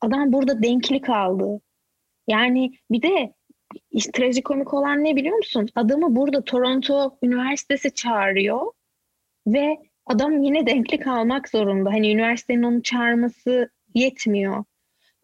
Adam 0.00 0.32
burada 0.32 0.62
denklik 0.62 1.08
aldı. 1.08 1.60
Yani 2.28 2.72
bir 2.90 3.02
de 3.02 3.32
trajikomik 4.12 4.74
olan 4.74 5.04
ne 5.04 5.16
biliyor 5.16 5.36
musun? 5.36 5.68
Adamı 5.74 6.16
burada 6.16 6.44
Toronto 6.44 7.18
Üniversitesi 7.22 7.94
çağırıyor 7.94 8.72
ve 9.46 9.76
adam 10.06 10.42
yine 10.42 10.66
denklik 10.66 11.06
almak 11.06 11.48
zorunda. 11.48 11.90
Hani 11.90 12.12
üniversitenin 12.12 12.62
onu 12.62 12.82
çağırması 12.82 13.70
yetmiyor. 13.94 14.64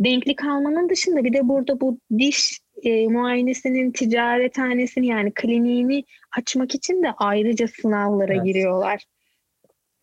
Denklik 0.00 0.44
almanın 0.44 0.88
dışında 0.88 1.24
bir 1.24 1.32
de 1.32 1.48
burada 1.48 1.80
bu 1.80 1.98
diş 2.18 2.60
e, 2.84 3.08
muayenesinin 3.08 3.92
ticarethanesini 3.92 5.06
yani 5.06 5.32
kliniğini 5.34 6.04
açmak 6.38 6.74
için 6.74 7.02
de 7.02 7.12
ayrıca 7.18 7.68
sınavlara 7.68 8.34
evet. 8.34 8.44
giriyorlar. 8.44 9.04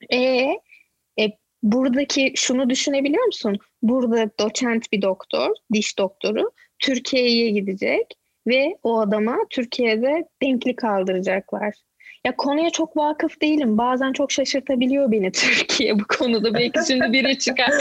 E, 0.10 0.18
e, 1.20 1.32
buradaki 1.64 2.34
şunu 2.36 2.70
düşünebiliyor 2.70 3.26
musun? 3.26 3.58
Burada 3.82 4.30
doçent 4.40 4.92
bir 4.92 5.02
doktor, 5.02 5.56
diş 5.74 5.98
doktoru 5.98 6.52
Türkiye'ye 6.80 7.50
gidecek 7.50 8.18
ve 8.48 8.78
o 8.84 9.00
adama 9.00 9.38
Türkiye'de 9.50 10.28
denklik 10.42 10.78
kaldıracaklar. 10.78 11.74
Ya 12.26 12.36
konuya 12.36 12.70
çok 12.70 12.98
vakıf 12.98 13.42
değilim. 13.42 13.78
Bazen 13.78 14.14
çok 14.14 14.32
şaşırtabiliyor 14.32 15.12
beni 15.12 15.32
Türkiye 15.32 16.00
bu 16.00 16.04
konuda. 16.18 16.54
Belki 16.54 16.80
şimdi 16.88 17.14
biri 17.14 17.40
çıkar 17.40 17.72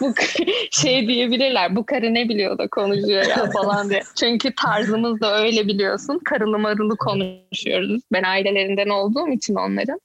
bu 0.00 0.14
şey 0.70 1.08
diyebilirler. 1.08 1.76
Bu 1.76 1.86
karı 1.86 2.14
ne 2.14 2.28
biliyor 2.28 2.58
da 2.58 2.68
konuşuyor 2.68 3.26
ya 3.26 3.50
falan 3.50 3.90
diye. 3.90 4.00
Çünkü 4.20 4.54
tarzımız 4.54 5.20
da 5.20 5.42
öyle 5.42 5.66
biliyorsun. 5.66 6.20
Karılı 6.24 6.58
marılı 6.58 6.96
konuşuyoruz. 6.96 8.02
Ben 8.12 8.22
ailelerinden 8.22 8.88
olduğum 8.88 9.28
için 9.28 9.54
onların. 9.54 10.00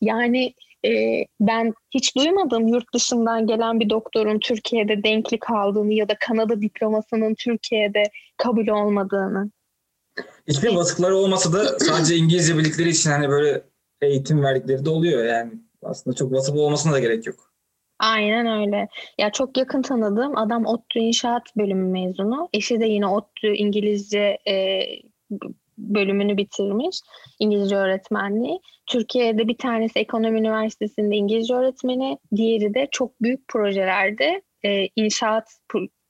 Yani 0.00 0.54
e, 0.84 1.24
ben 1.40 1.74
hiç 1.90 2.16
duymadım 2.16 2.68
yurt 2.68 2.94
dışından 2.94 3.46
gelen 3.46 3.80
bir 3.80 3.90
doktorun 3.90 4.38
Türkiye'de 4.38 5.02
denklik 5.02 5.50
aldığını 5.50 5.92
ya 5.92 6.08
da 6.08 6.14
Kanada 6.20 6.60
diplomasının 6.60 7.34
Türkiye'de 7.34 8.02
kabul 8.36 8.68
olmadığını. 8.68 9.50
Hiçbir 10.48 10.74
vasıfları 10.74 11.16
olmasa 11.16 11.52
da 11.52 11.78
sadece 11.78 12.16
İngilizce 12.16 12.58
bildikleri 12.58 12.88
için 12.88 13.10
hani 13.10 13.28
böyle 13.28 13.62
eğitim 14.00 14.42
verdikleri 14.42 14.84
de 14.84 14.90
oluyor 14.90 15.24
yani. 15.24 15.52
Aslında 15.82 16.16
çok 16.16 16.32
vasıf 16.32 16.56
olmasına 16.56 16.92
da 16.92 16.98
gerek 16.98 17.26
yok. 17.26 17.36
Aynen 17.98 18.60
öyle. 18.60 18.88
Ya 19.18 19.32
çok 19.32 19.56
yakın 19.56 19.82
tanıdığım 19.82 20.36
adam 20.36 20.66
ODTÜ 20.66 20.98
İnşaat 20.98 21.56
bölümü 21.56 21.92
mezunu. 21.92 22.48
Eşi 22.52 22.80
de 22.80 22.86
yine 22.86 23.06
ODTÜ 23.06 23.54
İngilizce 23.54 24.38
e, 24.48 24.82
bölümünü 25.78 26.36
bitirmiş. 26.36 27.00
İngilizce 27.38 27.76
öğretmenliği. 27.76 28.60
Türkiye'de 28.86 29.48
bir 29.48 29.58
tanesi 29.58 29.98
Ekonomi 29.98 30.40
Üniversitesi'nde 30.40 31.16
İngilizce 31.16 31.54
öğretmeni. 31.54 32.18
Diğeri 32.36 32.74
de 32.74 32.88
çok 32.90 33.22
büyük 33.22 33.48
projelerde 33.48 34.42
e, 34.64 34.88
inşaat 34.96 35.48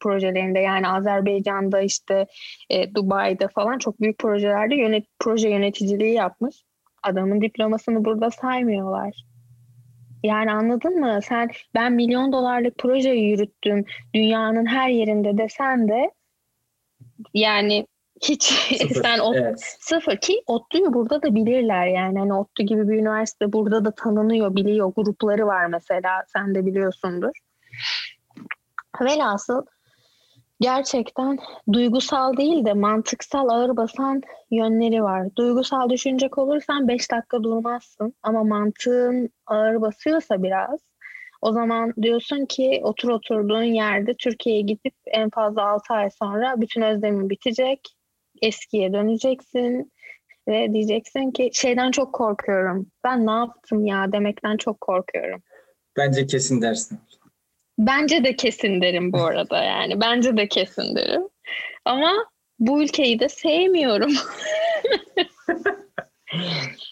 projelerinde 0.01 0.59
yani 0.59 0.89
Azerbaycan'da 0.89 1.81
işte 1.81 2.27
e, 2.71 2.95
Dubai'de 2.95 3.49
falan 3.49 3.79
çok 3.79 4.01
büyük 4.01 4.19
projelerde 4.19 4.75
yönet 4.75 5.07
proje 5.19 5.49
yöneticiliği 5.49 6.15
yapmış. 6.15 6.57
Adamın 7.03 7.41
diplomasını 7.41 8.05
burada 8.05 8.31
saymıyorlar. 8.31 9.25
Yani 10.23 10.53
anladın 10.53 11.01
mı? 11.01 11.21
Sen 11.23 11.51
ben 11.75 11.93
milyon 11.93 12.33
dolarlık 12.33 12.79
proje 12.79 13.11
yürüttüm 13.11 13.85
dünyanın 14.15 14.67
her 14.67 14.89
yerinde 14.89 15.39
desen 15.39 15.89
de 15.89 16.11
yani 17.35 17.87
hiç 18.23 18.43
sıfır, 18.79 19.03
sen 19.03 19.19
ot, 19.19 19.37
evet. 19.37 19.61
sıfır 19.81 20.17
ki 20.17 20.43
ODTÜ'yü 20.47 20.93
burada 20.93 21.23
da 21.23 21.35
bilirler 21.35 21.87
yani. 21.87 22.19
Hani 22.19 22.35
ODTÜ 22.35 22.63
gibi 22.63 22.89
bir 22.89 22.99
üniversite 22.99 23.53
burada 23.53 23.85
da 23.85 23.91
tanınıyor, 23.91 24.57
biliyor. 24.57 24.93
Grupları 24.97 25.47
var 25.47 25.67
mesela. 25.67 26.25
Sen 26.33 26.55
de 26.55 26.67
biliyorsundur. 26.67 27.33
Velhasıl 29.01 29.63
gerçekten 30.61 31.39
duygusal 31.73 32.37
değil 32.37 32.65
de 32.65 32.73
mantıksal 32.73 33.49
ağır 33.49 33.77
basan 33.77 34.23
yönleri 34.51 35.03
var. 35.03 35.37
Duygusal 35.37 35.91
düşünecek 35.91 36.39
olursan 36.39 36.89
5 36.89 37.11
dakika 37.11 37.43
durmazsın 37.43 38.15
ama 38.23 38.45
mantığın 38.45 39.31
ağır 39.47 39.81
basıyorsa 39.81 40.43
biraz 40.43 40.81
o 41.43 41.53
zaman 41.53 41.95
diyorsun 42.03 42.47
ki 42.47 42.81
otur 42.83 43.09
oturduğun 43.09 43.63
yerde 43.63 44.15
Türkiye'ye 44.15 44.63
gidip 44.63 44.95
en 45.07 45.31
fazla 45.31 45.63
6 45.63 45.95
ay 45.95 46.11
sonra 46.11 46.61
bütün 46.61 46.83
özlemin 46.83 47.31
bitecek. 47.31 47.95
Eskiye 48.43 48.93
döneceksin 48.93 49.93
ve 50.49 50.73
diyeceksin 50.73 51.31
ki 51.31 51.51
şeyden 51.53 51.91
çok 51.91 52.13
korkuyorum. 52.15 52.87
Ben 53.05 53.27
ne 53.27 53.31
yaptım 53.31 53.87
ya 53.87 54.13
demekten 54.13 54.57
çok 54.57 54.81
korkuyorum. 54.81 55.43
Bence 55.97 56.27
kesin 56.27 56.63
dersin. 56.63 56.99
Bence 57.79 58.25
de 58.25 58.37
kesin 58.37 58.83
derim 58.83 59.13
bu 59.13 59.25
arada 59.25 59.65
yani. 59.65 60.01
Bence 60.01 60.37
de 60.37 60.49
kesin 60.49 60.97
derim. 60.97 61.23
Ama 61.85 62.13
bu 62.59 62.83
ülkeyi 62.83 63.21
de 63.21 63.29
sevmiyorum. 63.29 64.13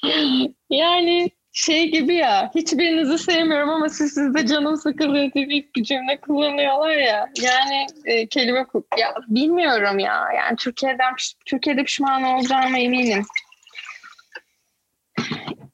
yani 0.70 1.30
şey 1.52 1.90
gibi 1.90 2.14
ya 2.14 2.50
hiçbirinizi 2.54 3.18
sevmiyorum 3.18 3.68
ama 3.68 3.88
siz 3.88 4.12
sizde 4.12 4.46
canım 4.46 4.76
sıkılıyor 4.76 5.34
deyip 5.34 5.76
bir 5.76 5.82
cümle 5.82 6.20
kullanıyorlar 6.20 6.96
ya. 6.96 7.30
Yani 7.42 7.86
e, 8.04 8.26
kelime 8.26 8.66
ya 8.98 9.14
bilmiyorum 9.28 9.98
ya. 9.98 10.28
Yani 10.36 10.56
Türkiye'den 10.56 11.14
Türkiye'de 11.46 11.84
pişman 11.84 12.22
olacağıma 12.22 12.78
eminim. 12.78 13.22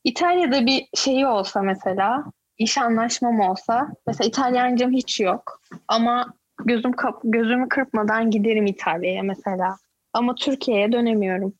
İtalya'da 0.04 0.66
bir 0.66 0.86
şeyi 0.96 1.26
olsa 1.26 1.62
mesela 1.62 2.24
iş 2.58 2.78
anlaşmam 2.78 3.40
olsa 3.40 3.88
mesela 4.06 4.28
İtalyancam 4.28 4.92
hiç 4.92 5.20
yok 5.20 5.60
ama 5.88 6.34
gözüm 6.64 6.92
kap 6.92 7.20
gözümü 7.24 7.68
kırpmadan 7.68 8.30
giderim 8.30 8.66
İtalya'ya 8.66 9.22
mesela. 9.22 9.76
Ama 10.12 10.34
Türkiye'ye 10.34 10.92
dönemiyorum. 10.92 11.54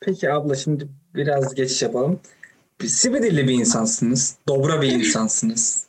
Peki 0.00 0.32
abla 0.32 0.56
şimdi 0.56 0.88
biraz 1.14 1.54
geçiş 1.54 1.82
yapalım. 1.82 2.20
Sibirili 2.86 3.48
bir 3.48 3.54
insansınız. 3.54 4.36
Dobra 4.48 4.82
bir 4.82 4.92
insansınız. 4.92 5.86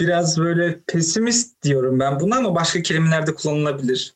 Biraz 0.00 0.38
böyle 0.38 0.80
pesimist 0.86 1.62
diyorum 1.62 2.00
ben 2.00 2.20
buna 2.20 2.36
ama 2.36 2.54
başka 2.54 2.82
kelimeler 2.82 3.26
de 3.26 3.34
kullanılabilir. 3.34 4.14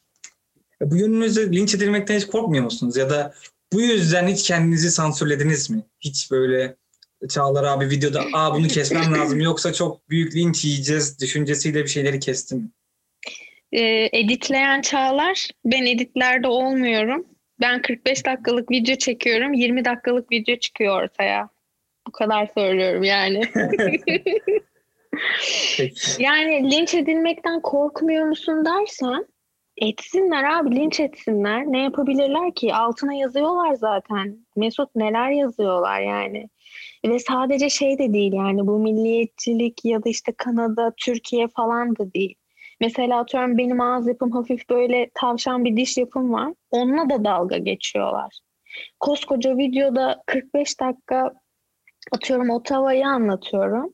Bu 0.80 0.96
yönünüzde 0.96 1.52
linç 1.52 1.74
edilmekten 1.74 2.16
hiç 2.16 2.26
korkmuyor 2.26 2.64
musunuz? 2.64 2.96
Ya 2.96 3.11
da 3.11 3.35
bu 3.72 3.80
yüzden 3.80 4.28
hiç 4.28 4.42
kendinizi 4.42 4.90
sansürlediniz 4.90 5.70
mi? 5.70 5.83
Hiç 6.00 6.30
böyle 6.30 6.76
Çağlar 7.28 7.64
abi 7.64 7.90
videoda 7.90 8.24
Aa, 8.32 8.54
bunu 8.54 8.68
kesmem 8.68 9.12
lazım 9.14 9.40
yoksa 9.40 9.72
çok 9.72 10.10
büyük 10.10 10.34
linç 10.34 10.64
yiyeceğiz 10.64 11.20
düşüncesiyle 11.20 11.82
bir 11.82 11.88
şeyleri 11.88 12.20
kestim. 12.20 12.72
Ee, 13.72 14.08
editleyen 14.12 14.80
Çağlar 14.80 15.48
ben 15.64 15.87
editlerde 15.87 16.48
olmuyorum. 16.48 17.26
Ben 17.60 17.82
45 17.82 18.26
dakikalık 18.26 18.70
video 18.70 18.96
çekiyorum. 18.96 19.52
20 19.52 19.84
dakikalık 19.84 20.32
video 20.32 20.56
çıkıyor 20.56 21.02
ortaya. 21.02 21.48
Bu 22.06 22.12
kadar 22.12 22.50
söylüyorum 22.54 23.02
yani. 23.02 23.42
yani 26.18 26.70
linç 26.70 26.94
edilmekten 26.94 27.60
korkmuyor 27.60 28.26
musun 28.26 28.64
dersen 28.64 29.26
etsinler 29.76 30.44
abi 30.44 30.76
linç 30.76 31.00
etsinler. 31.00 31.64
Ne 31.66 31.82
yapabilirler 31.82 32.54
ki? 32.54 32.74
Altına 32.74 33.14
yazıyorlar 33.14 33.74
zaten. 33.74 34.46
Mesut 34.56 34.94
neler 34.94 35.30
yazıyorlar 35.30 36.00
yani. 36.00 36.48
Ve 37.05 37.19
sadece 37.19 37.71
şey 37.71 37.99
de 37.99 38.12
değil 38.12 38.33
yani 38.33 38.67
bu 38.67 38.79
milliyetçilik 38.79 39.85
ya 39.85 40.05
da 40.05 40.09
işte 40.09 40.33
Kanada, 40.33 40.93
Türkiye 40.97 41.49
falan 41.49 41.97
da 41.97 42.14
değil. 42.14 42.35
Mesela 42.81 43.21
atıyorum 43.21 43.59
benim 43.59 43.81
ağız 43.81 44.09
yapım 44.09 44.31
hafif 44.31 44.71
böyle 44.71 45.11
tavşan 45.14 45.64
bir 45.64 45.77
diş 45.77 45.97
yapım 45.97 46.33
var. 46.33 46.53
Onunla 46.71 47.11
da 47.11 47.25
dalga 47.25 47.57
geçiyorlar. 47.57 48.38
Koskoca 49.01 49.57
videoda 49.57 50.23
45 50.27 50.81
dakika 50.81 51.33
atıyorum 52.12 52.51
Ottawa'yı 52.51 53.07
anlatıyorum. 53.07 53.93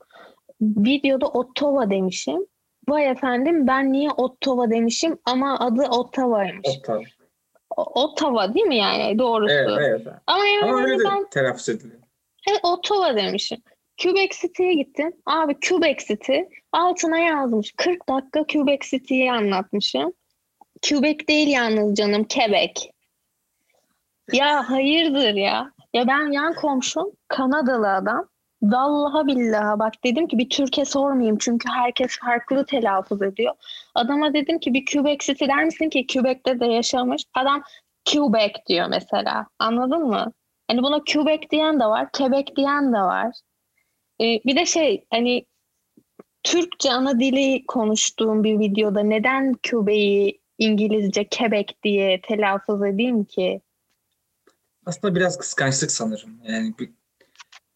Videoda 0.61 1.27
Ottawa 1.27 1.91
demişim. 1.91 2.47
Vay 2.89 3.11
efendim 3.11 3.67
ben 3.67 3.93
niye 3.93 4.11
Ottawa 4.11 4.71
demişim 4.71 5.19
ama 5.25 5.59
adı 5.59 5.83
Ottawa'ymış. 5.83 6.69
Ottawa. 6.79 7.01
Ottawa 7.77 8.55
değil 8.55 8.67
mi 8.67 8.77
yani 8.77 9.19
doğrusu? 9.19 9.55
Evet, 9.55 9.79
evet. 9.79 10.07
Ama, 10.27 10.47
yani 10.47 10.73
ama 10.73 10.83
öyle 10.83 11.05
ben... 11.05 11.21
de 11.21 11.29
telaffuz 11.31 11.69
ediliyor. 11.69 12.00
Evet 12.51 12.61
Ottawa 12.63 13.17
demişim. 13.17 13.59
Quebec 14.03 14.31
City'ye 14.41 14.75
gittim. 14.75 15.13
Abi 15.27 15.57
Quebec 15.69 15.99
City 16.07 16.39
altına 16.73 17.19
yazmış. 17.19 17.73
40 17.77 18.09
dakika 18.09 18.45
Quebec 18.45 18.81
City'yi 18.83 19.33
anlatmışım. 19.33 20.13
Quebec 20.89 21.29
değil 21.29 21.49
yalnız 21.49 21.95
canım 21.95 22.27
Quebec. 22.35 22.91
Ya 24.33 24.71
hayırdır 24.71 25.35
ya. 25.35 25.73
Ya 25.95 26.07
ben 26.09 26.33
yan 26.33 26.55
komşum 26.55 27.13
Kanadalı 27.29 27.95
adam. 27.95 28.29
Vallahi 28.63 29.27
billahi 29.27 29.79
bak 29.79 29.93
dedim 30.05 30.27
ki 30.29 30.39
bir 30.39 30.51
Türkiye 30.51 30.85
sormayayım 30.85 31.39
çünkü 31.39 31.69
herkes 31.69 32.19
farklı 32.19 32.67
telaffuz 32.67 33.23
ediyor. 33.23 33.55
Adama 33.95 34.35
dedim 34.35 34.59
ki 34.59 34.75
bir 34.75 34.85
Quebec 34.87 35.21
City 35.21 35.47
der 35.47 35.65
misin 35.65 35.91
ki 35.91 36.07
Quebec'te 36.07 36.61
de 36.61 36.67
yaşamış. 36.67 37.23
Adam 37.35 37.63
Quebec 38.13 38.53
diyor 38.69 38.87
mesela. 38.91 39.47
Anladın 39.59 40.07
mı? 40.07 40.33
Hani 40.71 40.83
buna 40.83 41.03
Quebec 41.13 41.51
diyen 41.51 41.81
de 41.81 41.85
var, 41.85 42.13
Quebec 42.13 42.57
diyen 42.57 42.93
de 42.93 42.99
var. 42.99 43.37
Ee, 44.21 44.41
bir 44.47 44.57
de 44.57 44.67
şey 44.67 45.05
hani 45.11 45.47
Türkçe 46.43 46.93
ana 46.93 47.21
dili 47.21 47.67
konuştuğum 47.67 48.45
bir 48.45 48.59
videoda 48.59 49.01
neden 49.01 49.55
Quebec'i 49.71 50.41
İngilizce 50.59 51.29
Quebec 51.29 51.67
diye 51.85 52.21
telaffuz 52.21 52.85
edeyim 52.85 53.25
ki? 53.25 53.61
Aslında 54.87 55.15
biraz 55.15 55.39
kıskançlık 55.39 55.93
sanırım. 55.93 56.31
Yani 56.45 56.75
bir, 56.79 56.91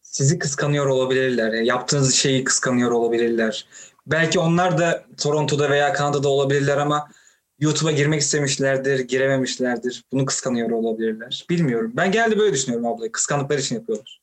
sizi 0.01 0.39
kıskanıyor 0.39 0.85
olabilirler. 0.85 1.53
Yani 1.53 1.67
yaptığınız 1.67 2.15
şeyi 2.15 2.43
kıskanıyor 2.43 2.91
olabilirler. 2.91 3.65
Belki 4.07 4.39
onlar 4.39 4.77
da 4.77 5.05
Toronto'da 5.17 5.69
veya 5.69 5.93
Kanada'da 5.93 6.29
olabilirler 6.29 6.77
ama 6.77 7.09
YouTube'a 7.59 7.91
girmek 7.91 8.21
istemişlerdir, 8.21 8.99
girememişlerdir. 8.99 10.03
Bunu 10.11 10.25
kıskanıyor 10.25 10.71
olabilirler. 10.71 11.45
Bilmiyorum. 11.49 11.91
Ben 11.95 12.11
geldi 12.11 12.39
böyle 12.39 12.53
düşünüyorum 12.53 12.87
abla. 12.87 13.11
Kıskandıkları 13.11 13.59
için 13.59 13.75
yapıyorlar. 13.75 14.21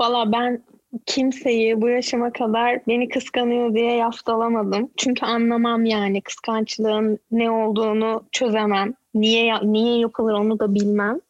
Valla 0.00 0.32
ben 0.32 0.64
kimseyi 1.06 1.82
bu 1.82 1.88
yaşıma 1.88 2.32
kadar 2.32 2.86
beni 2.86 3.08
kıskanıyor 3.08 3.74
diye 3.74 3.94
yaftalamadım. 3.94 4.90
Çünkü 4.96 5.26
anlamam 5.26 5.84
yani 5.84 6.22
kıskançlığın 6.22 7.18
ne 7.30 7.50
olduğunu 7.50 8.24
çözemem. 8.32 8.94
Niye 9.14 9.54
niye 9.62 9.98
yapılır 9.98 10.32
onu 10.32 10.58
da 10.58 10.74
bilmem. 10.74 11.20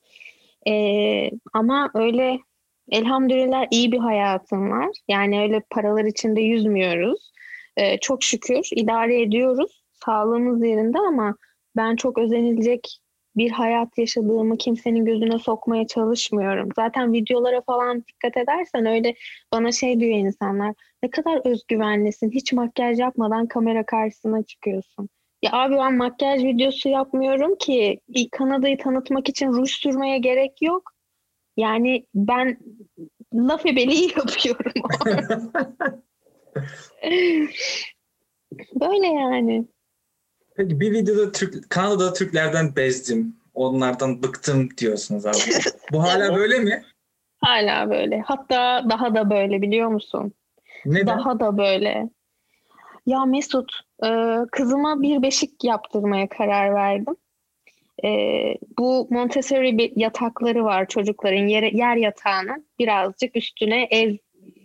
Ee, 0.68 1.30
ama 1.52 1.90
öyle 1.94 2.38
elhamdülillah 2.90 3.66
iyi 3.70 3.92
bir 3.92 3.98
hayatım 3.98 4.70
var. 4.70 4.88
Yani 5.08 5.40
öyle 5.40 5.62
paralar 5.70 6.04
içinde 6.04 6.40
yüzmüyoruz. 6.40 7.32
Ee, 7.76 7.98
çok 7.98 8.22
şükür 8.22 8.68
idare 8.72 9.22
ediyoruz. 9.22 9.77
Sağlığımız 10.08 10.62
yerinde 10.64 10.98
ama 10.98 11.36
ben 11.76 11.96
çok 11.96 12.18
özenilecek 12.18 12.98
bir 13.36 13.50
hayat 13.50 13.98
yaşadığımı 13.98 14.58
kimsenin 14.58 15.04
gözüne 15.04 15.38
sokmaya 15.38 15.86
çalışmıyorum. 15.86 16.68
Zaten 16.76 17.12
videolara 17.12 17.60
falan 17.60 18.04
dikkat 18.06 18.36
edersen 18.36 18.86
öyle 18.86 19.14
bana 19.52 19.72
şey 19.72 20.00
diyor 20.00 20.18
insanlar. 20.18 20.74
Ne 21.02 21.10
kadar 21.10 21.46
özgüvenlisin. 21.46 22.30
Hiç 22.30 22.52
makyaj 22.52 22.98
yapmadan 22.98 23.46
kamera 23.46 23.86
karşısına 23.86 24.42
çıkıyorsun. 24.42 25.08
Ya 25.42 25.52
abi 25.52 25.76
ben 25.76 25.96
makyaj 25.96 26.44
videosu 26.44 26.88
yapmıyorum 26.88 27.56
ki. 27.56 28.00
Kanada'yı 28.32 28.78
tanıtmak 28.78 29.28
için 29.28 29.48
ruj 29.48 29.70
sürmeye 29.70 30.18
gerek 30.18 30.62
yok. 30.62 30.92
Yani 31.56 32.06
ben 32.14 32.58
laf 33.34 33.66
ebeliği 33.66 34.08
yapıyorum. 34.16 34.72
Böyle 38.80 39.06
yani. 39.06 39.64
Peki 40.58 40.80
bir 40.80 40.92
videoda 40.92 41.32
Türk, 41.32 41.70
Kanada'da 41.70 42.12
Türklerden 42.12 42.76
bezdim. 42.76 43.36
Onlardan 43.54 44.22
bıktım 44.22 44.68
diyorsunuz 44.78 45.26
abi. 45.26 45.36
Bu 45.92 46.02
hala 46.02 46.36
böyle 46.36 46.58
mi? 46.58 46.82
Hala 47.40 47.90
böyle. 47.90 48.20
Hatta 48.20 48.86
daha 48.90 49.14
da 49.14 49.30
böyle 49.30 49.62
biliyor 49.62 49.88
musun? 49.88 50.32
Neden? 50.86 51.06
Daha 51.06 51.40
da 51.40 51.58
böyle. 51.58 52.08
Ya 53.06 53.24
Mesut, 53.24 53.72
e, 54.04 54.36
kızıma 54.52 55.02
bir 55.02 55.22
beşik 55.22 55.64
yaptırmaya 55.64 56.28
karar 56.28 56.74
verdim. 56.74 57.16
E, 58.04 58.08
bu 58.78 59.08
Montessori 59.10 59.92
yatakları 59.96 60.64
var 60.64 60.88
çocukların 60.88 61.46
yer, 61.46 61.62
yer 61.62 61.96
yatağının 61.96 62.66
birazcık 62.78 63.36
üstüne 63.36 63.88
ev 63.90 64.16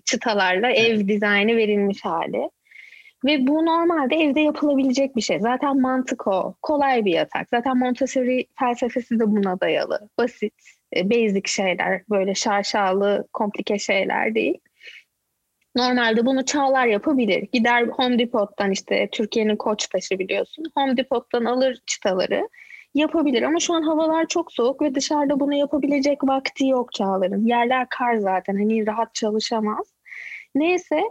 çıtalarla 0.05 0.71
ev 0.71 1.07
dizaynı 1.07 1.57
verilmiş 1.57 2.05
hali. 2.05 2.49
Ve 3.25 3.47
bu 3.47 3.65
normalde 3.65 4.15
evde 4.15 4.39
yapılabilecek 4.39 5.15
bir 5.15 5.21
şey. 5.21 5.39
Zaten 5.39 5.81
mantık 5.81 6.27
o. 6.27 6.55
Kolay 6.61 7.05
bir 7.05 7.11
yatak. 7.11 7.49
Zaten 7.49 7.77
Montessori 7.77 8.45
felsefesi 8.59 9.19
de 9.19 9.31
buna 9.31 9.59
dayalı. 9.59 10.09
Basit, 10.17 10.53
e, 10.95 11.09
basic 11.09 11.41
şeyler. 11.45 12.01
Böyle 12.09 12.35
şaşalı, 12.35 13.27
komplike 13.33 13.79
şeyler 13.79 14.35
değil. 14.35 14.57
Normalde 15.75 16.25
bunu 16.25 16.45
çağlar 16.45 16.85
yapabilir. 16.85 17.47
Gider 17.53 17.83
Home 17.87 18.19
Depot'tan 18.19 18.71
işte 18.71 19.09
Türkiye'nin 19.11 19.55
koç 19.55 19.87
taşı 19.87 20.19
biliyorsun. 20.19 20.65
Home 20.77 20.97
Depot'tan 20.97 21.45
alır 21.45 21.81
çıtaları 21.85 22.49
yapabilir 22.93 23.41
ama 23.41 23.59
şu 23.59 23.73
an 23.73 23.81
havalar 23.81 24.25
çok 24.27 24.51
soğuk 24.51 24.81
ve 24.81 24.95
dışarıda 24.95 25.39
bunu 25.39 25.53
yapabilecek 25.53 26.23
vakti 26.23 26.67
yok 26.67 26.93
Çağlar'ın. 26.93 27.45
Yerler 27.45 27.87
kar 27.89 28.15
zaten 28.15 28.55
hani 28.55 28.87
rahat 28.87 29.15
çalışamaz. 29.15 29.93
Neyse 30.55 31.01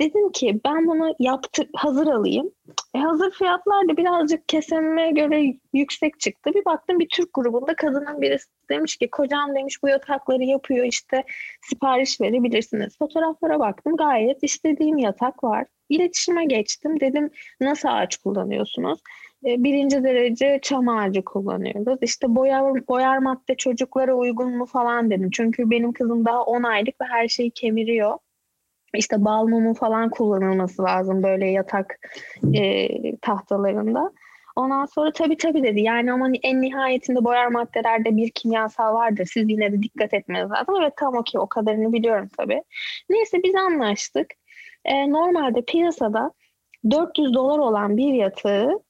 Dedim 0.00 0.32
ki 0.32 0.60
ben 0.64 0.86
bunu 0.86 1.14
yaptı, 1.18 1.68
hazır 1.74 2.06
alayım. 2.06 2.50
E, 2.94 2.98
hazır 2.98 3.30
fiyatlar 3.30 3.88
da 3.88 3.96
birazcık 3.96 4.48
keseme 4.48 5.10
göre 5.10 5.54
yüksek 5.72 6.20
çıktı. 6.20 6.50
Bir 6.54 6.64
baktım 6.64 6.98
bir 6.98 7.08
Türk 7.08 7.34
grubunda 7.34 7.76
kadının 7.76 8.20
birisi 8.20 8.46
demiş 8.70 8.96
ki 8.96 9.10
kocam 9.10 9.54
demiş 9.54 9.82
bu 9.82 9.88
yatakları 9.88 10.42
yapıyor 10.42 10.84
işte 10.84 11.24
sipariş 11.62 12.20
verebilirsiniz. 12.20 12.98
Fotoğraflara 12.98 13.60
baktım 13.60 13.96
gayet 13.96 14.42
istediğim 14.42 14.98
yatak 14.98 15.44
var. 15.44 15.66
İletişime 15.88 16.44
geçtim 16.44 17.00
dedim 17.00 17.30
nasıl 17.60 17.88
ağaç 17.88 18.16
kullanıyorsunuz? 18.16 19.00
E, 19.46 19.64
birinci 19.64 20.04
derece 20.04 20.58
çam 20.62 20.88
ağacı 20.88 21.24
kullanıyoruz. 21.24 21.98
İşte 22.02 22.34
boyar, 22.34 22.88
boyar 22.88 23.18
madde 23.18 23.54
çocuklara 23.56 24.14
uygun 24.14 24.56
mu 24.56 24.66
falan 24.66 25.10
dedim. 25.10 25.30
Çünkü 25.32 25.70
benim 25.70 25.92
kızım 25.92 26.24
daha 26.24 26.42
10 26.42 26.62
aylık 26.62 27.00
ve 27.00 27.04
her 27.04 27.28
şeyi 27.28 27.50
kemiriyor 27.50 28.18
işte 28.94 29.24
bal 29.24 29.46
mumu 29.46 29.74
falan 29.74 30.10
kullanılması 30.10 30.82
lazım 30.82 31.22
böyle 31.22 31.50
yatak 31.50 31.98
e, 32.54 32.88
tahtalarında. 33.16 34.12
Ondan 34.56 34.86
sonra 34.86 35.12
tabii 35.12 35.36
tabii 35.36 35.62
dedi. 35.62 35.80
Yani 35.80 36.12
ama 36.12 36.28
en 36.42 36.60
nihayetinde 36.60 37.24
boyar 37.24 37.46
maddelerde 37.46 38.16
bir 38.16 38.30
kimyasal 38.30 38.94
vardır. 38.94 39.30
Siz 39.32 39.50
yine 39.50 39.72
de 39.72 39.82
dikkat 39.82 40.14
etmeniz 40.14 40.50
lazım. 40.50 40.74
Evet 40.80 40.92
tamam 40.96 41.20
okey 41.20 41.40
o 41.40 41.46
kadarını 41.46 41.92
biliyorum 41.92 42.28
tabii. 42.38 42.62
Neyse 43.10 43.42
biz 43.44 43.54
anlaştık. 43.54 44.26
E, 44.84 45.10
normalde 45.10 45.62
piyasada 45.62 46.32
400 46.90 47.34
dolar 47.34 47.58
olan 47.58 47.96
bir 47.96 48.14
yatağı 48.14 48.80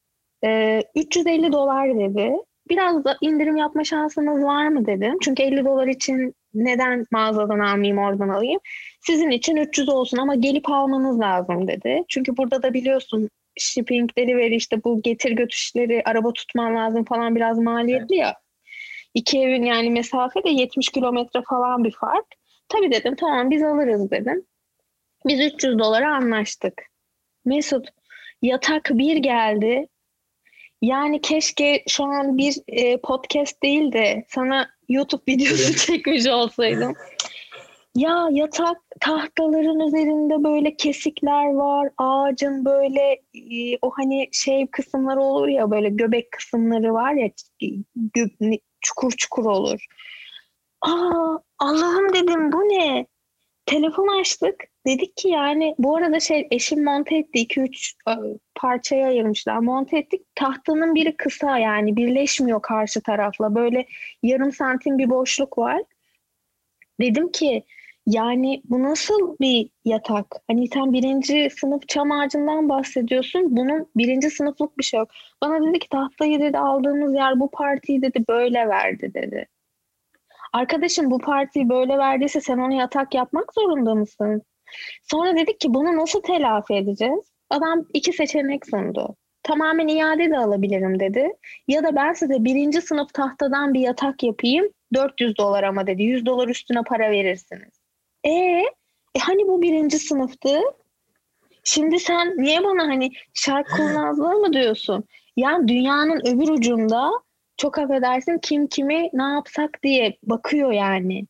e, 0.44 0.82
350 0.94 1.52
dolar 1.52 1.98
dedi. 1.98 2.32
Biraz 2.68 3.04
da 3.04 3.16
indirim 3.20 3.56
yapma 3.56 3.84
şansınız 3.84 4.42
var 4.42 4.68
mı 4.68 4.86
dedim. 4.86 5.16
Çünkü 5.22 5.42
50 5.42 5.64
dolar 5.64 5.86
için 5.86 6.34
neden 6.54 7.06
mağazadan 7.10 7.58
almayayım 7.58 7.98
oradan 7.98 8.28
alayım. 8.28 8.60
Sizin 9.00 9.30
için 9.30 9.56
300 9.56 9.88
olsun 9.88 10.18
ama 10.18 10.34
gelip 10.34 10.70
almanız 10.70 11.20
lazım 11.20 11.68
dedi. 11.68 12.04
Çünkü 12.08 12.36
burada 12.36 12.62
da 12.62 12.74
biliyorsun 12.74 13.30
shipping 13.56 14.10
delivery 14.18 14.56
işte 14.56 14.84
bu 14.84 15.02
getir 15.02 15.30
götürüşleri 15.30 16.02
araba 16.04 16.32
tutman 16.32 16.76
lazım 16.76 17.04
falan 17.04 17.36
biraz 17.36 17.58
maliyetli 17.58 18.16
ya. 18.16 18.34
İki 19.14 19.40
evin 19.40 19.64
yani 19.64 19.90
mesafe 19.90 20.44
de 20.44 20.50
70 20.50 20.88
kilometre 20.88 21.42
falan 21.48 21.84
bir 21.84 21.92
fark. 21.92 22.26
Tabii 22.68 22.92
dedim 22.92 23.16
tamam 23.16 23.50
biz 23.50 23.62
alırız 23.62 24.10
dedim. 24.10 24.46
Biz 25.26 25.40
300 25.40 25.78
dolara 25.78 26.16
anlaştık. 26.16 26.82
Mesut 27.44 27.88
yatak 28.42 28.90
bir 28.92 29.16
geldi. 29.16 29.86
Yani 30.82 31.20
keşke 31.20 31.84
şu 31.88 32.04
an 32.04 32.38
bir 32.38 32.56
e, 32.68 32.96
podcast 32.96 33.62
değil 33.62 33.92
de 33.92 34.24
sana 34.28 34.70
YouTube 34.92 35.22
videosu 35.28 35.76
çekmiş 35.86 36.26
olsaydım. 36.26 36.94
Ya 37.94 38.28
yatak 38.30 38.76
tahtaların 39.00 39.80
üzerinde 39.80 40.44
böyle 40.44 40.76
kesikler 40.76 41.54
var. 41.54 41.88
Ağacın 41.98 42.64
böyle 42.64 43.22
e, 43.34 43.78
o 43.82 43.90
hani 43.90 44.28
şey 44.32 44.66
kısımları 44.66 45.20
olur 45.20 45.48
ya 45.48 45.70
böyle 45.70 45.88
göbek 45.88 46.30
kısımları 46.30 46.94
var 46.94 47.12
ya 47.12 47.30
gö- 48.16 48.60
çukur 48.80 49.12
çukur 49.12 49.44
olur. 49.44 49.86
Aa 50.80 51.38
Allah'ım 51.58 52.14
dedim 52.14 52.52
bu 52.52 52.58
ne? 52.58 53.06
Telefon 53.66 54.20
açtık. 54.20 54.71
Dedik 54.86 55.16
ki 55.16 55.28
yani 55.28 55.74
bu 55.78 55.96
arada 55.96 56.20
şey 56.20 56.48
eşim 56.50 56.84
monte 56.84 57.16
etti 57.16 57.38
2-3 57.38 57.92
e, 58.08 58.38
parçaya 58.54 59.06
ayırmışlar. 59.06 59.58
Monte 59.58 59.98
ettik. 59.98 60.22
Tahtanın 60.34 60.94
biri 60.94 61.16
kısa 61.16 61.58
yani 61.58 61.96
birleşmiyor 61.96 62.62
karşı 62.62 63.00
tarafla. 63.00 63.54
Böyle 63.54 63.86
yarım 64.22 64.52
santim 64.52 64.98
bir 64.98 65.10
boşluk 65.10 65.58
var. 65.58 65.82
Dedim 67.00 67.32
ki 67.32 67.62
yani 68.06 68.62
bu 68.64 68.82
nasıl 68.82 69.36
bir 69.40 69.70
yatak? 69.84 70.26
Hani 70.48 70.68
sen 70.68 70.92
birinci 70.92 71.48
sınıf 71.50 71.88
çam 71.88 72.12
ağacından 72.12 72.68
bahsediyorsun. 72.68 73.56
Bunun 73.56 73.88
birinci 73.96 74.30
sınıflık 74.30 74.78
bir 74.78 74.84
şey 74.84 75.00
yok. 75.00 75.08
Bana 75.42 75.66
dedi 75.68 75.78
ki 75.78 75.88
tahtayı 75.88 76.40
dedi 76.40 76.58
aldığımız 76.58 77.14
yer 77.14 77.40
bu 77.40 77.50
partiyi 77.50 78.02
dedi 78.02 78.24
böyle 78.28 78.68
verdi 78.68 79.14
dedi. 79.14 79.48
Arkadaşım 80.52 81.10
bu 81.10 81.18
partiyi 81.18 81.68
böyle 81.68 81.98
verdiyse 81.98 82.40
sen 82.40 82.58
onu 82.58 82.72
yatak 82.72 83.14
yapmak 83.14 83.54
zorunda 83.54 83.94
mısın? 83.94 84.42
Sonra 85.02 85.36
dedik 85.36 85.60
ki 85.60 85.74
bunu 85.74 85.96
nasıl 85.96 86.22
telafi 86.22 86.74
edeceğiz? 86.74 87.32
Adam 87.50 87.86
iki 87.94 88.12
seçenek 88.12 88.66
sundu. 88.66 89.16
Tamamen 89.42 89.88
iade 89.88 90.30
de 90.30 90.38
alabilirim 90.38 91.00
dedi. 91.00 91.28
Ya 91.68 91.84
da 91.84 91.96
ben 91.96 92.12
size 92.12 92.44
birinci 92.44 92.80
sınıf 92.80 93.14
tahtadan 93.14 93.74
bir 93.74 93.80
yatak 93.80 94.22
yapayım 94.22 94.68
400 94.94 95.38
dolar 95.38 95.62
ama 95.62 95.86
dedi. 95.86 96.02
100 96.02 96.26
dolar 96.26 96.48
üstüne 96.48 96.82
para 96.82 97.10
verirsiniz. 97.10 97.80
E, 98.24 98.30
e 98.30 99.18
hani 99.20 99.48
bu 99.48 99.62
birinci 99.62 99.98
sınıftı? 99.98 100.60
Şimdi 101.64 101.98
sen 101.98 102.34
niye 102.36 102.64
bana 102.64 102.82
hani 102.82 103.10
şark 103.34 103.70
kurnazlığı 103.70 104.38
mı 104.38 104.52
diyorsun? 104.52 105.04
Yani 105.36 105.68
dünyanın 105.68 106.20
öbür 106.26 106.48
ucunda 106.48 107.10
çok 107.56 107.78
affedersin 107.78 108.38
kim 108.38 108.66
kimi 108.66 109.10
ne 109.12 109.22
yapsak 109.22 109.82
diye 109.82 110.18
bakıyor 110.22 110.72
yani. 110.72 111.26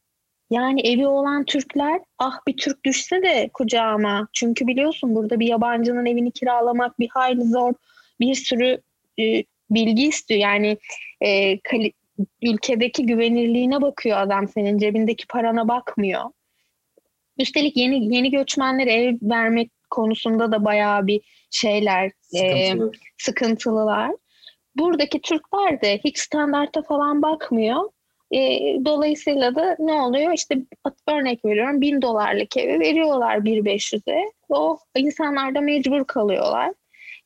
Yani 0.52 0.80
evi 0.80 1.06
olan 1.06 1.44
Türkler 1.44 2.00
ah 2.18 2.38
bir 2.46 2.56
Türk 2.56 2.84
düşse 2.84 3.22
de 3.22 3.50
kucağıma. 3.54 4.28
Çünkü 4.32 4.66
biliyorsun 4.66 5.14
burada 5.14 5.40
bir 5.40 5.46
yabancının 5.46 6.06
evini 6.06 6.30
kiralamak 6.30 6.98
bir 6.98 7.08
hayli 7.08 7.44
zor. 7.44 7.72
Bir 8.20 8.34
sürü 8.34 8.80
e, 9.18 9.44
bilgi 9.70 10.08
istiyor. 10.08 10.40
Yani 10.40 10.78
e, 11.20 11.60
kali, 11.60 11.92
ülkedeki 12.42 13.06
güvenirliğine 13.06 13.82
bakıyor 13.82 14.18
adam 14.18 14.48
senin 14.48 14.78
cebindeki 14.78 15.26
parana 15.26 15.68
bakmıyor. 15.68 16.24
Üstelik 17.38 17.76
yeni 17.76 18.14
yeni 18.14 18.30
göçmenlere 18.30 18.92
ev 18.92 19.16
vermek 19.22 19.70
konusunda 19.90 20.52
da 20.52 20.64
bayağı 20.64 21.06
bir 21.06 21.20
şeyler 21.50 22.10
Sıkıntılı. 22.20 22.92
e, 22.94 22.98
sıkıntılılar. 23.18 24.10
Buradaki 24.76 25.20
Türkler 25.20 25.82
de 25.82 25.98
hiç 26.04 26.18
standarta 26.18 26.82
falan 26.82 27.22
bakmıyor. 27.22 27.82
E, 28.32 28.38
dolayısıyla 28.84 29.54
da 29.54 29.76
ne 29.78 29.92
oluyor? 29.92 30.32
İşte 30.32 30.58
örnek 31.08 31.44
veriyorum 31.44 31.80
bin 31.80 32.02
dolarlık 32.02 32.56
evi 32.56 32.80
veriyorlar 32.80 33.36
1.500'e. 33.36 34.32
O 34.48 34.78
insanlar 34.96 35.54
da 35.54 35.60
mecbur 35.60 36.04
kalıyorlar. 36.04 36.72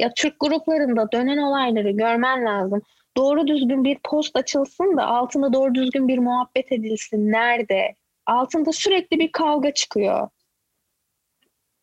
Ya 0.00 0.12
Türk 0.16 0.40
gruplarında 0.40 1.12
dönen 1.12 1.38
olayları 1.38 1.90
görmen 1.90 2.44
lazım. 2.44 2.82
Doğru 3.16 3.46
düzgün 3.46 3.84
bir 3.84 3.98
post 4.04 4.36
açılsın 4.36 4.96
da 4.96 5.06
altında 5.06 5.52
doğru 5.52 5.74
düzgün 5.74 6.08
bir 6.08 6.18
muhabbet 6.18 6.72
edilsin. 6.72 7.32
Nerede? 7.32 7.94
Altında 8.26 8.72
sürekli 8.72 9.18
bir 9.18 9.32
kavga 9.32 9.74
çıkıyor. 9.74 10.28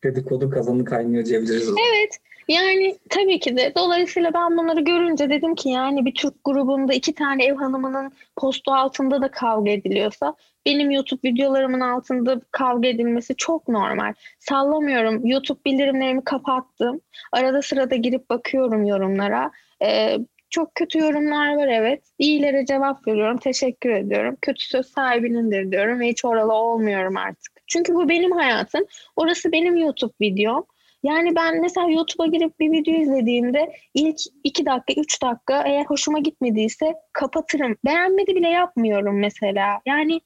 Dedikodu 0.04 0.50
kazanı 0.50 0.84
kaynıyor 0.84 1.24
diyebiliriz. 1.24 1.68
Evet. 1.68 2.18
Yani 2.48 2.98
tabii 3.10 3.40
ki 3.40 3.56
de. 3.56 3.72
Dolayısıyla 3.74 4.34
ben 4.34 4.56
bunları 4.56 4.80
görünce 4.80 5.30
dedim 5.30 5.54
ki 5.54 5.68
yani 5.68 6.04
bir 6.04 6.14
Türk 6.14 6.44
grubunda 6.44 6.94
iki 6.94 7.14
tane 7.14 7.44
ev 7.44 7.54
hanımının 7.54 8.12
postu 8.36 8.72
altında 8.72 9.22
da 9.22 9.30
kavga 9.30 9.70
ediliyorsa 9.70 10.34
benim 10.66 10.90
YouTube 10.90 11.30
videolarımın 11.30 11.80
altında 11.80 12.40
kavga 12.50 12.88
edilmesi 12.88 13.36
çok 13.36 13.68
normal. 13.68 14.14
Sallamıyorum. 14.38 15.26
YouTube 15.26 15.60
bildirimlerimi 15.66 16.24
kapattım. 16.24 17.00
Arada 17.32 17.62
sırada 17.62 17.96
girip 17.96 18.30
bakıyorum 18.30 18.84
yorumlara. 18.84 19.50
Ee, 19.82 20.18
çok 20.50 20.74
kötü 20.74 20.98
yorumlar 20.98 21.56
var 21.56 21.68
evet. 21.68 22.02
İyilere 22.18 22.66
cevap 22.66 23.08
veriyorum. 23.08 23.38
Teşekkür 23.38 23.90
ediyorum. 23.90 24.36
Kötü 24.42 24.64
söz 24.64 24.86
sahibinindir 24.86 25.72
diyorum 25.72 26.00
ve 26.00 26.08
hiç 26.08 26.24
oralı 26.24 26.52
olmuyorum 26.52 27.16
artık. 27.16 27.52
Çünkü 27.66 27.94
bu 27.94 28.08
benim 28.08 28.32
hayatım. 28.32 28.84
Orası 29.16 29.52
benim 29.52 29.76
YouTube 29.76 30.12
videom. 30.20 30.66
Yani 31.04 31.36
ben 31.36 31.60
mesela 31.60 31.88
YouTube'a 31.88 32.26
girip 32.26 32.60
bir 32.60 32.72
video 32.72 32.94
izlediğimde 32.94 33.72
ilk 33.94 34.16
2 34.44 34.66
dakika, 34.66 35.00
3 35.00 35.22
dakika 35.22 35.62
eğer 35.66 35.84
hoşuma 35.84 36.18
gitmediyse 36.18 36.94
kapatırım. 37.12 37.76
Beğenmedi 37.84 38.34
bile 38.34 38.48
yapmıyorum 38.48 39.18
mesela. 39.18 39.80
Yani 39.86 40.20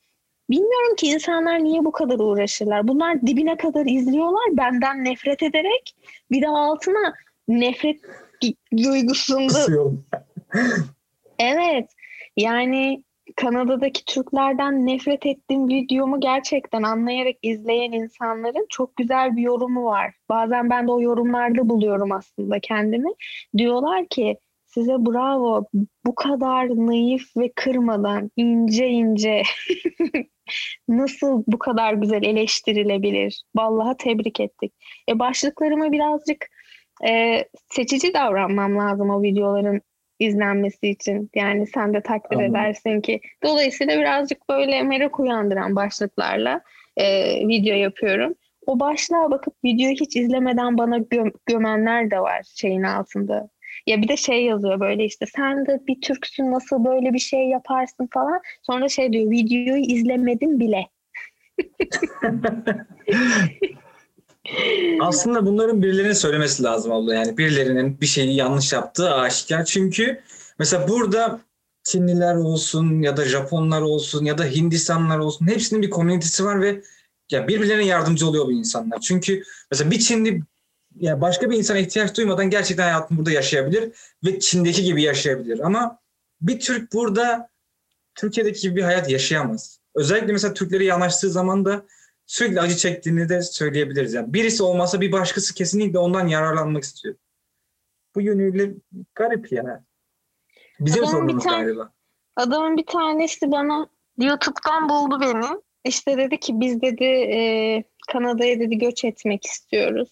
bilmiyorum 0.50 0.96
ki 0.96 1.06
insanlar 1.06 1.64
niye 1.64 1.84
bu 1.84 1.92
kadar 1.92 2.18
uğraşırlar. 2.18 2.88
Bunlar 2.88 3.26
dibine 3.26 3.56
kadar 3.56 3.86
izliyorlar 3.86 4.56
benden 4.56 5.04
nefret 5.04 5.42
ederek. 5.42 5.96
Bir 6.30 6.42
de 6.42 6.48
altına 6.48 7.14
nefret 7.48 8.00
duygusunda. 8.76 9.66
evet. 11.38 11.90
Yani 12.36 13.04
Kanada'daki 13.40 14.04
Türklerden 14.04 14.86
nefret 14.86 15.26
ettiğim 15.26 15.68
videomu 15.68 16.20
gerçekten 16.20 16.82
anlayarak 16.82 17.36
izleyen 17.42 17.92
insanların 17.92 18.66
çok 18.70 18.96
güzel 18.96 19.36
bir 19.36 19.42
yorumu 19.42 19.84
var. 19.84 20.14
Bazen 20.28 20.70
ben 20.70 20.88
de 20.88 20.92
o 20.92 21.00
yorumlarda 21.00 21.68
buluyorum 21.68 22.12
aslında 22.12 22.60
kendimi. 22.60 23.08
Diyorlar 23.56 24.08
ki 24.08 24.38
size 24.66 24.92
bravo 24.92 25.64
bu 26.06 26.14
kadar 26.14 26.68
naif 26.68 27.36
ve 27.36 27.52
kırmadan 27.56 28.30
ince 28.36 28.86
ince 28.88 29.42
nasıl 30.88 31.44
bu 31.46 31.58
kadar 31.58 31.92
güzel 31.92 32.22
eleştirilebilir? 32.22 33.42
Vallahi 33.56 33.96
tebrik 33.96 34.40
ettik. 34.40 34.72
E 35.08 35.18
başlıklarımı 35.18 35.92
birazcık 35.92 36.46
e, 37.08 37.44
seçici 37.70 38.14
davranmam 38.14 38.78
lazım 38.78 39.10
o 39.10 39.22
videoların 39.22 39.80
izlenmesi 40.18 40.88
için. 40.88 41.30
Yani 41.34 41.66
sen 41.66 41.94
de 41.94 42.00
takdir 42.00 42.36
Anladım. 42.36 42.56
edersin 42.56 43.00
ki. 43.00 43.20
Dolayısıyla 43.44 43.98
birazcık 43.98 44.48
böyle 44.48 44.82
merak 44.82 45.20
uyandıran 45.20 45.76
başlıklarla 45.76 46.60
e, 46.96 47.36
video 47.48 47.76
yapıyorum. 47.76 48.34
O 48.66 48.80
başlığa 48.80 49.30
bakıp 49.30 49.54
videoyu 49.64 49.94
hiç 49.94 50.16
izlemeden 50.16 50.78
bana 50.78 50.98
gö- 50.98 51.34
gömenler 51.46 52.10
de 52.10 52.20
var 52.20 52.42
şeyin 52.54 52.82
altında. 52.82 53.48
Ya 53.86 54.02
bir 54.02 54.08
de 54.08 54.16
şey 54.16 54.44
yazıyor 54.44 54.80
böyle 54.80 55.04
işte 55.04 55.26
sen 55.26 55.66
de 55.66 55.80
bir 55.86 56.00
Türksün 56.00 56.52
nasıl 56.52 56.84
böyle 56.84 57.12
bir 57.12 57.18
şey 57.18 57.48
yaparsın 57.48 58.08
falan. 58.12 58.40
Sonra 58.62 58.88
şey 58.88 59.12
diyor 59.12 59.30
videoyu 59.30 59.82
izlemedim 59.82 60.60
bile. 60.60 60.86
Aslında 65.00 65.46
bunların 65.46 65.82
birilerinin 65.82 66.12
söylemesi 66.12 66.62
lazım 66.62 66.92
abla. 66.92 67.14
Yani 67.14 67.38
birilerinin 67.38 68.00
bir 68.00 68.06
şeyi 68.06 68.34
yanlış 68.34 68.72
yaptığı 68.72 69.14
aşikar. 69.14 69.64
Çünkü 69.64 70.20
mesela 70.58 70.88
burada 70.88 71.40
Çinliler 71.82 72.34
olsun 72.34 73.02
ya 73.02 73.16
da 73.16 73.24
Japonlar 73.24 73.82
olsun 73.82 74.24
ya 74.24 74.38
da 74.38 74.44
Hindistanlar 74.44 75.18
olsun 75.18 75.46
hepsinin 75.46 75.82
bir 75.82 75.90
komünitesi 75.90 76.44
var 76.44 76.62
ve 76.62 76.82
ya 77.30 77.48
birbirlerine 77.48 77.84
yardımcı 77.84 78.26
oluyor 78.26 78.46
bu 78.46 78.52
insanlar. 78.52 79.00
Çünkü 79.00 79.42
mesela 79.70 79.90
bir 79.90 79.98
Çinli 79.98 80.42
ya 81.00 81.20
başka 81.20 81.50
bir 81.50 81.56
insana 81.56 81.78
ihtiyaç 81.78 82.16
duymadan 82.16 82.50
gerçekten 82.50 82.84
hayatını 82.84 83.18
burada 83.18 83.30
yaşayabilir 83.30 83.92
ve 84.24 84.40
Çin'deki 84.40 84.84
gibi 84.84 85.02
yaşayabilir. 85.02 85.58
Ama 85.58 85.98
bir 86.40 86.60
Türk 86.60 86.92
burada 86.92 87.48
Türkiye'deki 88.14 88.60
gibi 88.60 88.76
bir 88.76 88.82
hayat 88.82 89.10
yaşayamaz. 89.10 89.80
Özellikle 89.94 90.32
mesela 90.32 90.54
Türkleri 90.54 90.84
yanaştığı 90.84 91.30
zaman 91.30 91.64
da 91.64 91.84
sürekli 92.28 92.60
acı 92.60 92.76
çektiğini 92.76 93.28
de 93.28 93.42
söyleyebiliriz. 93.42 94.14
Yani 94.14 94.32
birisi 94.32 94.62
olmasa 94.62 95.00
bir 95.00 95.12
başkası 95.12 95.54
kesinlikle 95.54 95.98
ondan 95.98 96.26
yararlanmak 96.26 96.82
istiyor. 96.82 97.14
Bu 98.14 98.20
yönüyle 98.20 98.70
garip 99.14 99.52
yani. 99.52 99.80
Bizim 100.80 101.04
adamın 101.04 101.18
sorunumuz 101.18 101.44
tane, 101.44 101.64
galiba. 101.64 101.92
Adamın 102.36 102.76
bir 102.76 102.86
tanesi 102.86 103.50
bana 103.50 103.88
YouTube'dan 104.18 104.88
buldu 104.88 105.20
beni. 105.20 105.60
İşte 105.84 106.16
dedi 106.16 106.40
ki 106.40 106.60
biz 106.60 106.80
dedi 106.80 107.04
e, 107.04 107.84
Kanada'ya 108.12 108.60
dedi 108.60 108.78
göç 108.78 109.04
etmek 109.04 109.46
istiyoruz. 109.46 110.08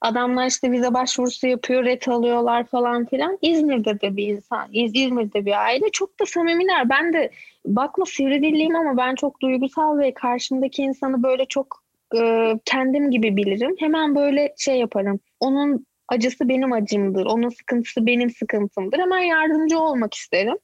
Adamlar 0.00 0.46
işte 0.46 0.72
vize 0.72 0.94
başvurusu 0.94 1.46
yapıyor, 1.46 1.84
ret 1.84 2.08
alıyorlar 2.08 2.64
falan 2.64 3.06
filan. 3.06 3.38
İzmir'de 3.42 4.00
de 4.00 4.16
bir 4.16 4.26
insan, 4.26 4.68
İz, 4.72 4.92
İzmir'de 4.94 5.46
bir 5.46 5.64
aile. 5.64 5.90
Çok 5.90 6.20
da 6.20 6.26
samimiler. 6.26 6.88
Ben 6.90 7.12
de 7.12 7.30
bakma 7.66 8.04
sivri 8.06 8.76
ama 8.76 8.96
ben 8.96 9.14
çok 9.14 9.40
duygusal 9.42 9.98
ve 9.98 10.14
karşımdaki 10.14 10.82
insanı 10.82 11.22
böyle 11.22 11.46
çok 11.46 11.82
e, 12.16 12.52
kendim 12.64 13.10
gibi 13.10 13.36
bilirim. 13.36 13.74
Hemen 13.78 14.14
böyle 14.14 14.54
şey 14.58 14.78
yaparım. 14.78 15.20
Onun 15.40 15.86
acısı 16.08 16.48
benim 16.48 16.72
acımdır. 16.72 17.26
Onun 17.26 17.48
sıkıntısı 17.48 18.06
benim 18.06 18.30
sıkıntımdır. 18.30 18.98
Hemen 18.98 19.20
yardımcı 19.22 19.78
olmak 19.78 20.14
isterim. 20.14 20.56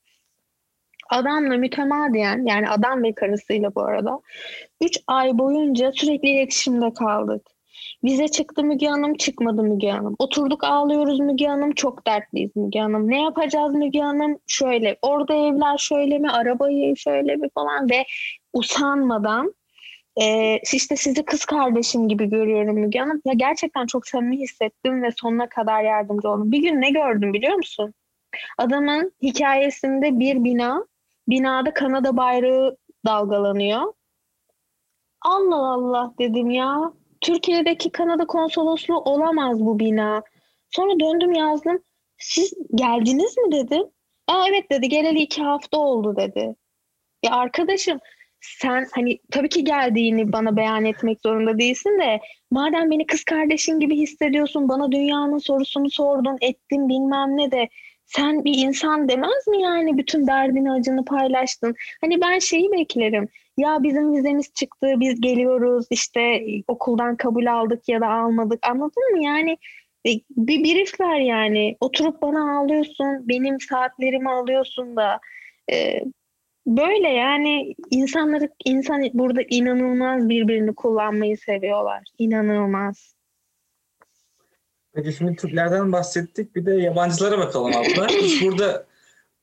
Adamla 1.10 1.56
mütemadiyen 1.56 2.46
yani 2.46 2.68
adam 2.68 3.02
ve 3.02 3.14
karısıyla 3.14 3.74
bu 3.74 3.82
arada 3.82 4.20
3 4.80 4.98
ay 5.06 5.38
boyunca 5.38 5.92
sürekli 5.92 6.28
iletişimde 6.28 6.92
kaldık. 6.94 7.55
Bize 8.06 8.28
çıktı 8.28 8.64
Müge 8.64 8.86
Hanım, 8.86 9.14
çıkmadı 9.14 9.62
Müge 9.62 9.90
Hanım. 9.90 10.16
Oturduk 10.18 10.64
ağlıyoruz 10.64 11.20
Müge 11.20 11.46
Hanım, 11.46 11.72
çok 11.72 12.06
dertliyiz 12.06 12.56
Müge 12.56 12.80
Hanım. 12.80 13.10
Ne 13.10 13.22
yapacağız 13.22 13.74
Müge 13.74 14.00
Hanım? 14.00 14.38
Şöyle, 14.46 14.96
orada 15.02 15.34
evler 15.34 15.78
şöyle 15.78 16.18
mi, 16.18 16.30
arabayı 16.30 16.96
şöyle 16.96 17.36
mi 17.36 17.48
falan 17.54 17.90
ve 17.90 18.04
usanmadan 18.52 19.54
e, 20.16 20.58
işte 20.72 20.96
sizi 20.96 21.24
kız 21.24 21.44
kardeşim 21.44 22.08
gibi 22.08 22.26
görüyorum 22.30 22.74
Müge 22.74 22.98
Hanım. 22.98 23.22
Ya 23.24 23.32
gerçekten 23.32 23.86
çok 23.86 24.06
samimi 24.06 24.38
hissettim 24.38 25.02
ve 25.02 25.10
sonuna 25.16 25.48
kadar 25.48 25.82
yardımcı 25.82 26.28
oldum. 26.28 26.52
Bir 26.52 26.62
gün 26.62 26.80
ne 26.80 26.90
gördüm 26.90 27.32
biliyor 27.32 27.54
musun? 27.54 27.94
Adamın 28.58 29.12
hikayesinde 29.22 30.18
bir 30.18 30.44
bina, 30.44 30.86
binada 31.28 31.74
Kanada 31.74 32.16
bayrağı 32.16 32.76
dalgalanıyor. 33.06 33.92
Allah 35.22 35.72
Allah 35.72 36.14
dedim 36.18 36.50
ya. 36.50 36.92
Türkiye'deki 37.20 37.90
Kanada 37.90 38.26
konsolosluğu 38.26 39.00
olamaz 39.00 39.60
bu 39.60 39.78
bina. 39.78 40.22
Sonra 40.70 41.00
döndüm 41.00 41.32
yazdım. 41.32 41.82
Siz 42.18 42.54
geldiniz 42.74 43.36
mi 43.38 43.52
dedim. 43.52 43.82
Aa 44.28 44.44
evet 44.48 44.70
dedi 44.70 44.88
geleli 44.88 45.18
iki 45.18 45.42
hafta 45.42 45.78
oldu 45.78 46.16
dedi. 46.16 46.56
Ya 47.24 47.32
arkadaşım 47.32 47.98
sen 48.40 48.86
hani 48.94 49.18
tabii 49.30 49.48
ki 49.48 49.64
geldiğini 49.64 50.32
bana 50.32 50.56
beyan 50.56 50.84
etmek 50.84 51.20
zorunda 51.20 51.58
değilsin 51.58 52.00
de 52.00 52.20
madem 52.50 52.90
beni 52.90 53.06
kız 53.06 53.24
kardeşin 53.24 53.80
gibi 53.80 53.96
hissediyorsun 53.96 54.68
bana 54.68 54.92
dünyanın 54.92 55.38
sorusunu 55.38 55.90
sordun 55.90 56.36
ettin 56.40 56.88
bilmem 56.88 57.36
ne 57.36 57.50
de 57.50 57.68
sen 58.06 58.44
bir 58.44 58.54
insan 58.58 59.08
demez 59.08 59.46
mi 59.48 59.62
yani? 59.62 59.98
Bütün 59.98 60.26
derdini 60.26 60.72
acını 60.72 61.04
paylaştın. 61.04 61.74
Hani 62.00 62.20
ben 62.20 62.38
şeyi 62.38 62.72
beklerim. 62.72 63.28
Ya 63.58 63.78
bizim 63.82 64.14
vizemiz 64.14 64.54
çıktı 64.54 64.94
biz 64.96 65.20
geliyoruz 65.20 65.86
işte 65.90 66.42
okuldan 66.68 67.16
kabul 67.16 67.46
aldık 67.46 67.88
ya 67.88 68.00
da 68.00 68.08
almadık. 68.08 68.66
Anladın 68.66 69.12
mı? 69.12 69.24
Yani 69.24 69.58
e, 70.06 70.10
bir 70.30 70.64
brief 70.64 71.00
ver 71.00 71.20
yani. 71.20 71.76
Oturup 71.80 72.22
bana 72.22 72.58
ağlıyorsun 72.58 73.28
benim 73.28 73.60
saatlerimi 73.60 74.30
alıyorsun 74.30 74.96
da. 74.96 75.20
E, 75.72 76.00
böyle 76.66 77.08
yani 77.08 77.74
insanları 77.90 78.48
insan 78.64 79.10
burada 79.14 79.42
inanılmaz 79.50 80.28
birbirini 80.28 80.74
kullanmayı 80.74 81.38
seviyorlar. 81.38 82.02
İnanılmaz. 82.18 83.15
Peki 84.96 85.12
şimdi 85.12 85.36
Türklerden 85.36 85.92
bahsettik 85.92 86.56
bir 86.56 86.66
de 86.66 86.74
yabancılara 86.74 87.38
bakalım 87.38 87.72
abla. 87.76 88.08
Hiç 88.08 88.42
burada 88.42 88.86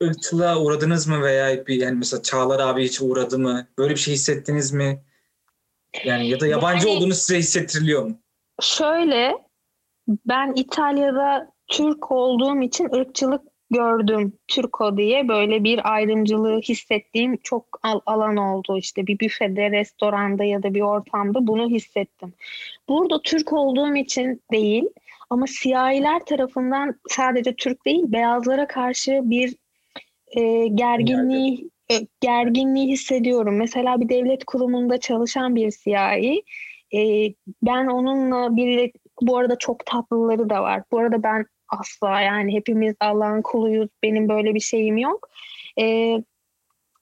ırkçılığa 0.02 0.58
uğradınız 0.58 1.06
mı 1.06 1.22
veya 1.22 1.66
bir 1.66 1.80
yani 1.80 1.98
mesela 1.98 2.22
Çağlar 2.22 2.60
abi 2.60 2.84
hiç 2.84 3.00
uğradı 3.00 3.38
mı? 3.38 3.66
Böyle 3.78 3.94
bir 3.94 3.98
şey 3.98 4.14
hissettiniz 4.14 4.72
mi? 4.72 5.02
Yani 6.04 6.28
ya 6.28 6.40
da 6.40 6.46
yabancı 6.46 6.88
yani, 6.88 6.96
olduğunuz 6.96 7.18
size 7.18 7.38
hissettiriliyor 7.38 8.04
mu? 8.04 8.18
Şöyle 8.62 9.34
ben 10.08 10.52
İtalya'da 10.56 11.52
Türk 11.68 12.12
olduğum 12.12 12.62
için 12.62 12.94
ırkçılık 12.94 13.42
gördüm. 13.70 14.32
Türko 14.48 14.96
diye 14.96 15.28
böyle 15.28 15.64
bir 15.64 15.92
ayrımcılığı 15.94 16.60
hissettiğim 16.60 17.36
çok 17.36 17.66
al 17.82 18.00
alan 18.06 18.36
oldu. 18.36 18.78
İşte 18.78 19.06
bir 19.06 19.18
büfede, 19.18 19.70
restoranda 19.70 20.44
ya 20.44 20.62
da 20.62 20.74
bir 20.74 20.80
ortamda 20.80 21.46
bunu 21.46 21.68
hissettim. 21.68 22.34
Burada 22.88 23.22
Türk 23.22 23.52
olduğum 23.52 23.96
için 23.96 24.42
değil 24.52 24.84
ama 25.30 25.46
siyahiler 25.46 26.24
tarafından 26.24 27.00
sadece 27.08 27.54
Türk 27.56 27.86
değil 27.86 28.04
beyazlara 28.06 28.66
karşı 28.66 29.20
bir 29.24 29.56
e, 30.36 30.66
gerginliği 30.68 31.70
e, 31.90 31.94
gerginliği 32.20 32.88
hissediyorum. 32.88 33.56
Mesela 33.56 34.00
bir 34.00 34.08
devlet 34.08 34.44
kurumunda 34.44 35.00
çalışan 35.00 35.56
bir 35.56 35.70
siyahi 35.70 36.42
e, 36.94 37.28
ben 37.62 37.86
onunla 37.86 38.56
bir 38.56 38.92
bu 39.22 39.38
arada 39.38 39.58
çok 39.58 39.86
tatlıları 39.86 40.50
da 40.50 40.62
var. 40.62 40.82
Bu 40.92 40.98
arada 40.98 41.22
ben 41.22 41.46
asla 41.68 42.20
yani 42.20 42.54
hepimiz 42.54 42.94
Allah'ın 43.00 43.42
kuluyuz. 43.42 43.88
Benim 44.02 44.28
böyle 44.28 44.54
bir 44.54 44.60
şeyim 44.60 44.98
yok. 44.98 45.28
E, 45.80 46.16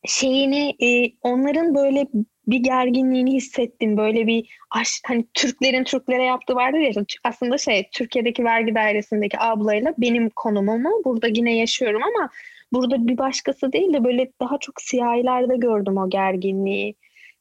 şeyini 0.07 0.75
e, 0.83 1.12
onların 1.23 1.75
böyle 1.75 2.07
bir 2.47 2.59
gerginliğini 2.59 3.32
hissettim. 3.34 3.97
Böyle 3.97 4.26
bir 4.26 4.59
hani 5.07 5.24
Türklerin 5.34 5.84
Türklere 5.84 6.24
yaptığı 6.24 6.55
vardır 6.55 6.78
ya 6.78 7.05
aslında 7.24 7.59
şey 7.59 7.88
Türkiye'deki 7.93 8.45
vergi 8.45 8.74
dairesindeki 8.74 9.38
ablayla 9.40 9.95
benim 9.99 10.30
konumumu 10.30 10.90
burada 11.05 11.28
yine 11.28 11.57
yaşıyorum 11.57 12.03
ama 12.03 12.30
burada 12.72 13.09
bir 13.09 13.18
başkası 13.18 13.72
değil 13.72 13.93
de 13.93 14.05
böyle 14.05 14.32
daha 14.40 14.59
çok 14.59 14.80
siyahilerde 14.80 15.57
gördüm 15.57 15.97
o 15.97 16.11
gerginliği. 16.11 16.95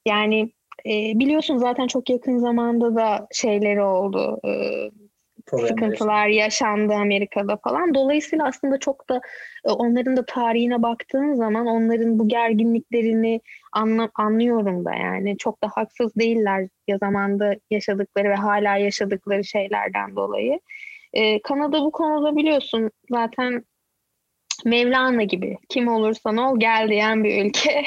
Yani 0.05 0.49
e, 0.85 1.19
biliyorsun 1.19 1.57
zaten 1.57 1.87
çok 1.87 2.09
yakın 2.09 2.37
zamanda 2.37 2.95
da 2.95 3.27
şeyleri 3.31 3.81
oldu. 3.81 4.39
E, 4.45 4.51
sıkıntılar 5.57 6.27
yaşandı 6.27 6.93
Amerika'da 6.93 7.57
falan. 7.57 7.93
Dolayısıyla 7.93 8.45
aslında 8.45 8.79
çok 8.79 9.09
da 9.09 9.21
e, 9.65 9.71
onların 9.71 10.17
da 10.17 10.25
tarihine 10.25 10.81
baktığın 10.81 11.33
zaman 11.33 11.65
onların 11.65 12.19
bu 12.19 12.27
gerginliklerini 12.27 13.41
anla, 13.73 14.09
anlıyorum 14.15 14.85
da 14.85 14.95
yani. 14.95 15.37
Çok 15.37 15.63
da 15.63 15.67
haksız 15.67 16.15
değiller 16.15 16.67
ya 16.87 16.97
zamanda 16.97 17.55
yaşadıkları 17.71 18.29
ve 18.29 18.35
hala 18.35 18.77
yaşadıkları 18.77 19.43
şeylerden 19.43 20.15
dolayı. 20.15 20.59
Ee, 21.13 21.41
Kanada 21.41 21.81
bu 21.81 21.91
konuda 21.91 22.35
biliyorsun 22.35 22.91
zaten 23.09 23.63
Mevlana 24.65 25.23
gibi 25.23 25.57
kim 25.69 25.87
olursan 25.87 26.37
ol 26.37 26.59
gel 26.59 26.87
diyen 26.89 27.23
bir 27.23 27.45
ülke. 27.45 27.83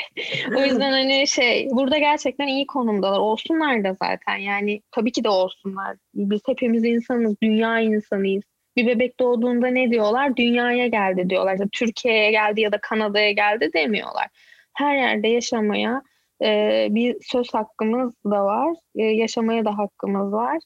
o 0.56 0.60
yüzden 0.60 0.92
hani 0.92 1.28
şey 1.28 1.68
burada 1.70 1.98
gerçekten 1.98 2.46
iyi 2.46 2.66
konumdalar. 2.66 3.18
Olsunlar 3.18 3.84
da 3.84 3.96
zaten 4.02 4.36
yani 4.36 4.82
tabii 4.90 5.12
ki 5.12 5.24
de 5.24 5.28
olsunlar. 5.28 5.96
Biz 6.14 6.40
hepimiz 6.46 6.84
insanız, 6.84 7.36
dünya 7.42 7.80
insanıyız. 7.80 8.44
Bir 8.76 8.86
bebek 8.86 9.20
doğduğunda 9.20 9.66
ne 9.66 9.90
diyorlar? 9.90 10.36
Dünyaya 10.36 10.86
geldi 10.86 11.30
diyorlar. 11.30 11.54
İşte 11.54 11.68
Türkiye'ye 11.72 12.30
geldi 12.30 12.60
ya 12.60 12.72
da 12.72 12.78
Kanada'ya 12.82 13.30
geldi 13.30 13.70
demiyorlar. 13.74 14.26
Her 14.74 14.96
yerde 14.96 15.28
yaşamaya 15.28 16.02
e, 16.42 16.88
bir 16.90 17.16
söz 17.22 17.54
hakkımız 17.54 18.14
da 18.24 18.44
var. 18.44 18.76
E, 18.96 19.02
yaşamaya 19.02 19.64
da 19.64 19.78
hakkımız 19.78 20.32
var. 20.32 20.58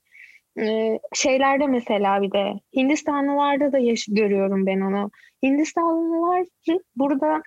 Ee, 0.59 0.99
şeylerde 1.15 1.67
mesela 1.67 2.23
bir 2.23 2.33
de 2.33 2.53
Hindistanlılarda 2.77 3.73
da 3.73 3.79
yaş- 3.79 4.07
görüyorum 4.09 4.67
ben 4.67 4.81
onu. 4.81 5.11
Hindistanlılar 5.43 6.45
burada 6.97 7.43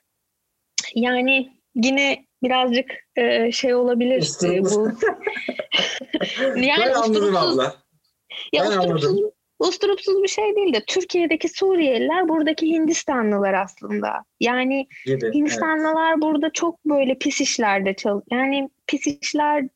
yani 0.96 1.52
yine 1.76 2.26
birazcık 2.44 2.92
e, 3.16 3.52
şey 3.52 3.76
olabilir. 3.76 4.32
E, 4.44 4.64
bu. 4.64 4.92
yani 6.56 6.84
ben 6.86 6.94
anladım 6.94 7.36
abla. 7.36 7.76
Ya 8.54 8.64
ben 8.64 8.78
usturupsuz, 8.78 9.22
usturupsuz 9.60 10.24
bir 10.24 10.28
şey 10.28 10.56
değil 10.56 10.74
de 10.74 10.84
Türkiye'deki 10.88 11.50
Suriyeliler 11.50 12.30
buradaki 12.30 12.68
Hindistanlılar 12.68 13.54
aslında. 13.54 14.24
Yani 14.40 14.88
Gibi, 15.06 15.34
Hindistanlılar 15.34 16.12
evet. 16.12 16.22
burada 16.22 16.50
çok 16.50 16.86
böyle 16.86 17.18
pis 17.18 17.42
işlerde 17.42 17.94
çalışıyor. 17.94 18.40
Yani 18.40 18.70
pis 18.88 19.08
işler 19.08 19.68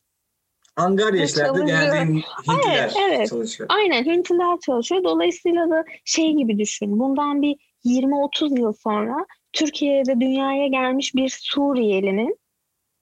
Angarya 0.76 1.24
işlerde 1.24 1.64
genelde 1.64 2.00
Hintliler 2.00 2.78
evet, 2.78 2.92
evet. 3.08 3.28
çalışıyor. 3.28 3.68
Aynen 3.72 4.04
Hintliler 4.04 4.60
çalışıyor. 4.66 5.04
Dolayısıyla 5.04 5.70
da 5.70 5.84
şey 6.04 6.32
gibi 6.32 6.58
düşün. 6.58 6.98
Bundan 6.98 7.42
bir 7.42 7.56
20-30 7.84 8.60
yıl 8.60 8.72
sonra 8.72 9.26
Türkiye'de 9.52 10.20
dünyaya 10.20 10.66
gelmiş 10.66 11.14
bir 11.14 11.38
Suriyelinin 11.40 12.38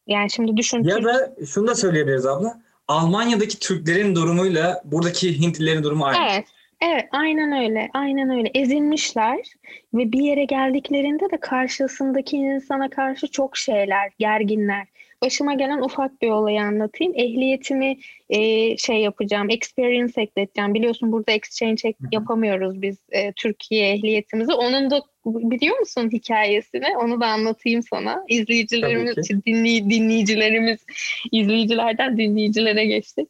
yani 0.07 0.31
şimdi 0.31 0.57
düşün. 0.57 0.83
Ya 0.83 0.97
Türk... 0.97 1.07
da 1.07 1.35
şunu 1.47 1.67
da 1.67 1.75
söyleyebiliriz 1.75 2.27
abla. 2.27 2.63
Almanya'daki 2.89 3.59
Türklerin 3.59 4.15
durumuyla 4.15 4.83
buradaki 4.85 5.41
Hintlilerin 5.41 5.83
durumu 5.83 6.05
aynı. 6.05 6.19
Evet. 6.33 6.45
Evet, 6.83 7.05
aynen 7.13 7.63
öyle. 7.63 7.91
Aynen 7.95 8.31
öyle. 8.31 8.51
Ezilmişler 8.55 9.39
ve 9.95 10.13
bir 10.13 10.21
yere 10.21 10.45
geldiklerinde 10.45 11.31
de 11.31 11.41
karşısındaki 11.41 12.37
insana 12.37 12.91
karşı 12.91 13.27
çok 13.27 13.57
şeyler, 13.57 14.13
gerginler 14.19 14.87
başıma 15.25 15.55
gelen 15.55 15.81
ufak 15.81 16.23
bir 16.23 16.31
olayı 16.31 16.61
anlatayım. 16.63 17.13
Ehliyetimi 17.17 17.97
e, 18.31 18.77
şey 18.77 18.97
yapacağım, 18.97 19.51
experience 19.51 20.21
ekleteceğim. 20.21 20.75
Biliyorsun 20.75 21.13
burada 21.13 21.33
exchange 21.33 21.89
ek 21.89 21.99
yapamıyoruz 22.13 22.83
biz 22.83 22.97
e, 23.11 23.33
Türkiye 23.33 23.93
ehliyetimizi. 23.93 24.53
Onun 24.53 24.91
da 24.91 25.03
biliyor 25.27 25.79
musun 25.79 26.11
hikayesini? 26.13 26.97
Onu 26.97 27.21
da 27.21 27.27
anlatayım 27.27 27.83
sana. 27.83 28.25
İzleyicilerimiz, 28.29 29.17
dinley, 29.47 29.91
dinleyicilerimiz, 29.91 30.79
izleyicilerden 31.33 32.19
dinleyicilere 32.19 32.85
geçtik. 32.87 33.29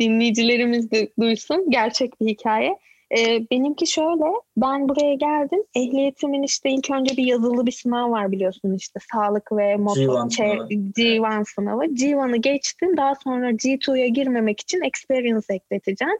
Dinleyicilerimiz 0.00 0.90
de 0.90 1.08
duysun. 1.20 1.70
Gerçek 1.70 2.20
bir 2.20 2.26
hikaye. 2.26 2.76
Ee, 3.10 3.40
benimki 3.50 3.86
şöyle, 3.86 4.24
ben 4.56 4.88
buraya 4.88 5.14
geldim. 5.14 5.62
Ehliyetimin 5.74 6.42
işte 6.42 6.70
ilk 6.70 6.90
önce 6.90 7.16
bir 7.16 7.24
yazılı 7.24 7.66
bir 7.66 7.72
sınav 7.72 8.10
var 8.10 8.32
biliyorsun 8.32 8.74
işte 8.74 9.00
sağlık 9.12 9.52
ve 9.52 9.76
motor 9.76 10.00
G1 10.02 10.30
sınavı. 10.30 10.68
G1 10.68 11.54
sınavı. 11.54 11.84
G1'ı 11.84 12.36
geçtim. 12.36 12.96
Daha 12.96 13.14
sonra 13.14 13.50
G2'ya 13.50 14.06
girmemek 14.06 14.60
için 14.60 14.82
experience 14.82 15.46
ekleteceğim. 15.54 16.18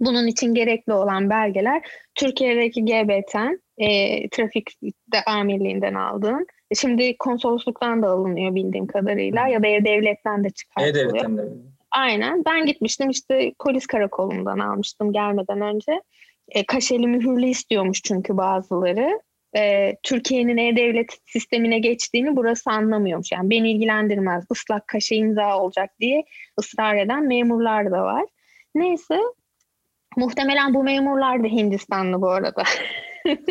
Bunun 0.00 0.26
için 0.26 0.54
gerekli 0.54 0.92
olan 0.92 1.30
belgeler 1.30 1.82
Türkiye'deki 2.14 2.84
GBT'en, 2.84 3.60
e, 3.78 4.28
trafik 4.28 4.70
amirliğinden 5.26 5.94
aldığın, 5.94 6.46
şimdi 6.74 7.16
konsolosluktan 7.18 8.02
da 8.02 8.08
alınıyor 8.08 8.54
bildiğim 8.54 8.86
kadarıyla 8.86 9.48
ya 9.48 9.62
da 9.62 9.66
E-Devlet'ten 9.66 10.44
de 10.44 10.50
çıkartılıyor. 10.50 11.06
E-Devlet'ten 11.06 11.38
de. 11.38 11.42
Aynen. 11.92 12.44
Ben 12.44 12.66
gitmiştim 12.66 13.10
işte 13.10 13.52
polis 13.58 13.86
karakolundan 13.86 14.58
almıştım 14.58 15.12
gelmeden 15.12 15.60
önce. 15.60 16.02
E, 16.48 16.66
kaşeli 16.66 17.06
mühürlü 17.06 17.46
istiyormuş 17.46 18.02
çünkü 18.02 18.36
bazıları. 18.36 19.20
E, 19.56 19.92
Türkiye'nin 20.02 20.56
e-devlet 20.56 21.18
sistemine 21.26 21.78
geçtiğini 21.78 22.36
burası 22.36 22.70
anlamıyormuş. 22.70 23.32
Yani 23.32 23.50
beni 23.50 23.72
ilgilendirmez. 23.72 24.44
Islak 24.54 24.88
kaşe 24.88 25.16
imza 25.16 25.58
olacak 25.58 25.90
diye 26.00 26.24
ısrar 26.60 26.96
eden 26.96 27.26
memurlar 27.26 27.90
da 27.90 28.02
var. 28.02 28.24
Neyse 28.74 29.18
Muhtemelen 30.16 30.74
bu 30.74 30.84
memurlar 30.84 31.42
da 31.44 31.46
Hindistanlı 31.46 32.22
bu 32.22 32.30
arada. 32.30 32.62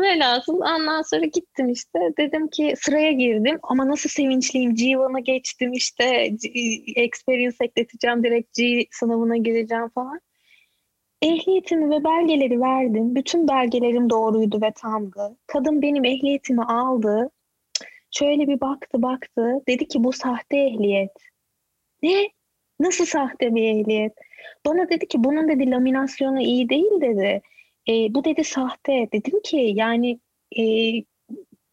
Velhasıl 0.00 0.60
ondan 0.60 1.02
sonra 1.02 1.26
gittim 1.26 1.68
işte. 1.68 1.98
Dedim 2.18 2.48
ki 2.48 2.74
sıraya 2.78 3.12
girdim 3.12 3.58
ama 3.62 3.88
nasıl 3.88 4.08
sevinçliyim. 4.08 4.74
G1'a 4.74 5.20
geçtim 5.20 5.72
işte. 5.72 6.28
G, 6.28 6.48
experience 6.96 7.56
ekleteceğim. 7.60 8.24
Direkt 8.24 8.56
G 8.56 8.86
sınavına 8.90 9.36
gireceğim 9.36 9.88
falan. 9.88 10.20
Ehliyetimi 11.22 11.90
ve 11.90 12.04
belgeleri 12.04 12.60
verdim. 12.60 13.14
Bütün 13.14 13.48
belgelerim 13.48 14.10
doğruydu 14.10 14.62
ve 14.62 14.72
tamdı. 14.72 15.36
Kadın 15.46 15.82
benim 15.82 16.04
ehliyetimi 16.04 16.62
aldı. 16.64 17.30
Şöyle 18.10 18.48
bir 18.48 18.60
baktı 18.60 19.02
baktı. 19.02 19.62
Dedi 19.68 19.88
ki 19.88 20.04
bu 20.04 20.12
sahte 20.12 20.56
ehliyet. 20.56 21.12
Ne? 22.02 22.28
Nasıl 22.80 23.04
sahte 23.04 23.54
bir 23.54 23.62
ehliyet? 23.62 24.12
Bana 24.66 24.88
dedi 24.88 25.08
ki 25.08 25.24
bunun 25.24 25.48
dedi 25.48 25.70
laminasyonu 25.70 26.40
iyi 26.40 26.68
değil 26.68 27.00
dedi. 27.00 27.42
E, 27.88 28.14
bu 28.14 28.24
dedi 28.24 28.44
sahte. 28.44 29.08
Dedim 29.12 29.40
ki 29.44 29.72
yani 29.76 30.20
e, 30.58 30.64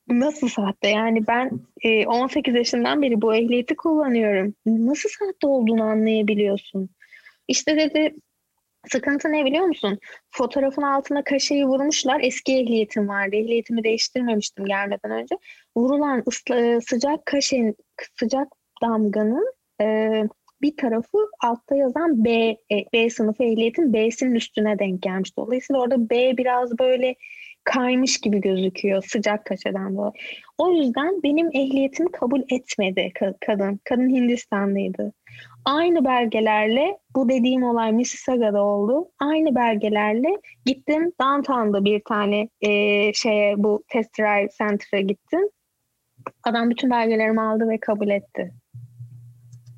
nasıl 0.08 0.48
sahte? 0.48 0.88
Yani 0.88 1.28
ben 1.28 1.52
e, 1.82 2.06
18 2.06 2.56
yaşından 2.56 3.02
beri 3.02 3.22
bu 3.22 3.36
ehliyeti 3.36 3.76
kullanıyorum. 3.76 4.56
Nasıl 4.66 5.10
sahte 5.10 5.48
olduğunu 5.48 5.84
anlayabiliyorsun? 5.84 6.90
İşte 7.48 7.78
dedi 7.78 8.16
Sıkıntı 8.92 9.32
ne 9.32 9.46
biliyor 9.46 9.66
musun? 9.66 10.00
Fotoğrafın 10.32 10.82
altına 10.82 11.24
kaşeyi 11.24 11.66
vurmuşlar. 11.66 12.20
Eski 12.24 12.54
ehliyetim 12.54 13.08
vardı. 13.08 13.36
Ehliyetimi 13.36 13.84
değiştirmemiştim 13.84 14.66
gelmeden 14.66 15.12
önce. 15.12 15.38
Vurulan 15.78 16.24
ısla, 16.28 16.82
sıcak 16.82 17.26
kaşenin, 17.26 17.76
sıcak 18.20 18.48
damganın 18.82 19.54
e, 19.82 20.24
bir 20.64 20.78
tarafı 20.78 21.18
altta 21.44 21.76
yazan 21.76 22.26
B, 22.26 22.30
e, 22.72 22.86
B 22.94 23.10
sınıfı 23.10 23.44
ehliyetin 23.44 23.94
B'sinin 23.94 24.36
üstüne 24.36 24.80
denk 24.80 25.02
gelmiş. 25.02 25.38
Dolayısıyla 25.38 25.82
orada 25.82 26.10
B 26.10 26.38
biraz 26.38 26.80
böyle 26.80 27.16
kaymış 27.64 28.22
gibi 28.22 28.42
gözüküyor 28.42 29.04
sıcak 29.04 29.46
kaçadan 29.46 29.98
dolayı. 29.98 30.12
O 30.58 30.72
yüzden 30.72 31.24
benim 31.24 31.48
ehliyetimi 31.48 32.12
kabul 32.12 32.42
etmedi 32.50 33.12
kadın. 33.46 33.80
Kadın 33.84 34.10
Hindistanlıydı. 34.10 35.14
Aynı 35.66 36.06
belgelerle 36.06 36.98
bu 37.16 37.30
dediğim 37.30 37.64
olay 37.64 37.92
Mississauгa'da 37.92 38.64
oldu. 38.64 39.10
Aynı 39.20 39.56
belgelerle 39.56 40.30
gittim 40.66 41.12
downtown'da 41.22 41.86
bir 41.86 42.02
tane 42.08 42.50
e, 42.62 43.14
şeye 43.14 43.56
bu 43.58 43.84
test 43.88 44.20
drive 44.20 44.50
center'a 44.58 45.02
gittim. 45.02 45.50
Adam 46.44 46.70
bütün 46.70 46.90
belgelerimi 46.90 47.42
aldı 47.42 47.70
ve 47.70 47.80
kabul 47.80 48.10
etti. 48.10 48.52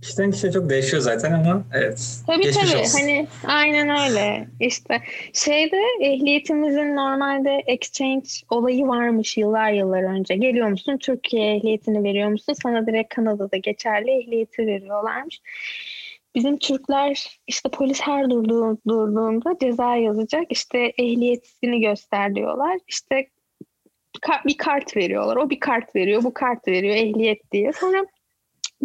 Kişiden 0.05 0.31
kişiye 0.31 0.51
çok 0.51 0.69
değişiyor 0.69 1.01
zaten 1.01 1.31
ama 1.31 1.63
evet. 1.73 2.21
Tabii 2.27 2.43
Geçmiş 2.43 2.71
tabii. 2.71 2.81
Olsun. 2.81 2.99
Hani 2.99 3.27
aynen 3.45 3.89
öyle. 3.89 4.47
İşte 4.59 5.01
şeyde 5.33 5.77
ehliyetimizin 6.01 6.95
normalde 6.95 7.63
exchange 7.67 8.27
olayı 8.49 8.87
varmış 8.87 9.37
yıllar 9.37 9.71
yıllar 9.71 10.03
önce. 10.03 10.35
Geliyor 10.35 10.67
musun 10.67 10.97
Türkiye 10.97 11.55
ehliyetini 11.55 12.03
veriyor 12.03 12.29
musun? 12.29 12.53
Sana 12.63 12.87
direkt 12.87 13.15
Kanada'da 13.15 13.57
geçerli 13.57 14.11
ehliyeti 14.11 14.67
veriyorlarmış. 14.67 15.41
Bizim 16.35 16.57
Türkler 16.57 17.39
işte 17.47 17.69
polis 17.69 18.01
her 18.01 18.29
durduğu, 18.29 18.77
durduğunda 18.87 19.55
ceza 19.61 19.95
yazacak. 19.95 20.43
İşte 20.49 20.93
ehliyetini 20.97 21.81
göster 21.81 22.35
diyorlar. 22.35 22.77
İşte 22.87 23.27
bir 24.45 24.57
kart 24.57 24.97
veriyorlar. 24.97 25.35
O 25.35 25.49
bir 25.49 25.59
kart 25.59 25.95
veriyor, 25.95 26.23
bu 26.23 26.33
kart 26.33 26.67
veriyor 26.67 26.95
ehliyet 26.95 27.51
diye. 27.51 27.73
Sonra 27.73 28.05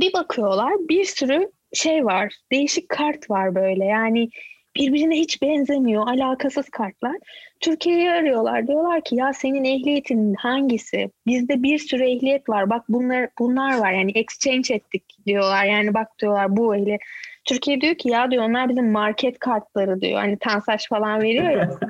bir 0.00 0.12
bakıyorlar 0.12 0.72
bir 0.88 1.04
sürü 1.04 1.50
şey 1.72 2.04
var. 2.04 2.34
Değişik 2.52 2.88
kart 2.88 3.30
var 3.30 3.54
böyle. 3.54 3.84
Yani 3.84 4.28
birbirine 4.76 5.16
hiç 5.16 5.42
benzemiyor. 5.42 6.08
Alakasız 6.08 6.68
kartlar. 6.68 7.16
Türkiye'yi 7.60 8.10
arıyorlar. 8.10 8.66
Diyorlar 8.66 9.04
ki 9.04 9.16
ya 9.16 9.32
senin 9.32 9.64
ehliyetin 9.64 10.34
hangisi? 10.34 11.10
Bizde 11.26 11.62
bir 11.62 11.78
sürü 11.78 12.04
ehliyet 12.04 12.48
var. 12.48 12.70
Bak 12.70 12.84
bunlar 12.88 13.28
bunlar 13.38 13.78
var. 13.78 13.92
Yani 13.92 14.12
exchange 14.14 14.74
ettik 14.74 15.04
diyorlar. 15.26 15.64
Yani 15.64 15.94
bak 15.94 16.08
diyorlar 16.18 16.56
bu 16.56 16.76
ehliyet. 16.76 17.00
Türkiye 17.44 17.80
diyor 17.80 17.94
ki 17.94 18.08
ya 18.08 18.30
diyor 18.30 18.44
onlar 18.44 18.68
bizim 18.68 18.92
market 18.92 19.38
kartları 19.38 20.00
diyor. 20.00 20.20
Hani 20.20 20.38
tansaç 20.38 20.88
falan 20.88 21.22
veriyor 21.22 21.50
ya. 21.50 21.70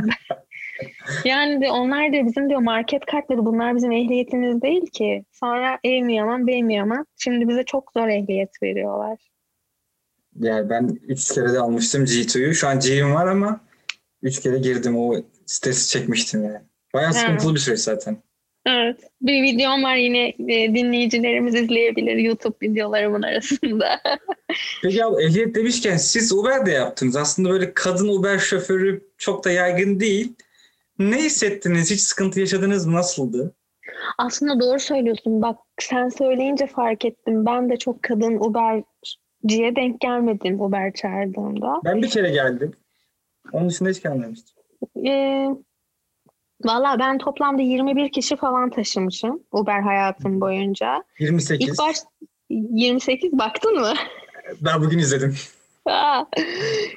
yani 1.24 1.61
de 1.61 1.70
onlar 1.70 2.12
da 2.12 2.26
bizim 2.26 2.49
diyor 2.49 2.61
market 2.61 3.07
kartları 3.07 3.45
bunlar 3.45 3.76
bizim 3.76 3.93
ehliyetimiz 3.93 4.62
değil 4.62 4.87
ki. 4.87 5.24
Sonra 5.33 5.78
ev 5.85 6.03
mi 6.03 6.14
yaman 6.14 6.47
B 6.47 6.62
mi 6.62 6.74
yaman. 6.74 7.07
Şimdi 7.16 7.49
bize 7.49 7.64
çok 7.64 7.93
zor 7.97 8.09
ehliyet 8.09 8.62
veriyorlar. 8.62 9.18
Yani 10.41 10.70
ben 10.70 10.99
üç 11.03 11.35
kere 11.35 11.53
de 11.53 11.59
almıştım 11.59 12.05
G2'yu. 12.05 12.55
Şu 12.55 12.68
an 12.68 12.81
G'im 12.81 13.14
var 13.14 13.26
ama 13.26 13.61
üç 14.22 14.41
kere 14.41 14.59
girdim 14.59 14.99
o 14.99 15.16
stresi 15.47 15.89
çekmiştim 15.89 16.45
yani. 16.45 16.61
Bayağı 16.95 17.14
sıkıntılı 17.14 17.55
bir 17.55 17.61
süreç 17.61 17.81
zaten. 17.81 18.16
Evet. 18.66 18.97
Bir 19.22 19.43
videom 19.43 19.85
var 19.85 19.97
yine 19.97 20.28
e, 20.28 20.74
dinleyicilerimiz 20.74 21.55
izleyebilir 21.55 22.16
YouTube 22.16 22.57
videolarımın 22.62 23.22
arasında. 23.22 24.01
Peki 24.83 24.97
ya 24.97 25.09
ehliyet 25.22 25.55
demişken 25.55 25.97
siz 25.97 26.33
Uber 26.33 26.66
de 26.66 26.70
yaptınız. 26.70 27.16
Aslında 27.16 27.51
böyle 27.51 27.74
kadın 27.74 28.09
Uber 28.09 28.39
şoförü 28.39 29.05
çok 29.18 29.45
da 29.45 29.51
yaygın 29.51 30.01
değil. 30.01 30.33
Ne 31.01 31.16
hissettiniz? 31.16 31.90
Hiç 31.90 32.01
sıkıntı 32.01 32.40
yaşadınız 32.40 32.86
mı? 32.86 32.94
Nasıldı? 32.94 33.55
Aslında 34.18 34.61
doğru 34.61 34.78
söylüyorsun. 34.78 35.42
Bak 35.42 35.57
sen 35.78 36.09
söyleyince 36.09 36.66
fark 36.66 37.05
ettim. 37.05 37.46
Ben 37.46 37.70
de 37.70 37.76
çok 37.76 38.03
kadın 38.03 38.36
Uber'ciye 38.36 39.76
denk 39.76 40.01
gelmedim 40.01 40.61
Uber 40.61 40.92
çağırdığımda. 40.92 41.80
Ben 41.84 42.03
bir 42.03 42.11
kere 42.11 42.30
geldim. 42.30 42.72
Onun 43.53 43.68
dışında 43.68 43.88
hiç 43.88 44.03
gelmemiştim. 44.03 44.57
Ee, 45.07 45.48
Valla 46.64 46.98
ben 46.98 47.18
toplamda 47.18 47.62
21 47.62 48.12
kişi 48.12 48.36
falan 48.36 48.70
taşımışım 48.70 49.42
Uber 49.53 49.80
hayatım 49.80 50.40
boyunca. 50.40 51.05
28. 51.18 51.68
İlk 51.68 51.78
baş 51.78 51.96
28 52.51 53.32
baktın 53.32 53.80
mı? 53.80 53.92
Ben 54.61 54.80
bugün 54.82 54.98
izledim. 54.98 55.34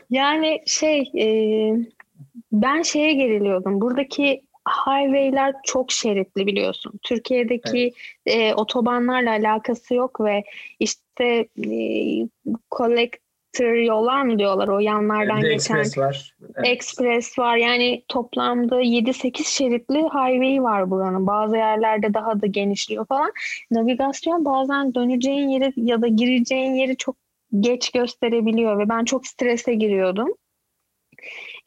yani 0.10 0.64
şey 0.66 1.12
e, 1.18 1.26
ben 2.54 2.82
şeye 2.82 3.14
geriliyordum. 3.14 3.82
Buradaki 3.82 4.42
highway'ler 4.70 5.56
çok 5.64 5.92
şeritli 5.92 6.48
biliyorsun. 6.48 7.00
Türkiye'deki 7.04 7.92
evet. 8.26 8.52
e, 8.52 8.56
otobanlarla 8.56 9.32
alakası 9.32 9.96
yok 9.96 10.22
ve 10.22 10.44
işte 10.80 11.48
e, 11.58 11.78
collector 12.72 13.74
yollar 13.74 14.22
mı 14.22 14.40
diyorlar 14.40 14.68
o 14.68 14.80
yanlardan 14.80 15.42
evet, 15.42 15.52
geçen. 15.52 15.78
Express 15.78 15.98
var. 15.98 16.36
Evet. 16.42 16.68
Express 16.68 17.40
var. 17.40 17.58
Yani 17.58 18.04
toplamda 18.08 18.82
7-8 18.82 19.44
şeritli 19.44 19.98
highway 19.98 20.64
var 20.64 20.92
buranın. 20.92 21.28
Bazı 21.28 21.56
yerlerde 21.56 22.14
daha 22.14 22.42
da 22.42 22.46
genişliyor 22.46 23.06
falan. 23.06 23.32
Navigasyon 23.72 24.46
bazen 24.46 24.96
döneceğin 24.96 25.50
yeri 25.50 25.74
ya 25.76 26.02
da 26.02 26.08
gireceğin 26.08 26.74
yeri 26.74 26.98
çok 26.98 27.16
geç 27.60 27.92
gösterebiliyor 27.92 28.80
ve 28.80 28.90
ben 28.90 29.06
çok 29.06 29.28
strese 29.28 29.74
giriyordum. 29.74 30.30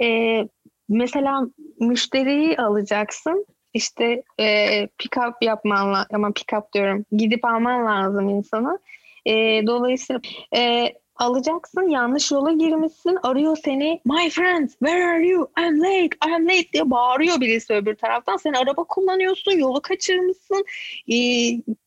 Ee, 0.02 0.48
mesela 0.88 1.42
müşteriyi 1.80 2.56
alacaksın. 2.56 3.46
İşte 3.74 4.22
e, 4.40 4.86
pick 4.98 5.16
up 5.16 5.34
yapman 5.42 5.94
lazım. 5.94 6.08
Ama 6.14 6.32
pick 6.32 6.52
up 6.58 6.72
diyorum. 6.72 7.04
Gidip 7.12 7.44
alman 7.44 7.86
lazım 7.86 8.28
insanı. 8.28 8.78
E, 9.26 9.32
dolayısıyla 9.66 10.20
e, 10.56 10.92
alacaksın 11.18 11.88
yanlış 11.88 12.32
yola 12.32 12.52
girmişsin. 12.52 13.18
Arıyor 13.22 13.56
seni 13.64 14.00
my 14.04 14.30
friend 14.30 14.68
where 14.68 15.06
are 15.06 15.26
you? 15.26 15.50
I'm 15.58 15.80
late 15.80 16.16
I'm 16.26 16.46
late 16.48 16.72
diye 16.72 16.90
bağırıyor 16.90 17.40
birisi 17.40 17.74
öbür 17.74 17.94
taraftan. 17.94 18.36
Sen 18.36 18.52
araba 18.52 18.84
kullanıyorsun 18.84 19.52
yolu 19.52 19.82
kaçırmışsın. 19.82 20.64
Ee, 21.12 21.16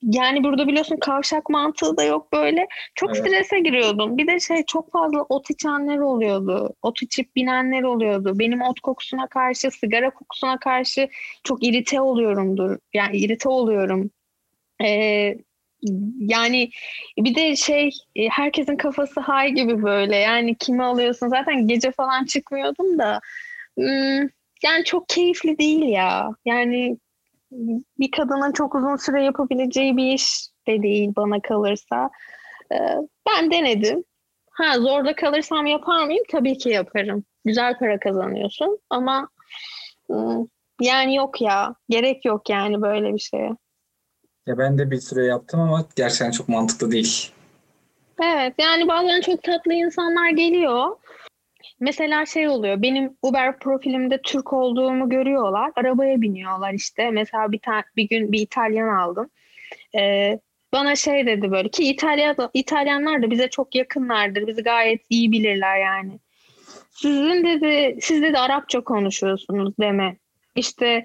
yani 0.01 0.43
burada 0.43 0.67
biliyorsun 0.67 0.97
kavşak 0.97 1.49
mantığı 1.49 1.97
da 1.97 2.03
yok 2.03 2.33
böyle. 2.33 2.67
Çok 2.95 3.09
evet. 3.09 3.27
strese 3.27 3.59
giriyordum. 3.59 4.17
Bir 4.17 4.27
de 4.27 4.39
şey 4.39 4.65
çok 4.65 4.91
fazla 4.91 5.21
ot 5.21 5.49
içenler 5.49 5.97
oluyordu. 5.97 6.73
Ot 6.81 7.01
içip 7.01 7.35
binenler 7.35 7.83
oluyordu. 7.83 8.39
Benim 8.39 8.61
ot 8.61 8.79
kokusuna 8.79 9.27
karşı 9.27 9.71
sigara 9.71 10.09
kokusuna 10.09 10.59
karşı 10.59 11.09
çok 11.43 11.63
irite 11.63 12.01
oluyorumdur. 12.01 12.77
Yani 12.93 13.17
irite 13.17 13.49
oluyorum. 13.49 14.11
Ee, 14.83 15.37
yani 16.17 16.69
bir 17.17 17.35
de 17.35 17.55
şey 17.55 17.89
e, 18.15 18.27
herkesin 18.29 18.77
kafası 18.77 19.19
hay 19.19 19.51
gibi 19.51 19.83
böyle. 19.83 20.15
Yani 20.15 20.55
kimi 20.55 20.83
alıyorsun? 20.83 21.27
Zaten 21.29 21.67
gece 21.67 21.91
falan 21.91 22.25
çıkmıyordum 22.25 22.99
da. 22.99 23.19
Yani 24.63 24.83
çok 24.85 25.09
keyifli 25.09 25.57
değil 25.57 25.83
ya. 25.83 26.29
Yani 26.45 26.97
bir 27.99 28.11
kadının 28.11 28.51
çok 28.51 28.75
uzun 28.75 28.95
süre 28.95 29.23
yapabileceği 29.23 29.97
bir 29.97 30.13
iş 30.13 30.47
de 30.67 30.83
değil 30.83 31.09
bana 31.15 31.41
kalırsa. 31.41 32.09
Ben 33.27 33.51
denedim. 33.51 34.03
Ha 34.51 34.79
zorda 34.79 35.15
kalırsam 35.15 35.65
yapar 35.65 36.05
mıyım? 36.05 36.23
Tabii 36.31 36.57
ki 36.57 36.69
yaparım. 36.69 37.23
Güzel 37.45 37.77
para 37.79 37.99
kazanıyorsun 37.99 38.79
ama 38.89 39.29
yani 40.81 41.15
yok 41.15 41.41
ya. 41.41 41.75
Gerek 41.89 42.25
yok 42.25 42.49
yani 42.49 42.81
böyle 42.81 43.13
bir 43.13 43.19
şeye. 43.19 43.51
Ya 44.49 44.57
ben 44.57 44.77
de 44.77 44.91
bir 44.91 44.97
süre 44.97 45.25
yaptım 45.25 45.59
ama 45.59 45.85
gerçekten 45.95 46.31
çok 46.31 46.49
mantıklı 46.49 46.91
değil. 46.91 47.31
Evet 48.23 48.53
yani 48.57 48.87
bazen 48.87 49.21
çok 49.21 49.43
tatlı 49.43 49.73
insanlar 49.73 50.29
geliyor. 50.29 50.97
Mesela 51.79 52.25
şey 52.25 52.47
oluyor 52.47 52.81
benim 52.81 53.17
Uber 53.21 53.59
profilimde 53.59 54.21
Türk 54.21 54.53
olduğumu 54.53 55.09
görüyorlar. 55.09 55.71
Arabaya 55.75 56.21
biniyorlar 56.21 56.73
işte. 56.73 57.11
Mesela 57.11 57.51
bir, 57.51 57.59
ta- 57.59 57.83
bir 57.95 58.09
gün 58.09 58.31
bir 58.31 58.39
İtalyan 58.39 58.87
aldım. 58.87 59.29
Ee, 59.95 60.39
bana 60.73 60.95
şey 60.95 61.25
dedi 61.25 61.51
böyle 61.51 61.69
ki 61.69 61.83
İtalya 61.83 62.35
İtalyanlar 62.53 63.21
da 63.21 63.31
bize 63.31 63.49
çok 63.49 63.75
yakınlardır. 63.75 64.47
Bizi 64.47 64.63
gayet 64.63 65.01
iyi 65.09 65.31
bilirler 65.31 65.77
yani. 65.77 66.19
Sizin 66.91 67.45
dedi 67.45 67.97
siz 68.01 68.21
dedi 68.21 68.37
Arapça 68.37 68.81
konuşuyorsunuz 68.81 69.73
deme. 69.79 70.17
İşte 70.55 71.03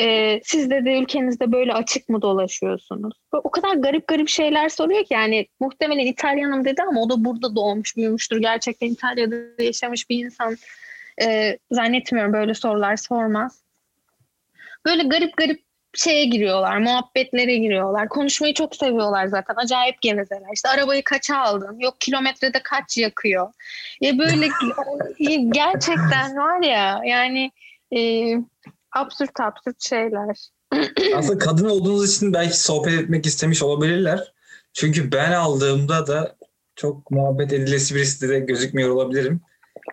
e, 0.00 0.40
siz 0.44 0.70
de 0.70 0.84
de 0.84 0.98
ülkenizde 0.98 1.52
böyle 1.52 1.72
açık 1.72 2.08
mı 2.08 2.22
dolaşıyorsunuz? 2.22 3.14
O 3.32 3.50
kadar 3.50 3.74
garip 3.74 4.08
garip 4.08 4.28
şeyler 4.28 4.68
soruyor 4.68 5.04
ki 5.04 5.14
yani 5.14 5.46
muhtemelen 5.60 6.06
İtalyanım 6.06 6.64
dedi 6.64 6.82
ama 6.82 7.02
o 7.02 7.10
da 7.10 7.24
burada 7.24 7.56
doğmuş 7.56 7.96
büyümüştür. 7.96 8.40
Gerçekten 8.40 8.86
İtalya'da 8.86 9.62
yaşamış 9.62 10.10
bir 10.10 10.24
insan 10.24 10.56
e, 11.22 11.58
zannetmiyorum 11.70 12.32
böyle 12.32 12.54
sorular 12.54 12.96
sormaz. 12.96 13.62
Böyle 14.86 15.02
garip 15.02 15.36
garip 15.36 15.60
şeye 15.94 16.24
giriyorlar, 16.24 16.78
muhabbetlere 16.78 17.56
giriyorlar. 17.56 18.08
Konuşmayı 18.08 18.54
çok 18.54 18.76
seviyorlar 18.76 19.26
zaten. 19.26 19.54
Acayip 19.56 20.02
gevezeler. 20.02 20.48
İşte 20.54 20.68
arabayı 20.68 21.04
kaça 21.04 21.36
aldın? 21.36 21.78
Yok 21.78 22.00
kilometrede 22.00 22.60
kaç 22.64 22.98
yakıyor? 22.98 23.52
Ya 24.00 24.18
böyle 24.18 24.48
gerçekten 25.48 26.36
var 26.36 26.62
ya 26.62 27.00
yani 27.04 27.52
e, 27.96 28.00
absürt 28.96 29.40
absürt 29.40 29.82
şeyler. 29.82 30.36
Aslında 31.16 31.38
kadın 31.44 31.68
olduğunuz 31.68 32.16
için 32.16 32.32
belki 32.32 32.60
sohbet 32.60 32.92
etmek 32.92 33.26
istemiş 33.26 33.62
olabilirler. 33.62 34.32
Çünkü 34.72 35.12
ben 35.12 35.32
aldığımda 35.32 36.06
da 36.06 36.36
çok 36.76 37.10
muhabbet 37.10 37.52
edilesi 37.52 37.94
birisi 37.94 38.28
de 38.28 38.38
gözükmüyor 38.40 38.90
olabilirim. 38.90 39.40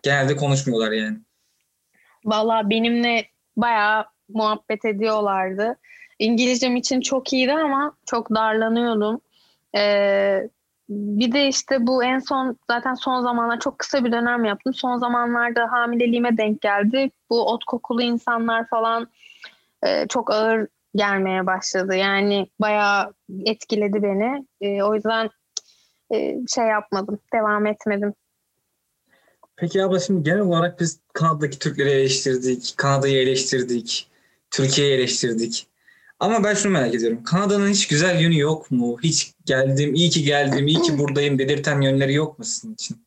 Genelde 0.03 0.35
konuşmuyorlar 0.35 0.91
yani. 0.91 1.17
Valla 2.25 2.69
benimle 2.69 3.25
bayağı 3.57 4.05
muhabbet 4.29 4.85
ediyorlardı. 4.85 5.77
İngilizcem 6.19 6.75
için 6.75 7.01
çok 7.01 7.33
iyiydi 7.33 7.53
ama 7.53 7.95
çok 8.05 8.29
darlanıyordum. 8.29 9.21
Ee, 9.75 10.49
bir 10.89 11.31
de 11.31 11.47
işte 11.47 11.87
bu 11.87 12.03
en 12.03 12.19
son 12.19 12.57
zaten 12.69 12.93
son 12.93 13.21
zamanlar 13.21 13.59
çok 13.59 13.79
kısa 13.79 14.05
bir 14.05 14.11
dönem 14.11 14.45
yaptım. 14.45 14.73
Son 14.73 14.97
zamanlarda 14.97 15.71
hamileliğime 15.71 16.37
denk 16.37 16.61
geldi. 16.61 17.11
Bu 17.29 17.45
ot 17.45 17.65
kokulu 17.65 18.01
insanlar 18.01 18.67
falan 18.67 19.07
e, 19.83 20.07
çok 20.07 20.31
ağır 20.31 20.67
gelmeye 20.95 21.45
başladı. 21.45 21.95
Yani 21.95 22.47
bayağı 22.61 23.13
etkiledi 23.45 24.03
beni. 24.03 24.45
E, 24.61 24.83
o 24.83 24.95
yüzden 24.95 25.29
e, 26.13 26.37
şey 26.47 26.65
yapmadım, 26.65 27.19
devam 27.33 27.65
etmedim. 27.65 28.13
Peki 29.55 29.83
abla 29.83 29.99
şimdi 29.99 30.23
genel 30.23 30.39
olarak 30.39 30.79
biz 30.79 30.99
Kanada'daki 31.13 31.59
Türkleri 31.59 31.89
eleştirdik, 31.89 32.73
Kanada'yı 32.77 33.21
eleştirdik, 33.21 34.11
Türkiye'yi 34.51 34.93
eleştirdik. 34.93 35.67
Ama 36.19 36.43
ben 36.43 36.53
şunu 36.53 36.71
merak 36.71 36.95
ediyorum. 36.95 37.23
Kanada'nın 37.23 37.69
hiç 37.69 37.87
güzel 37.87 38.21
yönü 38.21 38.39
yok 38.39 38.71
mu? 38.71 38.97
Hiç 39.03 39.33
geldim, 39.45 39.93
iyi 39.93 40.09
ki 40.09 40.23
geldim, 40.23 40.67
iyi 40.67 40.81
ki 40.81 40.97
buradayım 40.97 41.39
dedirten 41.39 41.81
yönleri 41.81 42.13
yok 42.13 42.39
mu 42.39 42.45
sizin 42.45 42.73
için? 42.73 43.05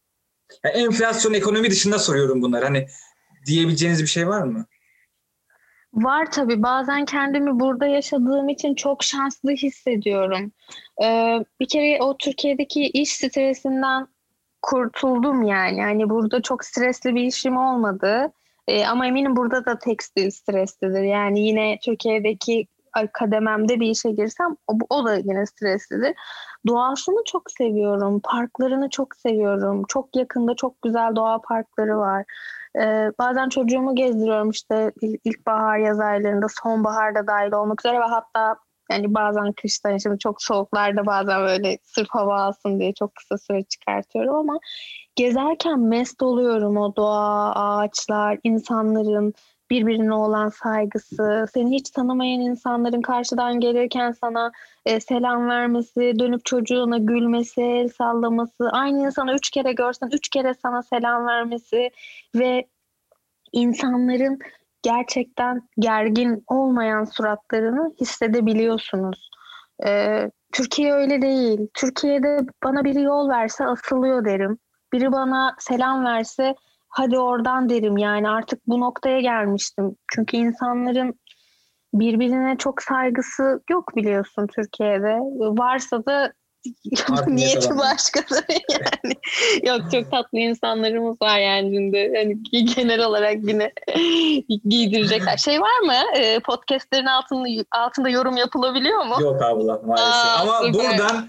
Yani 0.65 0.77
enflasyon, 0.77 1.35
ekonomi 1.35 1.71
dışında 1.71 1.99
soruyorum 1.99 2.43
bunları. 2.43 2.65
Hani 2.65 2.87
diyebileceğiniz 3.47 4.03
bir 4.03 4.07
şey 4.07 4.29
var 4.29 4.43
mı? 4.43 4.67
Var 5.95 6.31
tabii. 6.33 6.63
Bazen 6.63 7.05
kendimi 7.05 7.61
burada 7.61 7.87
yaşadığım 7.87 8.49
için 8.49 8.75
çok 8.75 9.05
şanslı 9.05 9.51
hissediyorum. 9.51 10.53
Ee, 11.03 11.39
bir 11.61 11.69
kere 11.69 12.03
o 12.03 12.17
Türkiye'deki 12.19 12.87
iş 12.87 13.13
stresinden 13.13 14.07
kurtuldum 14.63 15.43
yani. 15.43 15.83
Hani 15.83 16.11
burada 16.11 16.43
çok 16.43 16.65
stresli 16.65 17.15
bir 17.15 17.23
işim 17.23 17.57
olmadı. 17.57 18.33
Ee, 18.69 18.85
ama 18.85 19.07
eminim 19.07 19.37
burada 19.37 19.65
da 19.65 19.79
tekstil 19.79 20.31
streslidir. 20.31 21.03
Yani 21.03 21.41
yine 21.41 21.79
Türkiye'deki 21.85 22.67
kadememde 23.12 23.80
bir 23.80 23.91
işe 23.91 24.11
girsem 24.11 24.57
o, 24.66 24.72
o 24.91 25.05
da 25.05 25.14
yine 25.14 25.47
streslidir. 25.47 26.14
Doğasını 26.66 27.22
çok 27.26 27.51
seviyorum. 27.51 28.20
Parklarını 28.24 28.91
çok 28.91 29.16
seviyorum. 29.16 29.82
Çok 29.89 30.16
yakında 30.16 30.55
çok 30.55 30.82
güzel 30.82 31.16
doğa 31.16 31.41
parkları 31.41 31.99
var. 31.99 32.24
Ee, 32.80 33.12
bazen 33.18 33.49
çocuğumu 33.49 33.95
gezdiriyorum 33.95 34.51
işte 34.51 34.93
ilkbahar 35.24 35.78
yaz 35.78 36.01
aylarında, 36.01 36.47
sonbaharda 36.62 37.26
dahil 37.26 37.53
olmak 37.53 37.80
üzere 37.80 38.01
ve 38.01 38.05
hatta 38.05 38.57
yani 38.91 39.14
bazen 39.14 39.53
kışta 39.53 39.99
şimdi 39.99 40.18
çok 40.18 40.43
soğuklarda 40.43 41.07
bazen 41.07 41.41
böyle 41.41 41.78
sırf 41.82 42.09
hava 42.11 42.43
alsın 42.43 42.80
diye 42.80 42.95
çok 42.95 43.14
kısa 43.14 43.39
süre 43.39 43.62
çıkartıyorum 43.62 44.34
ama 44.34 44.59
gezerken 45.16 45.80
mest 45.80 46.22
oluyorum 46.22 46.76
o 46.76 46.97
doğa, 46.97 47.53
ağaçlar, 47.55 48.39
insanların 48.45 49.34
birbirine 49.71 50.14
olan 50.14 50.49
saygısı, 50.49 51.47
seni 51.55 51.75
hiç 51.77 51.91
tanımayan 51.91 52.41
insanların 52.41 53.03
karşıdan 53.03 53.61
gelirken 53.61 54.12
sana 54.12 54.53
e, 54.87 55.01
selam 55.01 55.49
vermesi, 55.49 56.19
dönüp 56.19 56.45
çocuğuna 56.45 56.99
gülmesi, 56.99 57.62
el 57.62 57.89
sallaması, 57.89 58.71
aynı 58.73 59.07
insanı 59.07 59.35
üç 59.35 59.51
kere 59.51 59.73
görsen 59.73 60.11
üç 60.12 60.29
kere 60.29 60.55
sana 60.62 60.83
selam 60.83 61.27
vermesi 61.27 61.91
ve 62.35 62.66
insanların 63.53 64.39
gerçekten 64.83 65.69
gergin 65.79 66.45
olmayan 66.47 67.05
suratlarını 67.05 67.95
hissedebiliyorsunuz. 68.01 69.31
Ee, 69.87 70.31
Türkiye 70.53 70.93
öyle 70.93 71.23
değil. 71.23 71.69
Türkiye'de 71.75 72.39
bana 72.64 72.85
biri 72.85 73.03
yol 73.03 73.29
verse 73.29 73.66
asılıyor 73.66 74.25
derim. 74.25 74.59
Biri 74.93 75.12
bana 75.12 75.55
selam 75.59 76.05
verse 76.05 76.55
hadi 76.99 77.18
oradan 77.18 77.68
derim 77.68 77.96
yani 77.96 78.28
artık 78.28 78.66
bu 78.66 78.80
noktaya 78.80 79.20
gelmiştim. 79.20 79.96
Çünkü 80.14 80.36
insanların 80.36 81.14
birbirine 81.94 82.57
çok 82.59 82.82
saygısı 82.82 83.61
yok 83.70 83.96
biliyorsun 83.96 84.46
Türkiye'de. 84.46 85.18
Varsa 85.59 86.07
da 86.07 86.32
niyeti 87.26 87.78
başkadır 87.78 88.44
yani. 88.49 89.14
Yok 89.62 89.92
çok 89.92 90.11
tatlı 90.11 90.38
insanlarımız 90.38 91.22
var 91.22 91.38
yani 91.38 91.74
şimdi. 91.76 91.96
Yani 92.14 92.42
genel 92.74 93.05
olarak 93.05 93.36
yine 93.42 93.72
giydirecekler. 94.68 95.36
Şey 95.44 95.61
var 95.61 95.80
mı? 95.80 96.18
E, 96.18 96.40
podcastlerin 96.40 97.07
altında, 97.07 97.64
altında 97.70 98.09
yorum 98.09 98.36
yapılabiliyor 98.36 99.05
mu? 99.05 99.14
Yok 99.20 99.42
abla 99.42 99.80
maalesef. 99.86 100.14
Aa, 100.14 100.38
Ama 100.40 100.59
süper. 100.59 100.72
buradan 100.72 101.28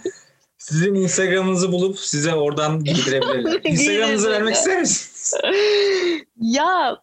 sizin 0.57 0.95
Instagram'ınızı 0.95 1.71
bulup 1.71 1.99
size 1.99 2.35
oradan 2.35 2.83
giydirebilirler. 2.83 3.59
Instagram'ınızı 3.63 4.31
vermek 4.31 4.55
ister 4.55 4.79
misiniz? 4.79 5.18
ya 6.37 6.97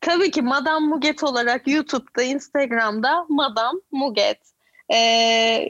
tabii 0.00 0.30
ki 0.30 0.42
Madame 0.42 0.86
Muget 0.86 1.22
olarak 1.22 1.68
YouTube'da, 1.68 2.22
Instagram'da 2.22 3.24
Madame 3.28 3.80
Muget. 3.92 4.38
Ee, 4.92 5.66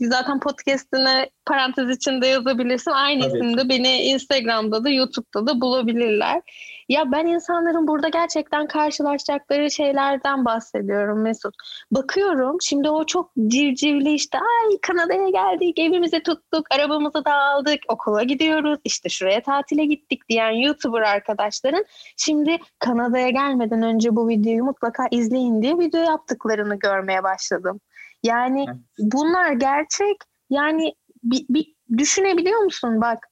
zaten 0.00 0.40
podcast'ine 0.40 1.30
parantez 1.46 1.96
içinde 1.96 2.26
yazabilirsin. 2.26 2.90
Aynı 2.90 3.22
Tabii. 3.22 3.38
isimde 3.38 3.68
beni 3.68 4.02
Instagram'da 4.02 4.84
da 4.84 4.88
YouTube'da 4.88 5.46
da 5.46 5.60
bulabilirler. 5.60 6.42
Ya 6.88 7.12
ben 7.12 7.26
insanların 7.26 7.88
burada 7.88 8.08
gerçekten 8.08 8.66
karşılaşacakları 8.66 9.70
şeylerden 9.70 10.44
bahsediyorum 10.44 11.22
Mesut. 11.22 11.54
Bakıyorum 11.90 12.56
şimdi 12.62 12.90
o 12.90 13.06
çok 13.06 13.32
civcivli 13.48 14.12
işte 14.12 14.38
ay 14.38 14.78
Kanada'ya 14.82 15.28
geldik, 15.28 15.78
evimizi 15.78 16.22
tuttuk, 16.22 16.66
arabamızı 16.70 17.24
da 17.24 17.34
aldık, 17.34 17.80
okula 17.88 18.22
gidiyoruz, 18.22 18.78
işte 18.84 19.08
şuraya 19.08 19.42
tatile 19.42 19.84
gittik 19.84 20.28
diyen 20.28 20.50
YouTuber 20.50 21.02
arkadaşların 21.02 21.84
şimdi 22.16 22.58
Kanada'ya 22.78 23.30
gelmeden 23.30 23.82
önce 23.82 24.16
bu 24.16 24.28
videoyu 24.28 24.64
mutlaka 24.64 25.06
izleyin 25.10 25.62
diye 25.62 25.78
video 25.78 26.00
yaptıklarını 26.00 26.78
görmeye 26.78 27.22
başladım. 27.22 27.80
Yani 28.22 28.66
bunlar 28.98 29.52
gerçek. 29.52 30.16
Yani 30.50 30.94
bir, 31.22 31.46
bir 31.48 31.74
düşünebiliyor 31.98 32.60
musun? 32.60 33.00
Bak 33.00 33.28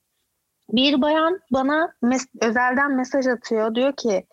bir 0.71 1.03
bayan 1.03 1.41
bana 1.53 1.95
mes- 2.03 2.47
özelden 2.49 2.93
mesaj 2.93 3.27
atıyor. 3.27 3.75
Diyor 3.75 3.93
ki 3.97 4.27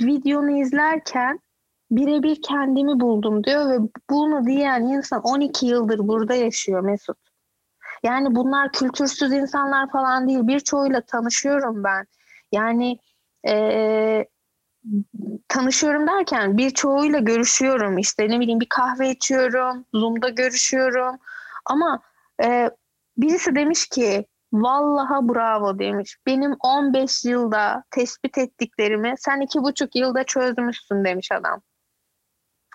videonu 0.00 0.60
izlerken 0.60 1.40
birebir 1.90 2.42
kendimi 2.42 3.00
buldum 3.00 3.44
diyor 3.44 3.70
ve 3.70 3.78
bunu 4.10 4.46
diyen 4.46 4.82
insan 4.82 5.20
12 5.22 5.66
yıldır 5.66 5.98
burada 5.98 6.34
yaşıyor 6.34 6.80
Mesut. 6.80 7.18
Yani 8.02 8.34
bunlar 8.34 8.72
kültürsüz 8.72 9.32
insanlar 9.32 9.90
falan 9.90 10.28
değil. 10.28 10.40
Birçoğuyla 10.42 11.00
tanışıyorum 11.00 11.84
ben. 11.84 12.06
Yani 12.52 12.98
ee, 13.48 14.26
tanışıyorum 15.48 16.06
derken 16.06 16.58
birçoğuyla 16.58 17.18
görüşüyorum. 17.18 17.98
İşte 17.98 18.28
ne 18.28 18.40
bileyim 18.40 18.60
bir 18.60 18.68
kahve 18.68 19.10
içiyorum, 19.10 19.84
Zoom'da 19.94 20.28
görüşüyorum. 20.28 21.18
Ama 21.64 22.02
e, 22.44 22.70
birisi 23.16 23.54
demiş 23.54 23.86
ki 23.86 24.26
Vallaha 24.52 25.28
bravo 25.28 25.78
demiş. 25.78 26.16
Benim 26.26 26.56
15 26.60 27.24
yılda 27.24 27.84
tespit 27.90 28.38
ettiklerimi 28.38 29.14
sen 29.18 29.40
iki 29.40 29.62
buçuk 29.62 29.96
yılda 29.96 30.24
çözmüşsün 30.24 31.04
demiş 31.04 31.32
adam. 31.32 31.62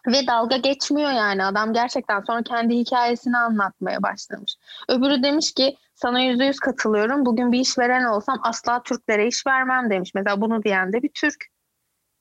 Ve 0.08 0.28
dalga 0.28 0.58
geçmiyor 0.58 1.12
yani 1.12 1.46
adam 1.46 1.74
gerçekten 1.74 2.22
sonra 2.22 2.44
kendi 2.44 2.76
hikayesini 2.76 3.38
anlatmaya 3.38 4.04
başlamış. 4.04 4.56
Öbürü 4.90 5.24
demiş 5.24 5.54
ki 5.54 5.78
sana 5.96 6.20
yüzde 6.20 6.46
yüz 6.46 6.60
katılıyorum. 6.60 7.26
Bugün 7.26 7.52
bir 7.52 7.60
iş 7.60 7.78
veren 7.78 8.04
olsam 8.04 8.40
asla 8.44 8.84
Türklere 8.84 9.28
iş 9.28 9.48
vermem 9.48 9.90
demiş. 9.90 10.12
Mesela 10.16 10.42
bunu 10.42 10.64
diyen 10.64 10.94
de 10.94 11.04
bir 11.04 11.12
Türk. 11.14 11.46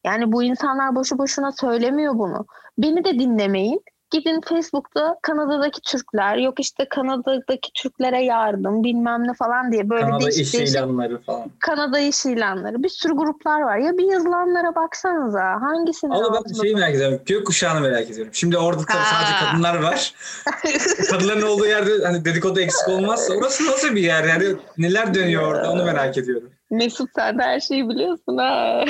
Yani 0.04 0.32
bu 0.32 0.42
insanlar 0.42 0.94
boşu 0.94 1.18
boşuna 1.18 1.52
söylemiyor 1.52 2.14
bunu. 2.14 2.46
Beni 2.78 3.04
de 3.04 3.18
dinlemeyin. 3.18 3.82
Gidin 4.12 4.40
Facebook'ta 4.40 5.16
Kanada'daki 5.22 5.80
Türkler, 5.80 6.36
yok 6.36 6.60
işte 6.60 6.88
Kanada'daki 6.88 7.72
Türklere 7.74 8.24
yardım 8.24 8.84
bilmem 8.84 9.28
ne 9.28 9.34
falan 9.34 9.72
diye 9.72 9.90
böyle 9.90 10.04
Kanada 10.04 10.24
değişik 10.24 10.46
iş 10.46 10.54
değişik, 10.54 10.76
ilanları 10.76 11.22
falan. 11.22 11.50
Kanada 11.58 11.98
iş 11.98 12.26
ilanları. 12.26 12.82
Bir 12.82 12.88
sürü 12.88 13.12
gruplar 13.12 13.60
var. 13.60 13.76
Ya 13.76 13.98
bir 13.98 14.12
yazılanlara 14.12 14.74
baksanıza. 14.74 15.60
Hangisini 15.60 16.14
Ama 16.14 16.34
ben 16.34 16.62
şeyi 16.62 16.74
merak 16.74 16.94
ediyorum. 16.94 17.20
Gökkuşağını 17.26 17.80
merak 17.80 18.10
ediyorum. 18.10 18.32
Şimdi 18.34 18.58
orada 18.58 18.82
tabii 18.84 19.04
sadece 19.04 19.32
kadınlar 19.44 19.82
var. 19.82 20.14
Kadınların 21.10 21.42
olduğu 21.42 21.66
yerde 21.66 22.04
hani 22.04 22.24
dedikodu 22.24 22.60
eksik 22.60 22.88
olmaz. 22.88 23.30
Orası 23.38 23.66
nasıl 23.66 23.94
bir 23.94 24.02
yer? 24.02 24.24
Yani 24.24 24.56
neler 24.78 25.14
dönüyor 25.14 25.42
orada 25.42 25.72
onu 25.72 25.84
merak 25.84 26.18
ediyorum. 26.18 26.50
Mesut 26.70 27.10
sen 27.14 27.38
de 27.38 27.42
her 27.42 27.60
şeyi 27.60 27.88
biliyorsun 27.88 28.36
ha. 28.36 28.84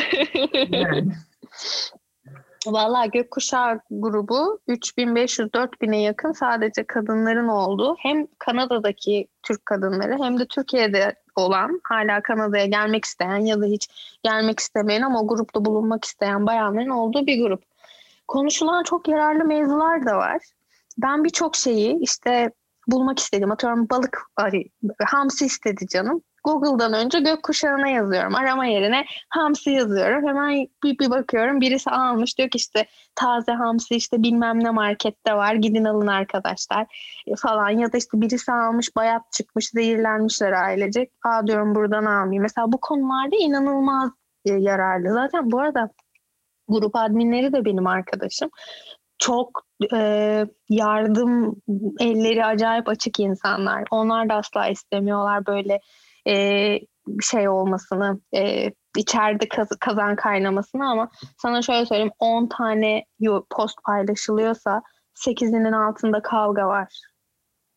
yani. 0.71 1.13
Valla 2.67 3.07
Gökkuşağı 3.07 3.81
grubu 3.91 4.61
3500-4000'e 4.69 6.01
yakın 6.01 6.33
sadece 6.33 6.85
kadınların 6.85 7.49
olduğu 7.49 7.97
hem 7.99 8.27
Kanada'daki 8.39 9.29
Türk 9.43 9.67
kadınları 9.67 10.25
hem 10.25 10.39
de 10.39 10.47
Türkiye'de 10.47 11.15
olan 11.37 11.81
hala 11.85 12.23
Kanada'ya 12.23 12.67
gelmek 12.67 13.05
isteyen 13.05 13.37
ya 13.37 13.61
da 13.61 13.65
hiç 13.65 13.89
gelmek 14.23 14.61
istemeyen 14.61 15.03
ama 15.03 15.21
o 15.21 15.27
grupta 15.29 15.65
bulunmak 15.65 16.05
isteyen 16.05 16.47
bayanların 16.47 16.91
olduğu 16.91 17.27
bir 17.27 17.43
grup. 17.43 17.63
Konuşulan 18.29 18.83
çok 18.83 19.09
yararlı 19.09 19.45
mevzular 19.45 20.07
da 20.07 20.17
var. 20.17 20.43
Ben 20.99 21.25
birçok 21.25 21.57
şeyi 21.57 21.99
işte 22.01 22.51
bulmak 22.89 23.19
istedim. 23.19 23.51
Atıyorum 23.51 23.89
balık, 23.91 24.23
hamsi 25.05 25.47
istedi 25.47 25.89
canım. 25.89 26.23
Google'dan 26.45 26.93
önce 26.93 27.21
gökkuşağına 27.21 27.89
yazıyorum. 27.89 28.35
Arama 28.35 28.67
yerine 28.67 29.05
hamsi 29.29 29.71
yazıyorum. 29.71 30.29
Hemen 30.29 30.69
bir, 30.85 30.99
bir 30.99 31.11
bakıyorum 31.11 31.61
birisi 31.61 31.91
almış 31.91 32.39
diyor 32.39 32.51
ki 32.51 32.57
işte 32.57 32.87
taze 33.15 33.53
hamsi 33.53 33.95
işte 33.95 34.23
bilmem 34.23 34.65
ne 34.65 34.71
markette 34.71 35.35
var 35.35 35.55
gidin 35.55 35.85
alın 35.85 36.07
arkadaşlar 36.07 36.87
e, 37.27 37.37
falan. 37.37 37.71
Ya 37.71 37.93
da 37.93 37.97
işte 37.97 38.21
birisi 38.21 38.53
almış 38.53 38.97
bayat 38.97 39.33
çıkmış 39.33 39.69
zehirlenmişler 39.69 40.53
ailecek. 40.53 41.13
Aa 41.25 41.47
diyorum 41.47 41.75
buradan 41.75 42.05
almayayım. 42.05 42.43
Mesela 42.43 42.73
bu 42.73 42.81
konularda 42.81 43.37
inanılmaz 43.37 44.11
e, 44.45 44.53
yararlı. 44.53 45.13
Zaten 45.13 45.51
bu 45.51 45.61
arada 45.61 45.91
grup 46.69 46.97
adminleri 46.97 47.53
de 47.53 47.65
benim 47.65 47.87
arkadaşım 47.87 48.51
çok 49.19 49.65
e, 49.95 50.47
yardım 50.69 51.57
elleri 52.01 52.45
acayip 52.45 52.89
açık 52.89 53.21
insanlar. 53.21 53.85
Onlar 53.91 54.29
da 54.29 54.35
asla 54.35 54.69
istemiyorlar 54.69 55.47
böyle 55.47 55.81
e, 56.29 56.79
şey 57.31 57.49
olmasını, 57.49 58.21
e, 58.35 58.71
içeride 58.97 59.49
kaz, 59.49 59.69
kazan 59.81 60.17
kaynamasını 60.17 60.91
ama 60.91 61.11
sana 61.43 61.63
şöyle 61.63 61.87
söyleyeyim 61.87 62.13
10 62.19 62.47
tane 62.47 63.05
post 63.51 63.77
paylaşılıyorsa 63.85 64.83
8'inin 65.15 65.73
altında 65.73 66.23
kavga 66.23 66.67
var. 66.67 67.01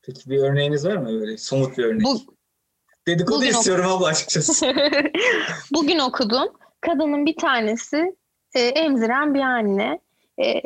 Peki 0.05 0.29
bir 0.29 0.37
örneğiniz 0.39 0.85
var 0.85 0.97
mı 0.97 1.07
böyle 1.07 1.37
somut 1.37 1.77
bir 1.77 1.83
örnek? 1.83 2.05
Bu, 2.05 2.35
Dedikodu 3.07 3.45
istiyorum 3.45 3.85
okudum. 3.85 3.97
abla 3.97 4.07
açıkçası. 4.07 4.65
bugün 5.73 5.99
okudum. 5.99 6.47
Kadının 6.81 7.25
bir 7.25 7.37
tanesi 7.37 8.15
e, 8.55 8.59
emziren 8.59 9.33
bir 9.33 9.39
anne 9.39 9.99
e, 10.43 10.61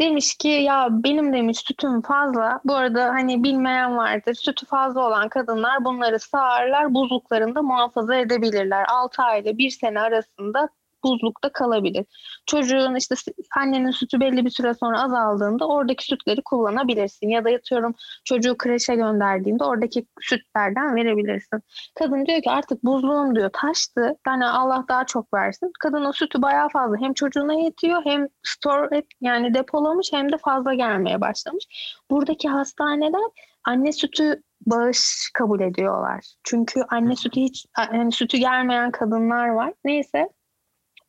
demiş 0.00 0.34
ki 0.34 0.48
ya 0.48 0.88
benim 0.90 1.32
demiş 1.32 1.58
sütüm 1.58 2.02
fazla. 2.02 2.60
Bu 2.64 2.74
arada 2.74 3.04
hani 3.04 3.42
bilmeyen 3.42 3.96
vardır. 3.96 4.34
Sütü 4.34 4.66
fazla 4.66 5.06
olan 5.06 5.28
kadınlar 5.28 5.84
bunları 5.84 6.18
sağarlar, 6.18 6.94
buzluklarında 6.94 7.62
muhafaza 7.62 8.14
edebilirler. 8.14 8.86
6 8.88 9.22
ay 9.22 9.40
ile 9.40 9.58
1 9.58 9.70
sene 9.70 10.00
arasında 10.00 10.68
buzlukta 11.04 11.52
kalabilir. 11.52 12.06
Çocuğun 12.46 12.94
işte 12.94 13.14
annenin 13.56 13.90
sütü 13.90 14.20
belli 14.20 14.44
bir 14.44 14.50
süre 14.50 14.74
sonra 14.74 15.02
azaldığında 15.02 15.68
oradaki 15.68 16.04
sütleri 16.04 16.42
kullanabilirsin. 16.42 17.28
Ya 17.28 17.44
da 17.44 17.50
yatıyorum 17.50 17.94
çocuğu 18.24 18.56
kreşe 18.58 18.94
gönderdiğinde 18.94 19.64
oradaki 19.64 20.06
sütlerden 20.20 20.94
verebilirsin. 20.94 21.62
Kadın 21.98 22.26
diyor 22.26 22.42
ki 22.42 22.50
artık 22.50 22.84
buzluğum 22.84 23.36
diyor 23.36 23.50
taştı. 23.52 24.16
Yani 24.26 24.46
Allah 24.46 24.84
daha 24.88 25.06
çok 25.06 25.34
versin. 25.34 25.70
Kadın 25.80 26.04
o 26.04 26.12
sütü 26.12 26.42
bayağı 26.42 26.68
fazla 26.68 26.96
hem 27.00 27.14
çocuğuna 27.14 27.52
yetiyor 27.52 28.02
hem 28.04 28.26
store 28.42 29.02
yani 29.20 29.54
depolamış 29.54 30.12
hem 30.12 30.32
de 30.32 30.38
fazla 30.38 30.74
gelmeye 30.74 31.20
başlamış. 31.20 31.64
Buradaki 32.10 32.48
hastaneler 32.48 33.30
anne 33.64 33.92
sütü 33.92 34.42
bağış 34.66 35.30
kabul 35.34 35.60
ediyorlar. 35.60 36.34
Çünkü 36.44 36.80
anne 36.90 37.16
sütü 37.16 37.40
hiç 37.40 37.66
yani 37.92 38.12
sütü 38.12 38.38
gelmeyen 38.38 38.90
kadınlar 38.90 39.48
var. 39.48 39.74
Neyse 39.84 40.28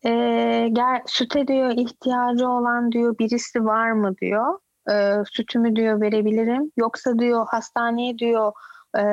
e, 0.05 0.09
gel 0.73 1.01
süte 1.05 1.47
diyor 1.47 1.71
ihtiyacı 1.71 2.47
olan 2.49 2.91
diyor 2.91 3.17
birisi 3.19 3.65
var 3.65 3.91
mı 3.91 4.17
diyor. 4.21 4.59
E, 4.91 5.23
sütümü 5.31 5.75
diyor 5.75 6.01
verebilirim. 6.01 6.71
Yoksa 6.77 7.19
diyor 7.19 7.45
hastaneye 7.49 8.17
diyor 8.17 8.51
e, 8.97 9.03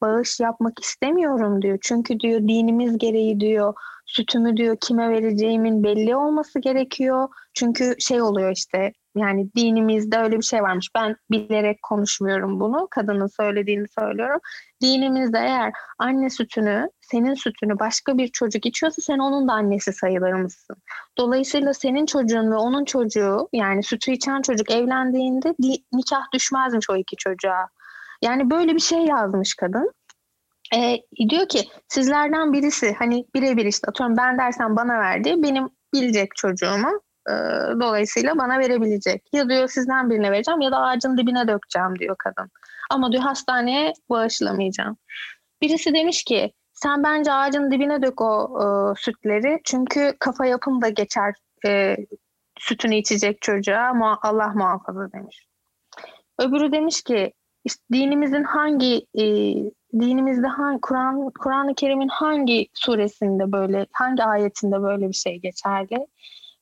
bağış 0.00 0.40
yapmak 0.40 0.80
istemiyorum 0.80 1.62
diyor. 1.62 1.78
Çünkü 1.82 2.20
diyor 2.20 2.40
dinimiz 2.40 2.98
gereği 2.98 3.40
diyor 3.40 3.74
sütümü 4.06 4.56
diyor 4.56 4.76
kime 4.80 5.10
vereceğimin 5.10 5.84
belli 5.84 6.16
olması 6.16 6.58
gerekiyor. 6.58 7.28
Çünkü 7.54 7.94
şey 7.98 8.22
oluyor 8.22 8.50
işte 8.50 8.92
yani 9.16 9.54
dinimizde 9.56 10.18
öyle 10.18 10.36
bir 10.36 10.42
şey 10.42 10.62
varmış. 10.62 10.90
Ben 10.94 11.16
bilerek 11.30 11.82
konuşmuyorum 11.82 12.60
bunu. 12.60 12.88
Kadının 12.90 13.26
söylediğini 13.26 13.86
söylüyorum. 13.88 14.40
Dinimizde 14.82 15.38
eğer 15.38 15.72
anne 15.98 16.30
sütünü, 16.30 16.90
senin 17.00 17.34
sütünü 17.34 17.78
başka 17.78 18.18
bir 18.18 18.28
çocuk 18.28 18.66
içiyorsa 18.66 19.02
sen 19.02 19.18
onun 19.18 19.48
da 19.48 19.52
annesi 19.52 19.92
sayılır 19.92 20.32
mısın? 20.32 20.76
Dolayısıyla 21.18 21.74
senin 21.74 22.06
çocuğun 22.06 22.50
ve 22.50 22.56
onun 22.56 22.84
çocuğu 22.84 23.48
yani 23.52 23.82
sütü 23.82 24.12
içen 24.12 24.42
çocuk 24.42 24.70
evlendiğinde 24.70 25.54
nikah 25.92 26.32
düşmezmiş 26.32 26.90
o 26.90 26.96
iki 26.96 27.16
çocuğa. 27.16 27.68
Yani 28.22 28.50
böyle 28.50 28.74
bir 28.74 28.80
şey 28.80 28.98
yazmış 28.98 29.54
kadın. 29.54 29.92
E, 30.74 30.96
diyor 31.28 31.48
ki 31.48 31.68
sizlerden 31.88 32.52
birisi 32.52 32.94
hani 32.98 33.26
birebir 33.34 33.66
işte 33.66 33.88
atıyorum 33.88 34.16
ben 34.16 34.38
dersen 34.38 34.76
bana 34.76 34.98
verdi 34.98 35.34
benim 35.36 35.68
bilecek 35.94 36.36
çocuğumu 36.36 37.00
e, 37.28 37.32
dolayısıyla 37.80 38.38
bana 38.38 38.58
verebilecek. 38.58 39.22
Ya 39.32 39.48
diyor 39.48 39.68
sizden 39.68 40.10
birine 40.10 40.32
vereceğim 40.32 40.60
ya 40.60 40.72
da 40.72 40.78
ağacın 40.78 41.16
dibine 41.16 41.48
dökeceğim 41.48 41.98
diyor 41.98 42.16
kadın. 42.18 42.50
Ama 42.90 43.12
diyor 43.12 43.22
hastaneye 43.22 43.92
bağışlamayacağım. 44.10 44.96
Birisi 45.62 45.94
demiş 45.94 46.24
ki 46.24 46.52
sen 46.72 47.04
bence 47.04 47.32
ağacın 47.32 47.70
dibine 47.70 48.02
dök 48.02 48.20
o 48.20 48.58
e, 48.60 48.64
sütleri 49.00 49.60
çünkü 49.64 50.14
kafa 50.18 50.46
yapım 50.46 50.82
da 50.82 50.88
geçer 50.88 51.34
e, 51.66 51.96
sütünü 52.58 52.96
içecek 52.96 53.42
çocuğa 53.42 54.18
Allah 54.22 54.52
muhafaza 54.54 55.12
demiş. 55.12 55.46
Öbürü 56.38 56.72
demiş 56.72 57.02
ki 57.02 57.32
işte 57.64 57.82
dinimizin 57.92 58.44
hangi 58.44 59.06
e, 59.14 59.24
dinimizde 60.00 60.46
hangi 60.46 60.80
Kur'an 60.80 61.30
Kur'an-ı 61.40 61.74
Kerim'in 61.74 62.08
hangi 62.08 62.68
suresinde 62.74 63.52
böyle 63.52 63.86
hangi 63.92 64.24
ayetinde 64.24 64.82
böyle 64.82 65.08
bir 65.08 65.14
şey 65.14 65.40
geçerli? 65.40 66.06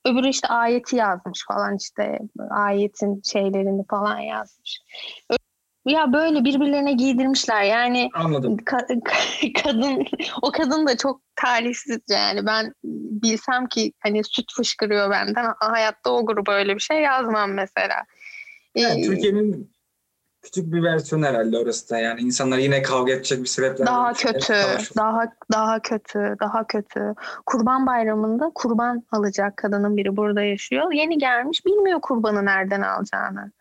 Öbürü 0.06 0.28
işte 0.28 0.48
ayeti 0.48 0.96
yazmış 0.96 1.44
falan 1.48 1.76
işte 1.76 2.18
ayetin 2.50 3.22
şeylerini 3.24 3.86
falan 3.90 4.18
yazmış. 4.18 4.80
Ya 5.86 6.12
böyle 6.12 6.44
birbirlerine 6.44 6.92
giydirmişler 6.92 7.62
yani. 7.62 8.10
Anladım. 8.14 8.56
Ka- 8.56 9.52
kadın 9.62 10.06
o 10.42 10.52
kadın 10.52 10.86
da 10.86 10.96
çok 10.96 11.20
talihsiz 11.36 12.00
yani 12.08 12.46
ben 12.46 12.72
bilsem 13.22 13.66
ki 13.66 13.92
hani 14.00 14.24
süt 14.24 14.52
fışkırıyor 14.56 15.10
benden 15.10 15.54
hayatta 15.60 16.10
o 16.10 16.26
gruba 16.26 16.52
öyle 16.52 16.74
bir 16.74 16.80
şey 16.80 17.00
yazmam 17.00 17.52
mesela. 17.52 18.04
Yani 18.74 19.00
ee, 19.00 19.06
Türkiye'nin 19.06 19.72
küçük 20.42 20.72
bir 20.72 20.82
versiyon 20.82 21.22
herhalde 21.22 21.58
orası 21.58 21.90
da 21.90 21.98
yani 21.98 22.20
insanlar 22.20 22.58
yine 22.58 22.82
kavga 22.82 23.12
edecek 23.12 23.40
bir 23.40 23.46
sebepler. 23.46 23.86
Daha 23.86 24.12
kötü, 24.12 24.54
daha 24.96 25.32
daha 25.52 25.82
kötü, 25.82 26.36
daha 26.40 26.66
kötü. 26.66 27.14
Kurban 27.46 27.86
bayramında 27.86 28.50
kurban 28.54 29.02
alacak 29.12 29.56
kadının 29.56 29.96
biri 29.96 30.16
burada 30.16 30.42
yaşıyor. 30.42 30.92
Yeni 30.92 31.18
gelmiş 31.18 31.66
bilmiyor 31.66 32.00
kurbanı 32.00 32.44
nereden 32.44 32.80
alacağını. 32.80 33.52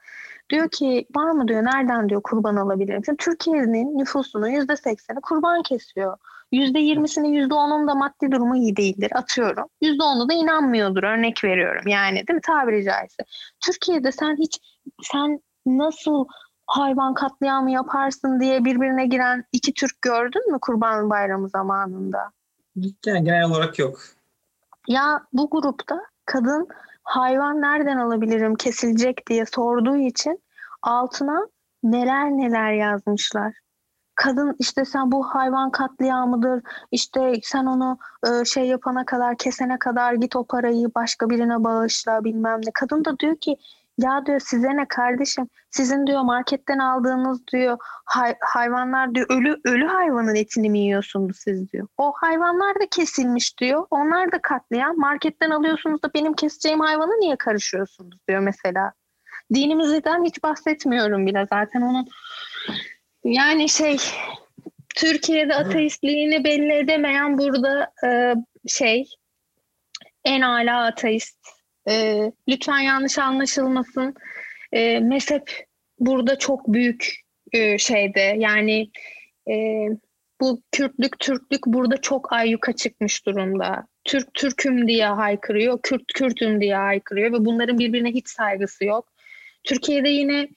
Diyor 0.49 0.69
ki 0.69 1.07
var 1.15 1.32
mı 1.32 1.47
diyor 1.47 1.63
nereden 1.63 2.09
diyor 2.09 2.21
kurban 2.23 2.55
alabilirim. 2.55 3.05
Şimdi 3.05 3.17
Türkiye'nin 3.17 3.97
nüfusunun 3.97 4.47
yüzde 4.47 4.75
sekseni 4.75 5.21
kurban 5.21 5.63
kesiyor. 5.63 6.17
Yüzde 6.51 6.79
yirmisinin 6.79 7.34
yüzde 7.34 7.53
onun 7.53 7.88
da 7.88 7.95
maddi 7.95 8.32
durumu 8.32 8.55
iyi 8.55 8.75
değildir 8.75 9.11
atıyorum. 9.15 9.65
Yüzde 9.82 10.03
onu 10.03 10.29
da 10.29 10.34
inanmıyordur 10.34 11.03
örnek 11.03 11.43
veriyorum 11.43 11.88
yani 11.88 12.15
değil 12.15 12.36
mi 12.36 12.41
tabiri 12.41 12.84
caizse. 12.84 13.23
Türkiye'de 13.65 14.11
sen 14.11 14.36
hiç 14.36 14.59
sen 15.01 15.39
nasıl 15.65 16.25
hayvan 16.72 17.13
katliamı 17.13 17.72
yaparsın 17.72 18.39
diye 18.39 18.65
birbirine 18.65 19.05
giren 19.05 19.43
iki 19.51 19.74
Türk 19.74 20.01
gördün 20.01 20.51
mü 20.51 20.57
Kurban 20.61 21.09
Bayramı 21.09 21.49
zamanında? 21.49 22.32
Yani 23.05 23.24
genel 23.24 23.45
olarak 23.45 23.80
yok. 23.80 23.99
Ya 24.88 25.22
bu 25.34 25.49
grupta 25.49 26.01
kadın 26.26 26.67
hayvan 27.03 27.61
nereden 27.61 27.97
alabilirim 27.97 28.55
kesilecek 28.55 29.28
diye 29.30 29.45
sorduğu 29.45 29.97
için 29.97 30.43
altına 30.82 31.47
neler 31.84 32.30
neler 32.30 32.72
yazmışlar. 32.72 33.53
Kadın 34.15 34.55
işte 34.59 34.86
sen 34.86 35.11
bu 35.11 35.24
hayvan 35.24 35.72
katliamıdır 35.72 36.63
işte 36.91 37.34
sen 37.43 37.65
onu 37.65 37.97
e, 38.28 38.45
şey 38.45 38.67
yapana 38.67 39.05
kadar 39.05 39.38
kesene 39.38 39.80
kadar 39.80 40.13
git 40.13 40.36
o 40.36 40.43
parayı 40.43 40.88
başka 40.95 41.30
birine 41.30 41.63
bağışla 41.63 42.24
bilmem 42.24 42.59
ne. 42.65 42.72
Kadın 42.74 43.05
da 43.05 43.19
diyor 43.19 43.36
ki 43.38 43.57
ya 43.98 44.26
diyor 44.26 44.39
size 44.39 44.78
ne 44.78 44.88
kardeşim? 44.88 45.48
Sizin 45.72 46.08
diyor 46.08 46.22
marketten 46.22 46.78
aldığınız 46.80 47.48
diyor 47.48 47.78
hay- 48.06 48.36
hayvanlar 48.42 49.16
diyor 49.16 49.28
ölü 49.30 49.58
ölü 49.66 49.88
hayvanın 49.88 50.36
etini 50.36 50.70
mi 50.70 50.80
yiyorsunuz 50.80 51.38
siz 51.39 51.72
diyor. 51.72 51.88
O 51.98 52.14
hayvanlar 52.16 52.76
da 52.76 52.89
kesilmiş 52.92 53.60
diyor. 53.60 53.88
Onlar 53.92 54.32
da 54.32 54.42
katlayan. 54.42 54.98
Marketten 55.00 55.50
alıyorsunuz 55.50 56.04
da 56.04 56.14
benim 56.14 56.34
keseceğim 56.34 56.80
hayvana 56.80 57.16
niye 57.20 57.36
karışıyorsunuz 57.36 58.20
diyor 58.28 58.39
mesela. 58.39 58.94
Dinimizden 59.54 60.26
hiç 60.26 60.44
bahsetmiyorum 60.44 61.26
bile 61.26 61.48
zaten 61.50 61.82
onun. 61.82 62.08
Yani 63.24 63.70
şey 63.70 63.98
Türkiye'de 64.96 65.56
ateistliğini 65.56 66.44
belli 66.44 66.74
edemeyen 66.74 67.38
burada 67.38 67.92
e, 68.06 68.36
şey 68.68 69.10
en 70.26 70.42
ala 70.42 70.86
ateist 70.86 71.61
e, 71.89 72.32
lütfen 72.47 72.79
yanlış 72.79 73.19
anlaşılmasın. 73.19 74.15
E, 74.71 74.99
mezhep 74.99 75.65
burada 75.99 76.39
çok 76.39 76.67
büyük 76.67 77.15
e, 77.51 77.77
şeyde 77.77 78.36
yani 78.38 78.89
e, 79.49 79.88
bu 80.41 80.61
Kürtlük, 80.71 81.19
Türklük 81.19 81.65
burada 81.65 81.97
çok 81.97 82.34
ayyuka 82.34 82.73
çıkmış 82.73 83.25
durumda. 83.25 83.88
Türk 84.03 84.34
Türk'üm 84.34 84.88
diye 84.88 85.05
haykırıyor, 85.05 85.79
Kürt 85.84 86.13
Kürt'üm 86.13 86.61
diye 86.61 86.75
haykırıyor 86.75 87.34
ve 87.34 87.45
bunların 87.45 87.79
birbirine 87.79 88.09
hiç 88.09 88.27
saygısı 88.29 88.86
yok. 88.86 89.07
Türkiye'de 89.63 90.09
yine 90.09 90.47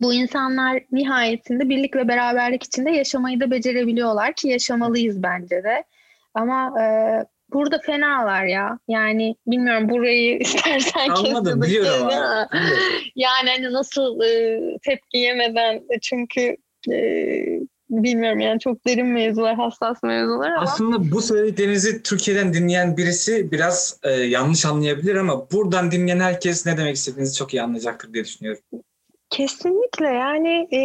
bu 0.00 0.14
insanlar 0.14 0.82
nihayetinde 0.92 1.68
birlik 1.68 1.96
ve 1.96 2.08
beraberlik 2.08 2.62
içinde 2.62 2.90
yaşamayı 2.90 3.40
da 3.40 3.50
becerebiliyorlar 3.50 4.34
ki 4.34 4.48
yaşamalıyız 4.48 5.22
bence 5.22 5.64
de. 5.64 5.84
Ama 6.34 6.80
e, 6.80 6.84
Burada 7.52 7.78
fenalar 7.78 8.44
ya. 8.44 8.78
Yani 8.88 9.36
bilmiyorum 9.46 9.88
burayı 9.88 10.38
istersen 10.40 11.08
Anladım 11.08 11.62
biliyorum 11.62 12.06
ama. 12.06 12.48
Yani 13.16 13.50
hani 13.50 13.72
nasıl 13.72 14.20
e, 14.20 14.60
tepki 14.82 15.18
yemeden 15.18 15.82
çünkü 16.02 16.56
e, 16.92 16.96
bilmiyorum 17.90 18.40
yani 18.40 18.60
çok 18.60 18.86
derin 18.86 19.06
mevzular, 19.06 19.56
hassas 19.56 20.02
mevzular 20.02 20.50
ama. 20.50 20.62
Aslında 20.62 21.12
bu 21.12 21.22
söylediklerinizi 21.22 22.02
Türkiye'den 22.02 22.54
dinleyen 22.54 22.96
birisi 22.96 23.52
biraz 23.52 24.00
e, 24.02 24.10
yanlış 24.10 24.66
anlayabilir 24.66 25.14
ama 25.14 25.50
buradan 25.50 25.90
dinleyen 25.90 26.20
herkes 26.20 26.66
ne 26.66 26.76
demek 26.76 26.96
istediğinizi 26.96 27.36
çok 27.36 27.54
iyi 27.54 27.62
anlayacaktır 27.62 28.12
diye 28.12 28.24
düşünüyorum. 28.24 28.62
Kesinlikle 29.30 30.06
yani 30.06 30.68
e, 30.72 30.80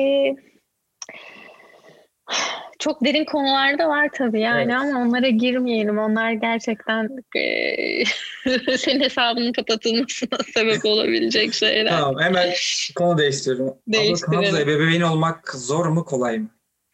çok 2.79 3.05
derin 3.05 3.25
konular 3.25 3.79
da 3.79 3.89
var 3.89 4.09
tabii 4.13 4.39
yani 4.39 4.71
evet. 4.71 4.75
ama 4.75 5.01
onlara 5.01 5.29
girmeyelim. 5.29 5.97
Onlar 5.97 6.31
gerçekten 6.31 7.09
e, 7.35 8.05
senin 8.77 8.99
hesabının 8.99 9.51
kapatılmasına 9.51 10.37
sebep 10.53 10.85
olabilecek 10.85 11.53
şeyler. 11.53 11.91
tamam 11.91 12.15
hemen 12.19 12.49
konu 12.95 13.17
değiştiriyorum. 13.17 13.77
Değiştirelim. 13.87 14.49
Abla 14.49 14.61
ebeveyn 14.61 15.01
olmak 15.01 15.51
zor 15.53 15.85
mu 15.85 16.05
kolay 16.05 16.39
mı? 16.39 16.49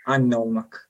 Anne 0.06 0.36
olmak. 0.38 0.90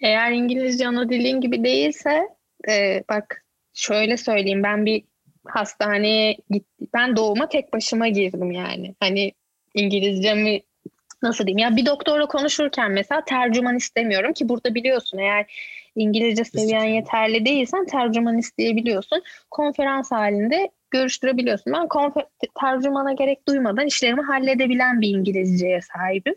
Eğer 0.00 0.32
İngilizce 0.32 0.88
ana 0.88 1.08
dilin 1.08 1.40
gibi 1.40 1.64
değilse 1.64 2.28
e, 2.68 3.04
bak 3.08 3.44
şöyle 3.74 4.16
söyleyeyim 4.16 4.62
ben 4.62 4.86
bir 4.86 5.04
hastaneye 5.44 6.36
gittim. 6.50 6.88
Ben 6.94 7.16
doğuma 7.16 7.48
tek 7.48 7.72
başıma 7.72 8.08
girdim 8.08 8.50
yani. 8.50 8.94
Hani 9.00 9.32
İngilizcemi 9.74 10.60
nasıl 11.22 11.46
diyeyim 11.46 11.58
ya 11.58 11.76
bir 11.76 11.86
doktorla 11.86 12.26
konuşurken 12.26 12.90
mesela 12.90 13.24
tercüman 13.24 13.76
istemiyorum 13.76 14.32
ki 14.32 14.48
burada 14.48 14.74
biliyorsun 14.74 15.18
eğer 15.18 15.46
İngilizce 15.96 16.44
seviyen 16.44 16.84
yeterli 16.84 17.46
değilsen 17.46 17.86
tercüman 17.86 18.38
isteyebiliyorsun. 18.38 19.22
Konferans 19.50 20.12
halinde 20.12 20.70
görüştürebiliyorsun. 20.90 21.72
Ben 21.72 21.86
konfer- 21.86 22.26
tercümana 22.60 23.12
gerek 23.12 23.48
duymadan 23.48 23.86
işlerimi 23.86 24.22
halledebilen 24.22 25.00
bir 25.00 25.08
İngilizceye 25.08 25.80
sahibim. 25.80 26.34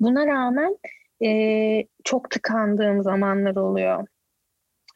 Buna 0.00 0.26
rağmen 0.26 0.76
e, 1.24 1.86
çok 2.04 2.30
tıkandığım 2.30 3.02
zamanlar 3.02 3.56
oluyor 3.56 4.06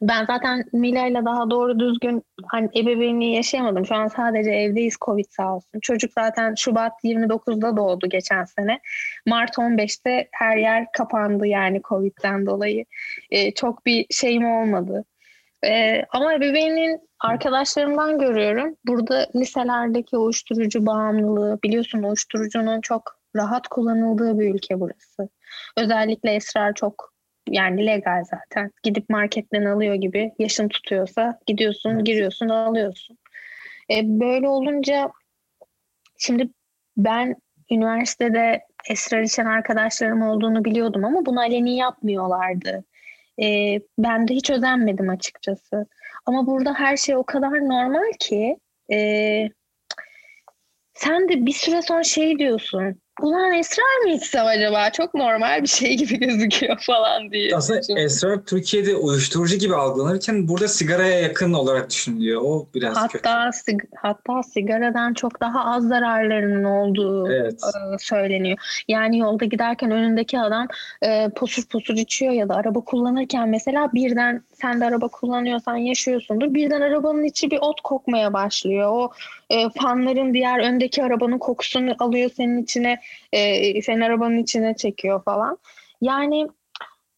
ben 0.01 0.25
zaten 0.25 0.63
Mila 0.73 1.07
ile 1.07 1.25
daha 1.25 1.49
doğru 1.49 1.79
düzgün 1.79 2.23
hani 2.47 2.69
ebeveynliği 2.75 3.35
yaşayamadım. 3.35 3.85
Şu 3.85 3.95
an 3.95 4.07
sadece 4.07 4.51
evdeyiz 4.51 4.97
Covid 5.01 5.25
sağ 5.29 5.55
olsun. 5.55 5.79
Çocuk 5.81 6.11
zaten 6.13 6.55
Şubat 6.55 6.93
29'da 7.03 7.77
doğdu 7.77 8.09
geçen 8.09 8.43
sene. 8.43 8.79
Mart 9.25 9.57
15'te 9.57 10.27
her 10.31 10.57
yer 10.57 10.85
kapandı 10.91 11.47
yani 11.47 11.81
Covid'den 11.81 12.45
dolayı. 12.45 12.85
Ee, 13.31 13.51
çok 13.51 13.85
bir 13.85 14.05
şeyim 14.11 14.45
olmadı. 14.45 15.05
Ee, 15.65 16.05
ama 16.09 16.33
ebeveynliğin 16.33 16.99
arkadaşlarımdan 17.19 18.19
görüyorum. 18.19 18.75
Burada 18.87 19.27
liselerdeki 19.35 20.17
uyuşturucu 20.17 20.85
bağımlılığı 20.85 21.59
biliyorsun 21.63 22.03
uyuşturucunun 22.03 22.81
çok 22.81 23.19
rahat 23.35 23.67
kullanıldığı 23.67 24.39
bir 24.39 24.55
ülke 24.55 24.79
burası. 24.79 25.29
Özellikle 25.77 26.35
esrar 26.35 26.73
çok 26.73 27.14
yani 27.49 27.85
legal 27.85 28.23
zaten. 28.23 28.71
Gidip 28.83 29.09
marketten 29.09 29.65
alıyor 29.65 29.95
gibi 29.95 30.31
yaşın 30.39 30.67
tutuyorsa 30.67 31.39
gidiyorsun, 31.47 31.89
evet. 31.89 32.05
giriyorsun, 32.05 32.49
alıyorsun. 32.49 33.17
E, 33.91 34.19
böyle 34.19 34.47
olunca 34.47 35.11
şimdi 36.17 36.49
ben 36.97 37.35
üniversitede 37.71 38.61
esrar 38.89 39.21
içen 39.21 39.45
arkadaşlarım 39.45 40.21
olduğunu 40.21 40.65
biliyordum 40.65 41.05
ama 41.05 41.25
bunu 41.25 41.39
aleni 41.39 41.77
yapmıyorlardı. 41.77 42.83
E, 43.41 43.79
ben 43.97 44.27
de 44.27 44.33
hiç 44.33 44.49
özenmedim 44.49 45.09
açıkçası. 45.09 45.85
Ama 46.25 46.47
burada 46.47 46.73
her 46.73 46.97
şey 46.97 47.15
o 47.15 47.23
kadar 47.23 47.51
normal 47.51 48.11
ki 48.19 48.57
e, 48.91 49.49
sen 50.93 51.29
de 51.29 51.45
bir 51.45 51.53
süre 51.53 51.81
sonra 51.81 52.03
şey 52.03 52.39
diyorsun 52.39 53.01
ulan 53.21 53.53
esrar 53.53 54.03
mı 54.03 54.09
içsem 54.09 54.45
acaba? 54.45 54.89
Çok 54.89 55.13
normal 55.13 55.61
bir 55.61 55.67
şey 55.67 55.97
gibi 55.97 56.19
gözüküyor 56.27 56.77
falan 56.79 57.31
diye. 57.31 57.55
Aslında 57.55 57.81
Çünkü... 57.81 58.01
esrar 58.01 58.45
Türkiye'de 58.45 58.95
uyuşturucu 58.95 59.55
gibi 59.55 59.75
algılanırken 59.75 60.47
burada 60.47 60.67
sigaraya 60.67 61.19
yakın 61.19 61.53
olarak 61.53 61.89
düşünülüyor. 61.89 62.41
O 62.45 62.67
biraz 62.75 62.97
hatta, 62.97 63.07
kötü. 63.07 63.27
Sig- 63.27 63.87
hatta 63.95 64.43
sigaradan 64.43 65.13
çok 65.13 65.41
daha 65.41 65.65
az 65.65 65.87
zararlarının 65.87 66.63
olduğu 66.63 67.31
evet. 67.31 67.61
e, 67.63 67.97
söyleniyor. 67.99 68.57
Yani 68.87 69.17
yolda 69.17 69.45
giderken 69.45 69.91
önündeki 69.91 70.39
adam 70.39 70.67
e, 71.01 71.29
posur 71.29 71.63
posur 71.63 71.93
içiyor 71.93 72.33
ya 72.33 72.49
da 72.49 72.55
araba 72.55 72.81
kullanırken 72.81 73.49
mesela 73.49 73.89
birden 73.93 74.43
sen 74.65 74.81
de 74.81 74.85
araba 74.85 75.07
kullanıyorsan 75.07 75.75
yaşıyorsundur. 75.75 76.53
Birden 76.53 76.81
arabanın 76.81 77.23
içi 77.23 77.51
bir 77.51 77.59
ot 77.61 77.81
kokmaya 77.81 78.33
başlıyor. 78.33 78.89
O 78.91 79.11
e, 79.49 79.69
fanların 79.69 80.33
diğer 80.33 80.59
öndeki 80.59 81.03
arabanın 81.03 81.37
kokusunu 81.37 81.95
alıyor 81.99 82.29
senin 82.35 82.63
içine, 82.63 82.99
e, 83.31 83.81
senin 83.81 84.01
arabanın 84.01 84.37
içine 84.37 84.75
çekiyor 84.75 85.23
falan. 85.23 85.57
Yani 86.01 86.47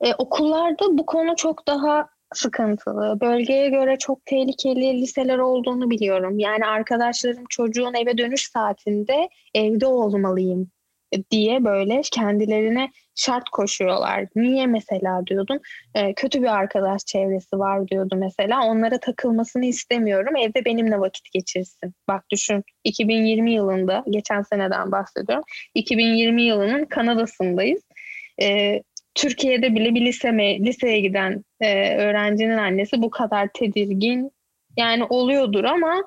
e, 0.02 0.14
okullarda 0.14 0.98
bu 0.98 1.06
konu 1.06 1.36
çok 1.36 1.68
daha 1.68 2.10
sıkıntılı. 2.34 3.22
Bölgeye 3.22 3.70
göre 3.70 3.98
çok 3.98 4.26
tehlikeli 4.26 5.02
liseler 5.02 5.38
olduğunu 5.38 5.90
biliyorum. 5.90 6.40
Yani 6.40 6.66
arkadaşlarım 6.66 7.44
çocuğun 7.50 7.94
eve 7.94 8.18
dönüş 8.18 8.48
saatinde 8.48 9.30
evde 9.54 9.86
olmalıyım 9.88 10.72
diye 11.32 11.66
böyle 11.66 12.02
kendilerine 12.02 12.92
şart 13.16 13.50
koşuyorlar. 13.50 14.26
Niye 14.36 14.68
mesela 14.68 15.28
diyordum. 15.28 15.60
E, 15.96 16.14
kötü 16.14 16.42
bir 16.42 16.56
arkadaş 16.56 17.06
çevresi 17.06 17.60
var 17.60 17.88
diyordu 17.88 18.16
mesela. 18.18 18.66
Onlara 18.66 19.00
takılmasını 19.00 19.66
istemiyorum. 19.66 20.36
Evde 20.36 20.66
benimle 20.66 21.00
vakit 21.00 21.32
geçirsin. 21.32 21.94
Bak 22.08 22.24
düşün 22.32 22.64
2020 22.84 23.54
yılında 23.54 24.04
geçen 24.10 24.42
seneden 24.42 24.92
bahsediyorum. 24.92 25.44
2020 25.76 26.44
yılının 26.44 26.86
Kanada'sındayız. 26.86 27.82
E, 28.42 28.82
Türkiye'de 29.16 29.76
bile 29.76 29.96
bir 29.96 30.06
liseme, 30.06 30.60
liseye 30.60 31.00
giden 31.00 31.44
e, 31.62 31.98
öğrencinin 31.98 32.58
annesi 32.58 33.02
bu 33.02 33.10
kadar 33.10 33.50
tedirgin 33.54 34.32
yani 34.78 35.04
oluyordur 35.04 35.64
ama 35.64 36.04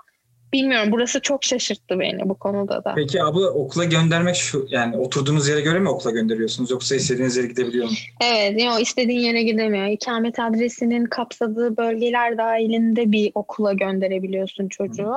bilmiyorum 0.53 0.88
burası 0.92 1.20
çok 1.20 1.44
şaşırttı 1.44 2.01
beni 2.01 2.28
bu 2.28 2.34
konuda 2.34 2.84
da. 2.84 2.92
Peki 2.96 3.22
abla 3.22 3.51
okula 3.51 3.84
göndermek 3.84 4.36
şu 4.36 4.66
yani 4.68 4.96
oturduğunuz 4.96 5.48
yere 5.48 5.61
göre 5.61 5.78
mi 5.78 5.88
okula 5.88 6.12
gönderiyorsunuz 6.12 6.70
yoksa 6.70 6.94
istediğiniz 6.94 7.36
yere 7.36 7.46
gidebiliyor 7.46 7.86
mu? 7.86 7.92
Evet 8.24 8.62
yok 8.62 8.82
istediğin 8.82 9.20
yere 9.20 9.42
gidemiyor. 9.42 9.86
İkamet 9.86 10.38
adresinin 10.38 11.05
kapsadığı 11.05 11.76
bölgeler 11.76 12.38
dahilinde 12.38 13.12
bir 13.12 13.32
okula 13.34 13.72
gönderebiliyorsun 13.72 14.68
çocuğu. 14.68 15.14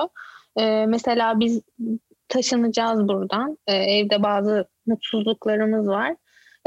Ee, 0.59 0.85
mesela 0.87 1.39
biz 1.39 1.61
taşınacağız 2.27 3.07
buradan. 3.07 3.57
Ee, 3.67 3.75
evde 3.75 4.23
bazı 4.23 4.65
mutsuzluklarımız 4.85 5.87
var. 5.87 6.15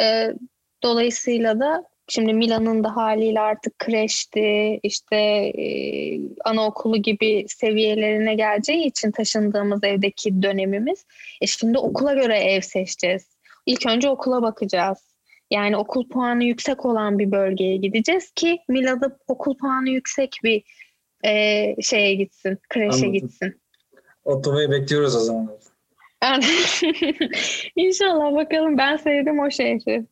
Ee, 0.00 0.34
Dolayısıyla 0.82 1.60
da 1.60 1.84
şimdi 2.08 2.34
Milan'ın 2.34 2.84
da 2.84 2.96
haliyle 2.96 3.40
artık 3.40 3.78
kreşti, 3.78 4.80
işte 4.82 5.16
e, 5.16 5.66
anaokulu 6.44 6.96
gibi 6.96 7.46
seviyelerine 7.48 8.34
geleceği 8.34 8.86
için 8.86 9.10
taşındığımız 9.10 9.84
evdeki 9.84 10.42
dönemimiz. 10.42 11.04
E 11.40 11.46
şimdi 11.46 11.78
okula 11.78 12.14
göre 12.14 12.38
ev 12.38 12.60
seçeceğiz. 12.60 13.36
İlk 13.66 13.86
önce 13.86 14.08
okula 14.08 14.42
bakacağız. 14.42 14.98
Yani 15.50 15.76
okul 15.76 16.08
puanı 16.08 16.44
yüksek 16.44 16.86
olan 16.86 17.18
bir 17.18 17.32
bölgeye 17.32 17.76
gideceğiz 17.76 18.30
ki 18.30 18.58
Mila'da 18.68 19.18
okul 19.28 19.56
puanı 19.56 19.88
yüksek 19.88 20.36
bir 20.44 20.62
e, 21.24 21.74
şeye 21.82 22.14
gitsin, 22.14 22.58
kreşe 22.68 22.94
Anladım. 22.94 23.12
gitsin. 23.12 23.60
Otomayı 24.24 24.70
bekliyoruz 24.70 25.16
o 25.16 25.18
zaman. 25.18 25.58
İnşallah 27.76 28.34
bakalım 28.34 28.78
ben 28.78 28.96
sevdim 28.96 29.38
o 29.38 29.50
şehri. 29.50 30.04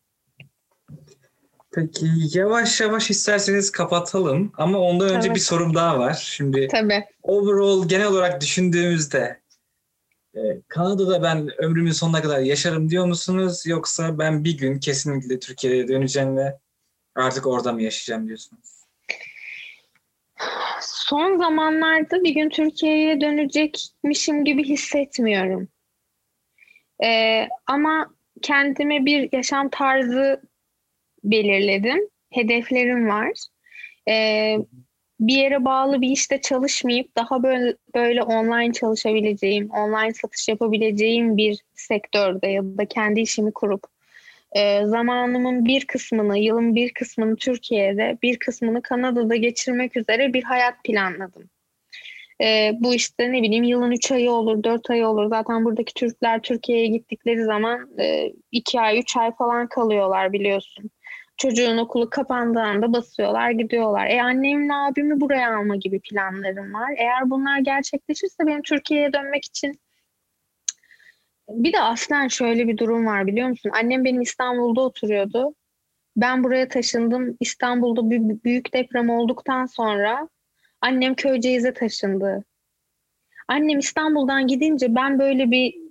Peki 1.75 2.07
yavaş 2.35 2.81
yavaş 2.81 3.11
isterseniz 3.11 3.73
kapatalım 3.73 4.53
ama 4.57 4.79
ondan 4.79 5.09
önce 5.09 5.27
evet. 5.27 5.37
bir 5.37 5.41
sorum 5.41 5.75
daha 5.75 5.99
var. 5.99 6.25
Şimdi 6.37 6.69
Tabii. 6.69 7.05
overall 7.23 7.89
genel 7.89 8.07
olarak 8.07 8.41
düşündüğümüzde 8.41 9.41
e, 10.35 10.41
Kanada'da 10.69 11.23
ben 11.23 11.63
ömrümün 11.63 11.91
sonuna 11.91 12.23
kadar 12.23 12.39
yaşarım 12.39 12.91
diyor 12.91 13.07
musunuz 13.07 13.67
yoksa 13.67 14.19
ben 14.19 14.45
bir 14.45 14.59
gün 14.59 14.79
kesinlikle 14.79 15.39
Türkiye'ye 15.39 15.89
döneceğim 15.89 16.37
ve 16.37 16.59
artık 17.15 17.47
orada 17.47 17.73
mı 17.73 17.83
yaşayacağım 17.83 18.27
diyorsunuz? 18.27 18.85
Son 20.81 21.39
zamanlarda 21.39 22.25
bir 22.25 22.35
gün 22.35 22.49
Türkiye'ye 22.49 23.21
dönecekmişim 23.21 24.45
gibi 24.45 24.65
hissetmiyorum. 24.65 25.69
Ee, 27.05 27.49
ama 27.67 28.15
kendime 28.43 29.07
bir 29.07 29.29
yaşam 29.33 29.69
tarzı 29.69 30.43
belirledim. 31.25 32.09
Hedeflerim 32.31 33.09
var. 33.09 33.33
Ee, 34.09 34.57
bir 35.21 35.37
yere 35.37 35.65
bağlı 35.65 36.01
bir 36.01 36.11
işte 36.11 36.41
çalışmayıp 36.41 37.17
daha 37.17 37.43
böyle, 37.43 37.77
böyle 37.95 38.23
online 38.23 38.73
çalışabileceğim, 38.73 39.71
online 39.71 40.15
satış 40.15 40.49
yapabileceğim 40.49 41.37
bir 41.37 41.59
sektörde 41.75 42.47
ya 42.47 42.63
da 42.65 42.87
kendi 42.87 43.21
işimi 43.21 43.53
kurup 43.53 43.85
e, 44.53 44.87
zamanımın 44.87 45.65
bir 45.65 45.87
kısmını, 45.87 46.39
yılın 46.39 46.75
bir 46.75 46.95
kısmını 46.95 47.37
Türkiye'de, 47.37 48.19
bir 48.23 48.39
kısmını 48.39 48.83
Kanada'da 48.83 49.37
geçirmek 49.37 49.97
üzere 49.97 50.33
bir 50.33 50.43
hayat 50.43 50.85
planladım. 50.85 51.51
E, 52.41 52.73
bu 52.81 52.95
işte 52.95 53.33
ne 53.33 53.43
bileyim 53.43 53.65
yılın 53.65 53.91
3 53.91 54.13
ayı 54.13 54.31
olur, 54.31 54.63
4 54.65 54.91
ayı 54.91 55.07
olur. 55.07 55.29
Zaten 55.29 55.65
buradaki 55.65 55.95
Türkler 55.95 56.43
Türkiye'ye 56.43 56.87
gittikleri 56.87 57.45
zaman 57.45 57.91
2 58.53 58.79
e, 58.79 58.81
ay, 58.81 58.99
3 58.99 59.17
ay 59.17 59.35
falan 59.35 59.69
kalıyorlar 59.69 60.33
biliyorsun. 60.33 60.91
Çocuğun 61.37 61.79
okulu 61.79 62.11
kapandığı 62.11 62.61
anda 62.61 62.93
basıyorlar 62.93 63.51
gidiyorlar. 63.51 64.07
E 64.07 64.23
annemle 64.23 64.75
abimi 64.75 65.21
buraya 65.21 65.57
alma 65.57 65.77
gibi 65.77 66.01
planlarım 66.01 66.75
var. 66.75 66.95
Eğer 66.97 67.31
bunlar 67.31 67.59
gerçekleşirse 67.59 68.47
benim 68.47 68.63
Türkiye'ye 68.63 69.13
dönmek 69.13 69.45
için 69.45 69.81
bir 71.49 71.73
de 71.73 71.81
aslen 71.81 72.29
şöyle 72.29 72.69
bir 72.69 72.79
durum 72.79 73.07
var 73.07 73.27
biliyor 73.27 73.49
musun? 73.49 73.71
Annem 73.75 74.05
benim 74.05 74.21
İstanbul'da 74.21 74.81
oturuyordu. 74.81 75.55
Ben 76.17 76.45
buraya 76.45 76.69
taşındım. 76.69 77.37
İstanbul'da 77.41 78.11
büyük 78.45 78.75
deprem 78.75 79.11
olduktan 79.11 79.67
sonra 79.67 80.29
annem 80.81 81.15
Köyceğiz'e 81.15 81.75
taşındı. 81.75 82.45
Annem 83.49 83.79
İstanbul'dan 83.79 84.47
gidince 84.47 84.95
ben 84.95 85.19
böyle 85.19 85.51
bir 85.51 85.84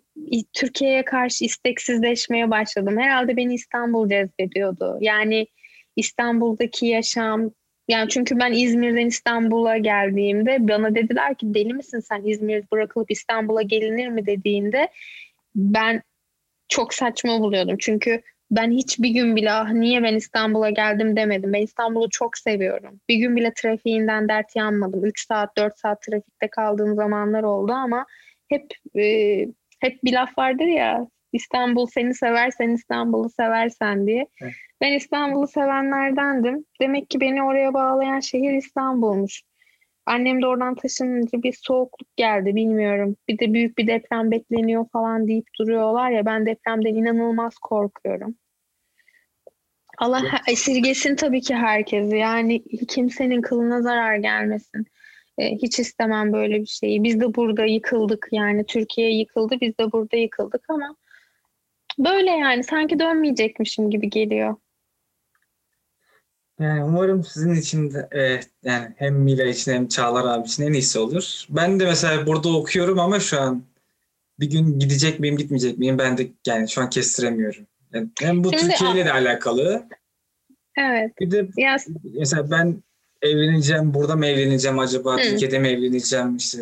Türkiye'ye 0.53 1.05
karşı 1.05 1.45
isteksizleşmeye 1.45 2.51
başladım. 2.51 2.97
Herhalde 2.99 3.37
beni 3.37 3.53
İstanbul 3.53 4.09
cezbediyordu. 4.09 4.97
Yani 5.01 5.47
İstanbul'daki 5.95 6.85
yaşam 6.85 7.51
yani 7.87 8.09
çünkü 8.09 8.39
ben 8.39 8.53
İzmir'den 8.53 9.07
İstanbul'a 9.07 9.77
geldiğimde 9.77 10.57
bana 10.67 10.95
dediler 10.95 11.35
ki 11.35 11.53
deli 11.53 11.73
misin 11.73 11.99
sen 11.99 12.23
İzmir 12.25 12.63
bırakılıp 12.71 13.11
İstanbul'a 13.11 13.61
gelinir 13.61 14.07
mi 14.07 14.25
dediğinde 14.25 14.89
ben 15.55 16.01
çok 16.69 16.93
saçma 16.93 17.39
buluyordum. 17.39 17.75
Çünkü 17.79 18.21
ben 18.51 18.71
hiçbir 18.71 19.09
gün 19.09 19.35
bile 19.35 19.51
ah 19.51 19.71
niye 19.71 20.03
ben 20.03 20.15
İstanbul'a 20.15 20.69
geldim 20.69 21.15
demedim. 21.15 21.53
Ben 21.53 21.61
İstanbul'u 21.61 22.09
çok 22.09 22.37
seviyorum. 22.37 22.99
Bir 23.09 23.15
gün 23.15 23.35
bile 23.35 23.53
trafiğinden 23.55 24.29
dert 24.29 24.55
yanmadım. 24.55 25.05
3 25.05 25.27
saat 25.27 25.57
4 25.57 25.79
saat 25.79 26.01
trafikte 26.01 26.47
kaldığım 26.47 26.95
zamanlar 26.95 27.43
oldu 27.43 27.71
ama 27.71 28.05
hep 28.49 28.73
e, 28.95 29.45
hep 29.83 30.03
bir 30.03 30.13
laf 30.13 30.37
vardır 30.37 30.65
ya 30.65 31.07
İstanbul 31.33 31.87
seni 31.87 32.13
seversen 32.13 32.69
İstanbul'u 32.69 33.29
seversen 33.29 34.07
diye. 34.07 34.27
Evet. 34.41 34.53
Ben 34.81 34.91
İstanbul'u 34.91 35.47
sevenlerdendim. 35.47 36.65
Demek 36.81 37.09
ki 37.09 37.21
beni 37.21 37.43
oraya 37.43 37.73
bağlayan 37.73 38.19
şehir 38.19 38.53
İstanbul'muş. 38.53 39.41
Annem 40.05 40.41
de 40.41 40.47
oradan 40.47 40.75
taşınınca 40.75 41.43
bir 41.43 41.53
soğukluk 41.61 42.17
geldi 42.17 42.55
bilmiyorum. 42.55 43.15
Bir 43.27 43.39
de 43.39 43.53
büyük 43.53 43.77
bir 43.77 43.87
deprem 43.87 44.31
bekleniyor 44.31 44.85
falan 44.93 45.27
deyip 45.27 45.45
duruyorlar 45.59 46.11
ya 46.11 46.25
ben 46.25 46.45
depremden 46.45 46.95
inanılmaz 46.95 47.57
korkuyorum. 47.57 48.35
Allah 49.97 50.21
esirgesin 50.47 51.15
tabii 51.15 51.41
ki 51.41 51.55
herkesi. 51.55 52.17
Yani 52.17 52.63
kimsenin 52.87 53.41
kılına 53.41 53.81
zarar 53.81 54.15
gelmesin. 54.15 54.85
E, 55.37 55.55
hiç 55.55 55.79
istemem 55.79 56.33
böyle 56.33 56.61
bir 56.61 56.65
şeyi. 56.65 57.03
Biz 57.03 57.19
de 57.19 57.35
burada 57.35 57.65
yıkıldık 57.65 58.27
yani 58.31 58.65
Türkiye 58.65 59.17
yıkıldı 59.17 59.55
biz 59.61 59.77
de 59.77 59.91
burada 59.91 60.17
yıkıldık 60.17 60.61
ama 60.69 60.95
böyle 61.99 62.31
yani 62.31 62.63
sanki 62.63 62.99
dönmeyecekmişim 62.99 63.89
gibi 63.89 64.09
geliyor. 64.09 64.55
Yani 66.59 66.83
umarım 66.83 67.23
sizin 67.23 67.55
için 67.55 67.91
de 67.91 68.09
e, 68.15 68.39
yani 68.69 68.93
hem 68.97 69.15
Mila 69.15 69.43
için 69.43 69.73
hem 69.73 69.87
Çağlar 69.87 70.25
abi 70.25 70.47
için 70.47 70.63
en 70.63 70.73
iyisi 70.73 70.99
olur. 70.99 71.45
Ben 71.49 71.79
de 71.79 71.85
mesela 71.85 72.27
burada 72.27 72.57
okuyorum 72.57 72.99
ama 72.99 73.19
şu 73.19 73.41
an 73.41 73.63
bir 74.39 74.49
gün 74.49 74.79
gidecek 74.79 75.19
miyim 75.19 75.37
gitmeyecek 75.37 75.77
miyim 75.77 75.97
ben 75.97 76.17
de 76.17 76.27
yani 76.47 76.69
şu 76.69 76.81
an 76.81 76.89
kestiremiyorum. 76.89 77.67
Yani 77.93 78.09
hem 78.19 78.43
bu 78.43 78.51
Türkiye 78.51 78.91
ile 78.91 79.05
de 79.05 79.11
alakalı. 79.11 79.87
Evet. 80.77 81.19
Bir 81.19 81.31
de 81.31 81.47
yes. 81.57 81.87
mesela 82.03 82.51
ben 82.51 82.83
evleneceğim, 83.23 83.93
burada 83.93 84.15
mı 84.15 84.25
evleneceğim 84.25 84.79
acaba, 84.79 85.17
Hı. 85.17 85.21
Türkiye'de 85.21 85.59
mi 85.59 85.67
evleneceğim, 85.67 86.37
işte 86.37 86.57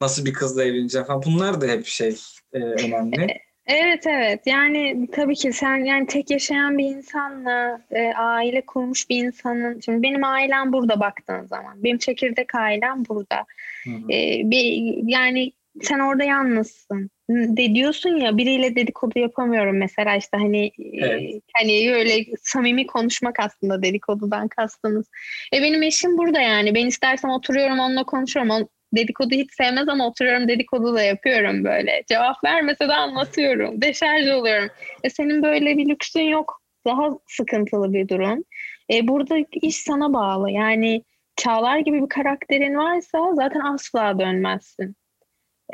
nasıl 0.00 0.24
bir 0.24 0.32
kızla 0.32 0.64
evleneceğim 0.64 1.06
falan 1.06 1.22
bunlar 1.26 1.60
da 1.60 1.66
hep 1.66 1.86
şey 1.86 2.16
e, 2.52 2.58
önemli. 2.58 3.22
E, 3.22 3.40
evet 3.66 4.06
evet 4.06 4.40
yani 4.46 5.08
tabii 5.12 5.34
ki 5.34 5.52
sen 5.52 5.76
yani 5.84 6.06
tek 6.06 6.30
yaşayan 6.30 6.78
bir 6.78 6.84
insanla 6.84 7.80
e, 7.90 8.12
aile 8.12 8.66
kurmuş 8.66 9.10
bir 9.10 9.24
insanın 9.24 9.80
şimdi 9.80 10.02
benim 10.02 10.24
ailem 10.24 10.72
burada 10.72 11.00
baktığın 11.00 11.46
zaman 11.46 11.84
benim 11.84 11.98
çekirdek 11.98 12.54
ailem 12.54 13.04
burada. 13.08 13.44
E, 13.86 14.50
bir, 14.50 14.94
yani 15.08 15.52
sen 15.82 15.98
orada 15.98 16.24
yalnızsın. 16.24 17.10
De 17.30 17.74
diyorsun 17.74 18.16
ya 18.16 18.36
biriyle 18.36 18.76
dedikodu 18.76 19.18
yapamıyorum 19.18 19.78
mesela 19.78 20.16
işte 20.16 20.36
hani 20.36 20.72
evet. 20.78 21.22
e, 21.22 21.40
hani 21.56 21.94
öyle 21.94 22.24
samimi 22.42 22.86
konuşmak 22.86 23.40
aslında 23.40 23.82
dedikodudan 23.82 24.48
kastınız. 24.48 25.06
E 25.54 25.62
benim 25.62 25.82
eşim 25.82 26.18
burada 26.18 26.40
yani 26.40 26.74
ben 26.74 26.86
istersem 26.86 27.30
oturuyorum 27.30 27.78
onunla 27.78 28.04
konuşuyorum. 28.04 28.50
On, 28.50 28.68
dedikodu 28.96 29.34
hiç 29.34 29.54
sevmez 29.54 29.88
ama 29.88 30.06
oturuyorum 30.06 30.48
dedikodu 30.48 30.94
da 30.94 31.02
yapıyorum 31.02 31.64
böyle. 31.64 32.02
Cevap 32.08 32.44
vermese 32.44 32.88
de 32.88 32.94
anlatıyorum. 32.94 33.82
Deşarj 33.82 34.28
oluyorum. 34.28 34.68
E 35.04 35.10
senin 35.10 35.42
böyle 35.42 35.76
bir 35.76 35.88
lüksün 35.88 36.22
yok. 36.22 36.60
Daha 36.86 37.18
sıkıntılı 37.26 37.92
bir 37.92 38.08
durum. 38.08 38.44
E 38.92 39.08
burada 39.08 39.36
iş 39.62 39.76
sana 39.76 40.12
bağlı. 40.12 40.50
Yani 40.50 41.02
Çağlar 41.36 41.78
gibi 41.78 42.02
bir 42.02 42.08
karakterin 42.08 42.76
varsa 42.76 43.34
zaten 43.34 43.60
asla 43.60 44.18
dönmezsin. 44.18 44.96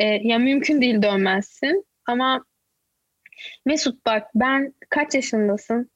E, 0.00 0.06
ya 0.06 0.38
mümkün 0.38 0.80
değil 0.80 1.02
dönmezsin. 1.02 1.84
Ama 2.06 2.44
Mesut 3.66 4.06
bak 4.06 4.26
ben 4.34 4.74
kaç 4.88 5.14
yaşındasın? 5.14 5.90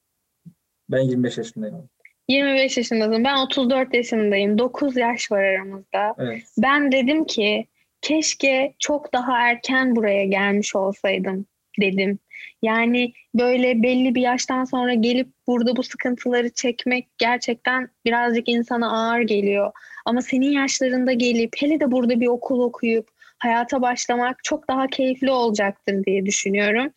Ben 0.89 1.01
25 1.01 1.37
yaşındayım. 1.37 1.89
25 2.27 2.77
yaşındasın. 2.77 3.23
Ben 3.23 3.37
34 3.37 3.93
yaşındayım. 3.93 4.57
9 4.57 4.97
yaş 4.97 5.31
var 5.31 5.43
aramızda. 5.43 6.15
Evet. 6.17 6.43
Ben 6.57 6.91
dedim 6.91 7.25
ki 7.25 7.67
keşke 8.01 8.73
çok 8.79 9.13
daha 9.13 9.49
erken 9.49 9.95
buraya 9.95 10.25
gelmiş 10.25 10.75
olsaydım 10.75 11.45
dedim. 11.81 12.19
Yani 12.61 13.13
böyle 13.35 13.83
belli 13.83 14.15
bir 14.15 14.21
yaştan 14.21 14.63
sonra 14.63 14.93
gelip 14.93 15.27
burada 15.47 15.75
bu 15.75 15.83
sıkıntıları 15.83 16.49
çekmek 16.49 17.07
gerçekten 17.17 17.89
birazcık 18.05 18.49
insana 18.49 18.91
ağır 18.91 19.21
geliyor. 19.21 19.71
Ama 20.05 20.21
senin 20.21 20.51
yaşlarında 20.51 21.13
gelip 21.13 21.53
hele 21.57 21.79
de 21.79 21.91
burada 21.91 22.19
bir 22.19 22.27
okul 22.27 22.59
okuyup 22.59 23.14
hayata 23.45 23.81
başlamak 23.81 24.43
çok 24.43 24.69
daha 24.69 24.87
keyifli 24.87 25.31
olacaktır 25.31 26.05
diye 26.05 26.25
düşünüyorum. 26.25 26.93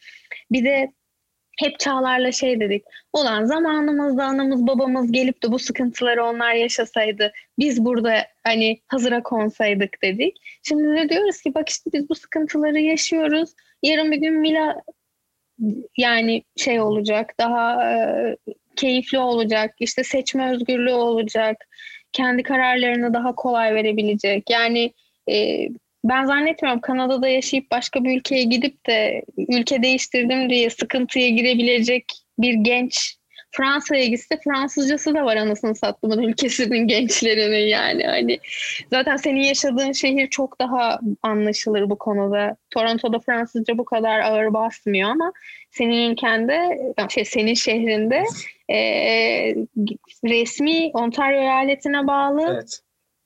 Bir 0.51 0.65
de 0.65 0.93
hep 1.59 1.79
Çağlar'la 1.79 2.33
şey 2.33 2.61
dedik. 2.61 2.85
Ulan 3.13 3.45
zamanımızda 3.45 4.25
anamız 4.25 4.67
babamız 4.67 5.13
gelip 5.13 5.43
de 5.43 5.53
bu 5.53 5.59
sıkıntıları 5.59 6.25
onlar 6.25 6.53
yaşasaydı 6.53 7.33
biz 7.59 7.85
burada 7.85 8.27
hani 8.45 8.81
hazıra 8.87 9.23
konsaydık 9.23 10.03
dedik. 10.03 10.37
Şimdi 10.63 10.97
de 10.97 11.09
diyoruz 11.09 11.43
ki 11.43 11.55
bak 11.55 11.69
işte 11.69 11.91
biz 11.93 12.09
bu 12.09 12.15
sıkıntıları 12.15 12.81
yaşıyoruz. 12.81 13.51
Yarın 13.83 14.13
bir 14.13 14.17
gün 14.17 14.35
Mila 14.35 14.83
yani 15.97 16.43
şey 16.57 16.81
olacak 16.81 17.35
daha 17.41 17.93
e, 17.93 18.37
keyifli 18.77 19.19
olacak 19.19 19.75
işte 19.81 20.05
seçme 20.05 20.53
özgürlüğü 20.53 20.93
olacak 20.93 21.57
kendi 22.13 22.43
kararlarını 22.43 23.15
daha 23.15 23.35
kolay 23.35 23.75
verebilecek 23.75 24.51
yani 24.51 24.93
e, 25.31 25.69
ben 26.05 26.25
zannetmiyorum 26.25 26.81
Kanada'da 26.81 27.29
yaşayıp 27.29 27.71
başka 27.71 28.05
bir 28.05 28.19
ülkeye 28.19 28.45
gidip 28.45 28.87
de 28.87 29.23
ülke 29.49 29.83
değiştirdim 29.83 30.51
diye 30.51 30.71
sıkıntıya 30.71 31.29
girebilecek 31.29 32.05
bir 32.39 32.55
genç 32.55 33.19
Fransa'ya 33.51 34.05
gitse 34.05 34.39
Fransızcası 34.45 35.15
da 35.15 35.25
var 35.25 35.37
anasını 35.37 35.75
sattığımın 35.75 36.23
ülkesinin 36.23 36.89
gençlerinin 36.89 37.67
yani. 37.67 38.05
Hani 38.05 38.39
zaten 38.91 39.17
senin 39.17 39.41
yaşadığın 39.41 39.93
şehir 39.93 40.31
çok 40.31 40.61
daha 40.61 41.01
anlaşılır 41.23 41.91
bu 41.91 41.99
konuda. 41.99 42.57
Toronto'da 42.71 43.19
Fransızca 43.19 43.79
bu 43.79 43.85
kadar 43.85 44.21
ağır 44.21 44.55
basmıyor 44.55 45.11
ama 45.11 45.33
senin 45.71 46.11
ülkende 46.11 46.79
şey 47.09 47.25
senin 47.25 47.55
şehrinde 47.55 48.25
e, 48.71 48.79
resmi 50.25 50.91
Ontario 50.95 51.41
eyaletine 51.41 52.07
bağlı 52.07 52.55
evet 52.55 52.81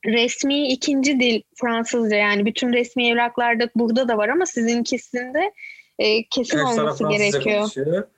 resmi 0.06 0.68
ikinci 0.68 1.20
dil 1.20 1.42
Fransızca 1.60 2.16
yani 2.16 2.46
bütün 2.46 2.72
resmi 2.72 3.08
evraklarda 3.08 3.68
burada 3.74 4.08
da 4.08 4.18
var 4.18 4.28
ama 4.28 4.46
sizinkisinde 4.46 5.52
e, 5.98 6.28
kesin 6.28 6.58
evet, 6.58 6.78
olması 6.78 7.08
gerekiyor. 7.08 7.58
Konuşuyor. 7.58 8.08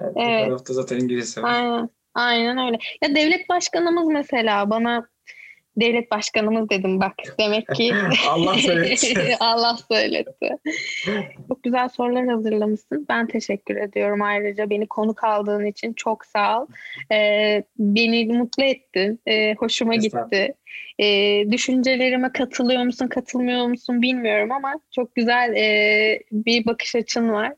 Evet, 0.00 0.46
tarafta 0.46 0.74
zaten 0.74 0.98
İngilizce 0.98 1.42
var. 1.42 1.54
Aynen, 1.54 1.88
aynen 2.14 2.66
öyle. 2.66 2.78
Ya 3.02 3.14
devlet 3.14 3.48
başkanımız 3.48 4.08
mesela 4.08 4.70
bana 4.70 5.08
devlet 5.76 6.10
başkanımız 6.10 6.70
dedim 6.70 7.00
bak. 7.00 7.12
Demek 7.38 7.68
ki 7.68 7.94
Allah 8.28 8.54
söyletti. 8.54 9.36
Allah 9.40 9.76
söyletti. 9.90 10.48
Çok 11.48 11.62
güzel 11.62 11.88
sorular 11.88 12.26
hazırlamışsın. 12.26 13.06
Ben 13.08 13.26
teşekkür 13.26 13.76
ediyorum 13.76 14.22
ayrıca 14.22 14.70
beni 14.70 14.86
konuk 14.86 15.24
aldığın 15.24 15.64
için 15.64 15.92
çok 15.92 16.24
sağ 16.24 16.62
ol. 16.62 16.66
Ee, 17.12 17.62
beni 17.78 18.26
mutlu 18.26 18.64
ettin. 18.64 19.20
Ee, 19.26 19.54
hoşuma 19.54 19.94
gitti. 19.94 20.54
Ee, 20.98 21.44
düşüncelerime 21.50 22.32
katılıyor 22.32 22.82
musun, 22.82 23.08
katılmıyor 23.08 23.66
musun 23.66 24.02
bilmiyorum 24.02 24.52
ama 24.52 24.80
çok 24.90 25.14
güzel 25.14 25.54
e, 25.56 26.20
bir 26.32 26.66
bakış 26.66 26.96
açın 26.96 27.28
var. 27.28 27.52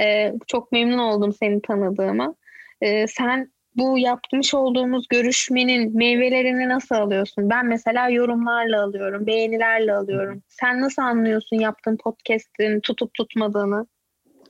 E, 0.00 0.32
çok 0.46 0.72
memnun 0.72 0.98
oldum 0.98 1.32
seni 1.32 1.62
tanıdığıma. 1.62 2.34
E, 2.80 3.06
sen 3.06 3.51
bu 3.76 3.98
yapmış 3.98 4.54
olduğumuz 4.54 5.08
görüşmenin 5.08 5.96
meyvelerini 5.96 6.68
nasıl 6.68 6.94
alıyorsun? 6.94 7.50
Ben 7.50 7.66
mesela 7.66 8.08
yorumlarla 8.08 8.82
alıyorum, 8.82 9.26
beğenilerle 9.26 9.94
alıyorum. 9.94 10.42
Sen 10.48 10.80
nasıl 10.80 11.02
anlıyorsun 11.02 11.56
yaptığın 11.56 11.96
podcast'in 11.96 12.80
tutup 12.80 13.14
tutmadığını? 13.14 13.86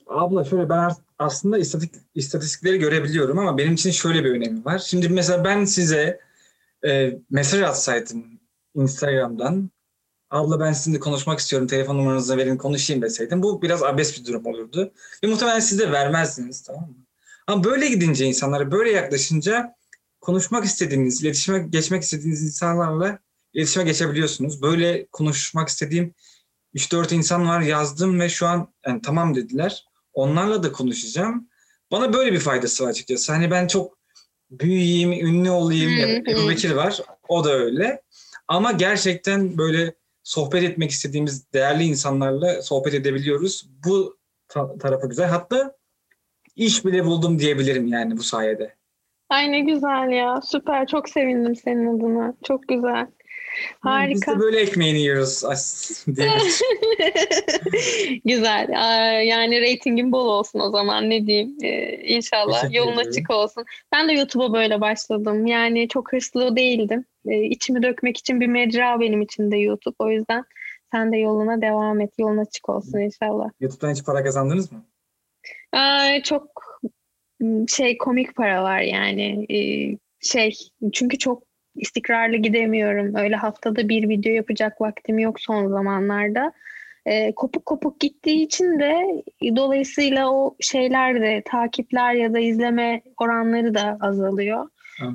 Abla 0.07 0.43
şöyle 0.43 0.69
ben 0.69 0.91
aslında 1.19 1.57
istatik, 1.57 1.91
istatistikleri 2.15 2.79
görebiliyorum 2.79 3.39
ama 3.39 3.57
benim 3.57 3.73
için 3.73 3.91
şöyle 3.91 4.23
bir 4.23 4.31
önemi 4.31 4.65
var. 4.65 4.77
Şimdi 4.77 5.09
mesela 5.09 5.43
ben 5.43 5.65
size 5.65 6.19
e, 6.85 7.11
mesaj 7.29 7.61
atsaydım 7.61 8.39
Instagram'dan 8.75 9.69
abla 10.29 10.59
ben 10.59 10.73
sizinle 10.73 10.99
konuşmak 10.99 11.39
istiyorum 11.39 11.67
telefon 11.67 11.97
numaranızı 11.97 12.37
verin 12.37 12.57
konuşayım 12.57 13.01
deseydim 13.01 13.43
bu 13.43 13.61
biraz 13.61 13.83
abes 13.83 14.19
bir 14.19 14.25
durum 14.25 14.45
olurdu. 14.45 14.91
Ve 15.23 15.27
muhtemelen 15.27 15.59
siz 15.59 15.79
de 15.79 15.91
vermezdiniz 15.91 16.63
tamam 16.63 16.89
mı? 16.89 17.02
Ama 17.47 17.63
böyle 17.63 17.87
gidince 17.89 18.25
insanlara 18.25 18.71
böyle 18.71 18.91
yaklaşınca 18.91 19.75
konuşmak 20.21 20.65
istediğiniz, 20.65 21.23
iletişime 21.23 21.59
geçmek 21.59 22.03
istediğiniz 22.03 22.43
insanlarla 22.43 23.19
iletişime 23.53 23.85
geçebiliyorsunuz. 23.85 24.61
Böyle 24.61 25.07
konuşmak 25.11 25.69
istediğim 25.69 26.13
3-4 26.75 27.15
insan 27.15 27.47
var 27.47 27.61
yazdım 27.61 28.19
ve 28.19 28.29
şu 28.29 28.47
an 28.47 28.73
yani 28.87 29.01
tamam 29.01 29.35
dediler. 29.35 29.85
Onlarla 30.13 30.63
da 30.63 30.71
konuşacağım. 30.71 31.49
Bana 31.91 32.13
böyle 32.13 32.33
bir 32.33 32.39
faydası 32.39 32.83
var 32.83 32.89
açıkçası. 32.89 33.31
Hani 33.31 33.51
ben 33.51 33.67
çok 33.67 33.97
büyüyeyim, 34.51 35.11
ünlü 35.11 35.49
olayım. 35.49 35.91
Ebu 36.27 36.49
Bekir 36.49 36.71
var. 36.71 37.01
O 37.27 37.43
da 37.45 37.53
öyle. 37.53 38.01
Ama 38.47 38.71
gerçekten 38.71 39.57
böyle 39.57 39.95
sohbet 40.23 40.63
etmek 40.63 40.91
istediğimiz 40.91 41.53
değerli 41.53 41.83
insanlarla 41.83 42.61
sohbet 42.61 42.93
edebiliyoruz. 42.93 43.69
Bu 43.85 44.17
ta- 44.47 44.77
tarafı 44.77 45.09
güzel. 45.09 45.29
Hatta 45.29 45.75
iş 46.55 46.85
bile 46.85 47.05
buldum 47.05 47.39
diyebilirim 47.39 47.87
yani 47.87 48.17
bu 48.17 48.23
sayede. 48.23 48.75
Ay 49.29 49.51
ne 49.51 49.59
güzel 49.59 50.09
ya. 50.09 50.41
Süper. 50.41 50.87
Çok 50.87 51.09
sevindim 51.09 51.55
senin 51.55 51.97
adına. 51.97 52.33
Çok 52.43 52.67
güzel. 52.67 53.07
Harika. 53.79 54.31
Biz 54.31 54.35
de 54.35 54.39
böyle 54.39 54.59
ekmeğini 54.59 54.99
yiyoruz 54.99 55.43
Güzel. 58.25 58.69
Yani 59.27 59.61
reytingin 59.61 60.11
bol 60.11 60.25
olsun 60.25 60.59
o 60.59 60.69
zaman 60.69 61.09
ne 61.09 61.27
diyeyim. 61.27 61.57
Ee, 61.63 61.97
inşallah 62.15 62.73
yolun 62.73 62.97
açık 62.97 63.29
olsun. 63.29 63.65
Ben 63.91 64.09
de 64.09 64.13
YouTube'a 64.13 64.53
böyle 64.53 64.81
başladım. 64.81 65.47
Yani 65.47 65.87
çok 65.87 66.13
hırslı 66.13 66.55
değildim. 66.55 67.05
Ee, 67.27 67.43
içimi 67.43 67.83
dökmek 67.83 68.17
için 68.17 68.41
bir 68.41 68.47
mecra 68.47 68.99
benim 68.99 69.21
için 69.21 69.51
de 69.51 69.57
YouTube. 69.57 69.95
O 69.99 70.09
yüzden 70.09 70.43
sen 70.91 71.11
de 71.11 71.17
yoluna 71.17 71.61
devam 71.61 72.01
et. 72.01 72.13
Yolun 72.19 72.37
açık 72.37 72.69
olsun 72.69 72.99
inşallah. 72.99 73.49
YouTube'dan 73.59 73.91
hiç 73.91 74.03
para 74.03 74.23
kazandınız 74.23 74.71
mı? 74.71 74.85
Çok 76.23 76.47
şey 77.67 77.97
komik 77.97 78.35
paralar 78.35 78.79
yani. 78.81 79.45
Ee, 79.49 79.97
şey 80.21 80.53
çünkü 80.93 81.17
çok 81.17 81.43
istikrarlı 81.75 82.35
gidemiyorum. 82.37 83.15
Öyle 83.15 83.35
haftada 83.35 83.89
bir 83.89 84.09
video 84.09 84.31
yapacak 84.33 84.81
vaktim 84.81 85.19
yok 85.19 85.39
son 85.39 85.67
zamanlarda. 85.67 86.51
E, 87.05 87.35
kopuk 87.35 87.65
kopuk 87.65 87.99
gittiği 87.99 88.43
için 88.43 88.79
de 88.79 89.23
dolayısıyla 89.55 90.31
o 90.31 90.55
şeyler 90.59 91.21
de 91.21 91.41
takipler 91.45 92.13
ya 92.13 92.33
da 92.33 92.39
izleme 92.39 93.01
oranları 93.17 93.73
da 93.73 93.97
azalıyor. 94.01 94.69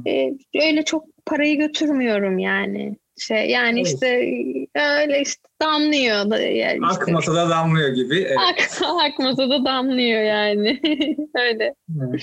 E, 0.06 0.32
öyle 0.62 0.84
çok 0.84 1.04
parayı 1.26 1.58
götürmüyorum 1.58 2.38
yani. 2.38 2.96
Şey 3.18 3.50
yani 3.50 3.80
evet. 3.80 3.94
işte 3.94 4.08
öyle 4.74 5.20
işte 5.20 5.42
damlıyor 5.62 6.30
da 6.30 6.38
yani 6.40 6.80
işte. 6.90 7.02
Akmasa 7.02 7.34
da 7.34 7.50
damlıyor 7.50 7.88
gibi. 7.88 8.20
Evet. 8.20 8.38
Ak, 8.48 8.82
akmasa 9.04 9.50
da 9.50 9.64
damlıyor 9.64 10.22
yani. 10.22 10.80
öyle. 11.34 11.74
Evet. 12.08 12.22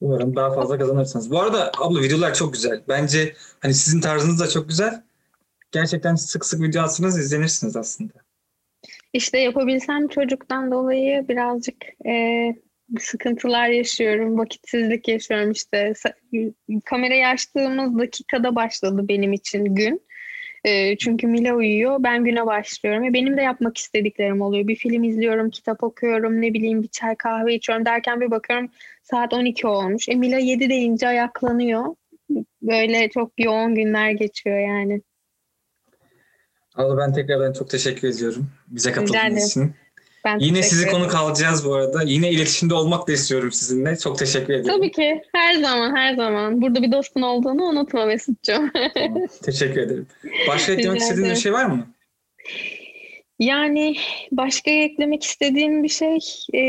Umarım 0.00 0.36
daha 0.36 0.54
fazla 0.54 0.78
kazanırsınız. 0.78 1.30
Bu 1.30 1.40
arada 1.40 1.72
abla 1.78 2.00
videolar 2.00 2.34
çok 2.34 2.52
güzel. 2.52 2.82
Bence 2.88 3.34
hani 3.60 3.74
sizin 3.74 4.00
tarzınız 4.00 4.40
da 4.40 4.48
çok 4.48 4.68
güzel. 4.68 5.02
Gerçekten 5.72 6.14
sık 6.14 6.44
sık 6.44 6.62
video 6.62 6.82
atsanız 6.82 7.18
izlenirsiniz 7.18 7.76
aslında. 7.76 8.12
İşte 9.12 9.38
yapabilsem 9.38 10.08
çocuktan 10.08 10.70
dolayı 10.70 11.28
birazcık 11.28 11.76
e, 12.06 12.12
sıkıntılar 12.98 13.68
yaşıyorum. 13.68 14.38
Vakitsizlik 14.38 15.08
yaşıyorum 15.08 15.50
işte. 15.50 15.92
Kamerayı 16.84 17.26
açtığımız 17.26 17.98
dakikada 17.98 18.54
başladı 18.54 19.08
benim 19.08 19.32
için 19.32 19.64
gün. 19.64 20.06
E, 20.64 20.96
çünkü 20.96 21.26
Mila 21.26 21.54
uyuyor, 21.54 21.96
ben 22.02 22.24
güne 22.24 22.46
başlıyorum. 22.46 23.04
Ve 23.04 23.12
benim 23.12 23.36
de 23.36 23.42
yapmak 23.42 23.78
istediklerim 23.78 24.40
oluyor. 24.40 24.68
Bir 24.68 24.76
film 24.76 25.04
izliyorum, 25.04 25.50
kitap 25.50 25.82
okuyorum, 25.82 26.42
ne 26.42 26.54
bileyim 26.54 26.82
bir 26.82 26.88
çay 26.88 27.16
kahve 27.16 27.54
içiyorum 27.54 27.84
derken 27.86 28.20
bir 28.20 28.30
bakıyorum 28.30 28.70
saat 29.02 29.32
12 29.32 29.66
olmuş. 29.66 30.08
E, 30.08 30.14
Mila 30.14 30.38
7 30.38 30.70
deyince 30.70 31.08
ayaklanıyor. 31.08 31.94
Böyle 32.62 33.08
çok 33.08 33.32
yoğun 33.38 33.74
günler 33.74 34.10
geçiyor 34.10 34.58
yani. 34.58 35.02
Allah 36.74 36.98
ben 36.98 37.12
tekrardan 37.12 37.52
çok 37.52 37.70
teşekkür 37.70 38.08
ediyorum 38.08 38.50
bize 38.68 38.92
katıldığınız 38.92 39.50
için. 39.50 39.74
Ben 40.26 40.38
Yine 40.38 40.62
sizi 40.62 40.86
konuk 40.86 41.14
alacağız 41.14 41.66
bu 41.66 41.74
arada. 41.74 42.02
Yine 42.02 42.30
iletişimde 42.30 42.74
olmak 42.74 43.08
da 43.08 43.12
istiyorum 43.12 43.52
sizinle. 43.52 43.96
Çok 43.96 44.18
teşekkür 44.18 44.54
ederim. 44.54 44.76
Tabii 44.76 44.90
ki. 44.90 45.22
Her 45.34 45.54
zaman, 45.54 45.96
her 45.96 46.14
zaman. 46.14 46.62
Burada 46.62 46.82
bir 46.82 46.92
dostun 46.92 47.22
olduğunu 47.22 47.62
unutma 47.64 48.06
Mesut'cuğum. 48.06 48.70
Tamam, 48.94 49.26
teşekkür 49.42 49.80
ederim. 49.80 50.06
Başka 50.48 50.72
eklemek 50.72 50.96
Rica 50.96 51.04
istediğiniz 51.04 51.30
bir 51.30 51.40
şey 51.40 51.52
var 51.52 51.64
mı? 51.64 51.86
Yani 53.38 53.96
başka 54.32 54.70
eklemek 54.70 55.24
istediğim 55.24 55.82
bir 55.82 55.88
şey, 55.88 56.18
e, 56.54 56.62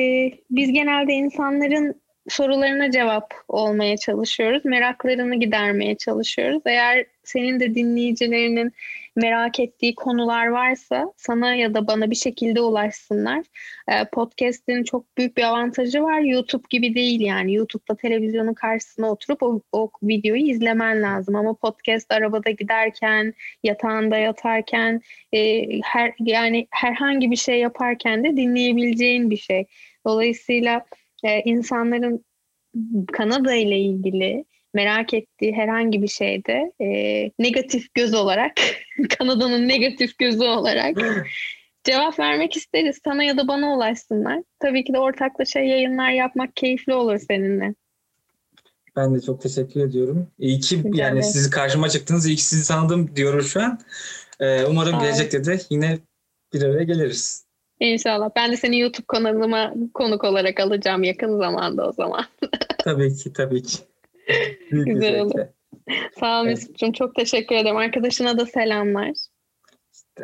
biz 0.49 0.71
genelde 0.73 1.13
insanların 1.13 2.01
sorularına 2.29 2.91
cevap 2.91 3.33
olmaya 3.47 3.97
çalışıyoruz. 3.97 4.65
Meraklarını 4.65 5.35
gidermeye 5.39 5.97
çalışıyoruz. 5.97 6.61
Eğer 6.65 7.05
senin 7.23 7.59
de 7.59 7.75
dinleyicilerinin 7.75 8.73
merak 9.17 9.59
ettiği 9.59 9.95
konular 9.95 10.47
varsa 10.47 11.13
sana 11.17 11.55
ya 11.55 11.73
da 11.73 11.87
bana 11.87 12.11
bir 12.11 12.15
şekilde 12.15 12.61
ulaşsınlar. 12.61 13.45
E, 13.87 14.05
podcast'in 14.05 14.83
çok 14.83 15.17
büyük 15.17 15.37
bir 15.37 15.43
avantajı 15.43 16.03
var. 16.03 16.19
YouTube 16.19 16.63
gibi 16.69 16.95
değil 16.95 17.21
yani. 17.21 17.53
YouTube'da 17.53 17.95
televizyonun 17.95 18.53
karşısına 18.53 19.11
oturup 19.11 19.43
o, 19.43 19.61
o 19.71 19.91
videoyu 20.03 20.51
izlemen 20.51 21.01
lazım. 21.01 21.35
Ama 21.35 21.53
podcast 21.53 22.11
arabada 22.11 22.49
giderken, 22.49 23.33
yatağında 23.63 24.17
yatarken, 24.17 25.01
e, 25.33 25.65
her 25.81 26.13
yani 26.19 26.67
herhangi 26.71 27.31
bir 27.31 27.35
şey 27.35 27.59
yaparken 27.59 28.23
de 28.23 28.37
dinleyebileceğin 28.37 29.29
bir 29.29 29.37
şey. 29.37 29.65
Dolayısıyla 30.05 30.85
e, 31.23 31.41
insanların 31.41 32.25
Kanada 33.13 33.55
ile 33.55 33.79
ilgili 33.79 34.45
merak 34.73 35.13
ettiği 35.13 35.53
herhangi 35.53 36.01
bir 36.01 36.07
şeyde 36.07 36.71
e, 36.81 36.87
negatif 37.39 37.93
göz 37.93 38.13
olarak 38.13 38.53
Kanada'nın 39.17 39.67
negatif 39.67 40.17
gözü 40.17 40.43
olarak 40.43 40.97
cevap 41.83 42.19
vermek 42.19 42.57
isteriz. 42.57 42.99
Sana 43.03 43.23
ya 43.23 43.37
da 43.37 43.47
bana 43.47 43.75
ulaşsınlar. 43.75 44.43
Tabii 44.59 44.83
ki 44.83 44.93
de 44.93 44.99
ortaklaşa 44.99 45.59
yayınlar 45.59 46.11
yapmak 46.11 46.55
keyifli 46.55 46.93
olur 46.93 47.19
seninle. 47.27 47.75
Ben 48.95 49.15
de 49.15 49.21
çok 49.21 49.41
teşekkür 49.41 49.81
ediyorum. 49.81 50.27
İyi 50.39 50.59
ki 50.59 50.77
Rica 50.77 50.89
yani 50.93 51.19
ederim. 51.19 51.23
sizi 51.23 51.49
karşıma 51.49 51.89
çıktınız. 51.89 52.25
İyi 52.27 52.35
ki 52.35 52.43
sizi 52.43 52.67
tanıdım 52.67 53.15
diyorum 53.15 53.41
şu 53.41 53.61
an. 53.61 53.79
Ee, 54.39 54.65
umarım 54.65 54.95
ol. 54.95 55.01
gelecekte 55.01 55.45
de 55.45 55.59
yine 55.69 55.99
bir 56.53 56.63
araya 56.63 56.83
geliriz. 56.83 57.45
İnşallah. 57.79 58.29
Ben 58.35 58.51
de 58.51 58.57
seni 58.57 58.79
YouTube 58.79 59.05
kanalıma 59.07 59.73
konuk 59.93 60.23
olarak 60.23 60.59
alacağım 60.59 61.03
yakın 61.03 61.37
zamanda 61.37 61.87
o 61.87 61.91
zaman. 61.91 62.25
Tabii 62.77 63.15
ki, 63.15 63.33
tabii 63.33 63.63
ki. 63.63 63.77
Güzel 64.71 65.19
olur. 65.19 65.39
Sağ 66.19 66.41
ol 66.41 66.45
Evet. 66.45 66.57
Mesut'cum. 66.57 66.91
Çok 66.91 67.15
teşekkür 67.15 67.55
ederim. 67.55 67.77
Arkadaşına 67.77 68.37
da 68.37 68.45
selamlar. 68.45 69.13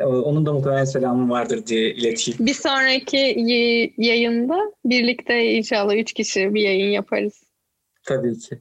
Onun 0.00 0.46
da 0.46 0.52
muhtemelen 0.52 0.84
selamı 0.84 1.30
vardır 1.30 1.66
diye 1.66 1.94
ileteyim. 1.94 2.46
Bir 2.46 2.54
sonraki 2.54 3.44
yayında 3.98 4.72
birlikte 4.84 5.52
inşallah 5.52 5.94
üç 5.94 6.12
kişi 6.12 6.54
bir 6.54 6.60
yayın 6.60 6.90
yaparız. 6.90 7.42
Tabii 8.02 8.38
ki. 8.38 8.58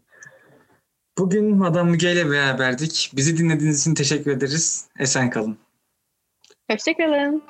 Bugün 1.18 1.58
Madame 1.58 1.92
Müge 1.92 2.12
ile 2.12 2.30
beraberdik. 2.30 3.12
Bizi 3.16 3.38
dinlediğiniz 3.38 3.82
için 3.82 3.96
teşekkür 3.96 4.32
ederiz. 4.32 4.88
Esen 5.00 5.30
kalın. 5.30 5.58
Hoşçakalın. 6.72 7.44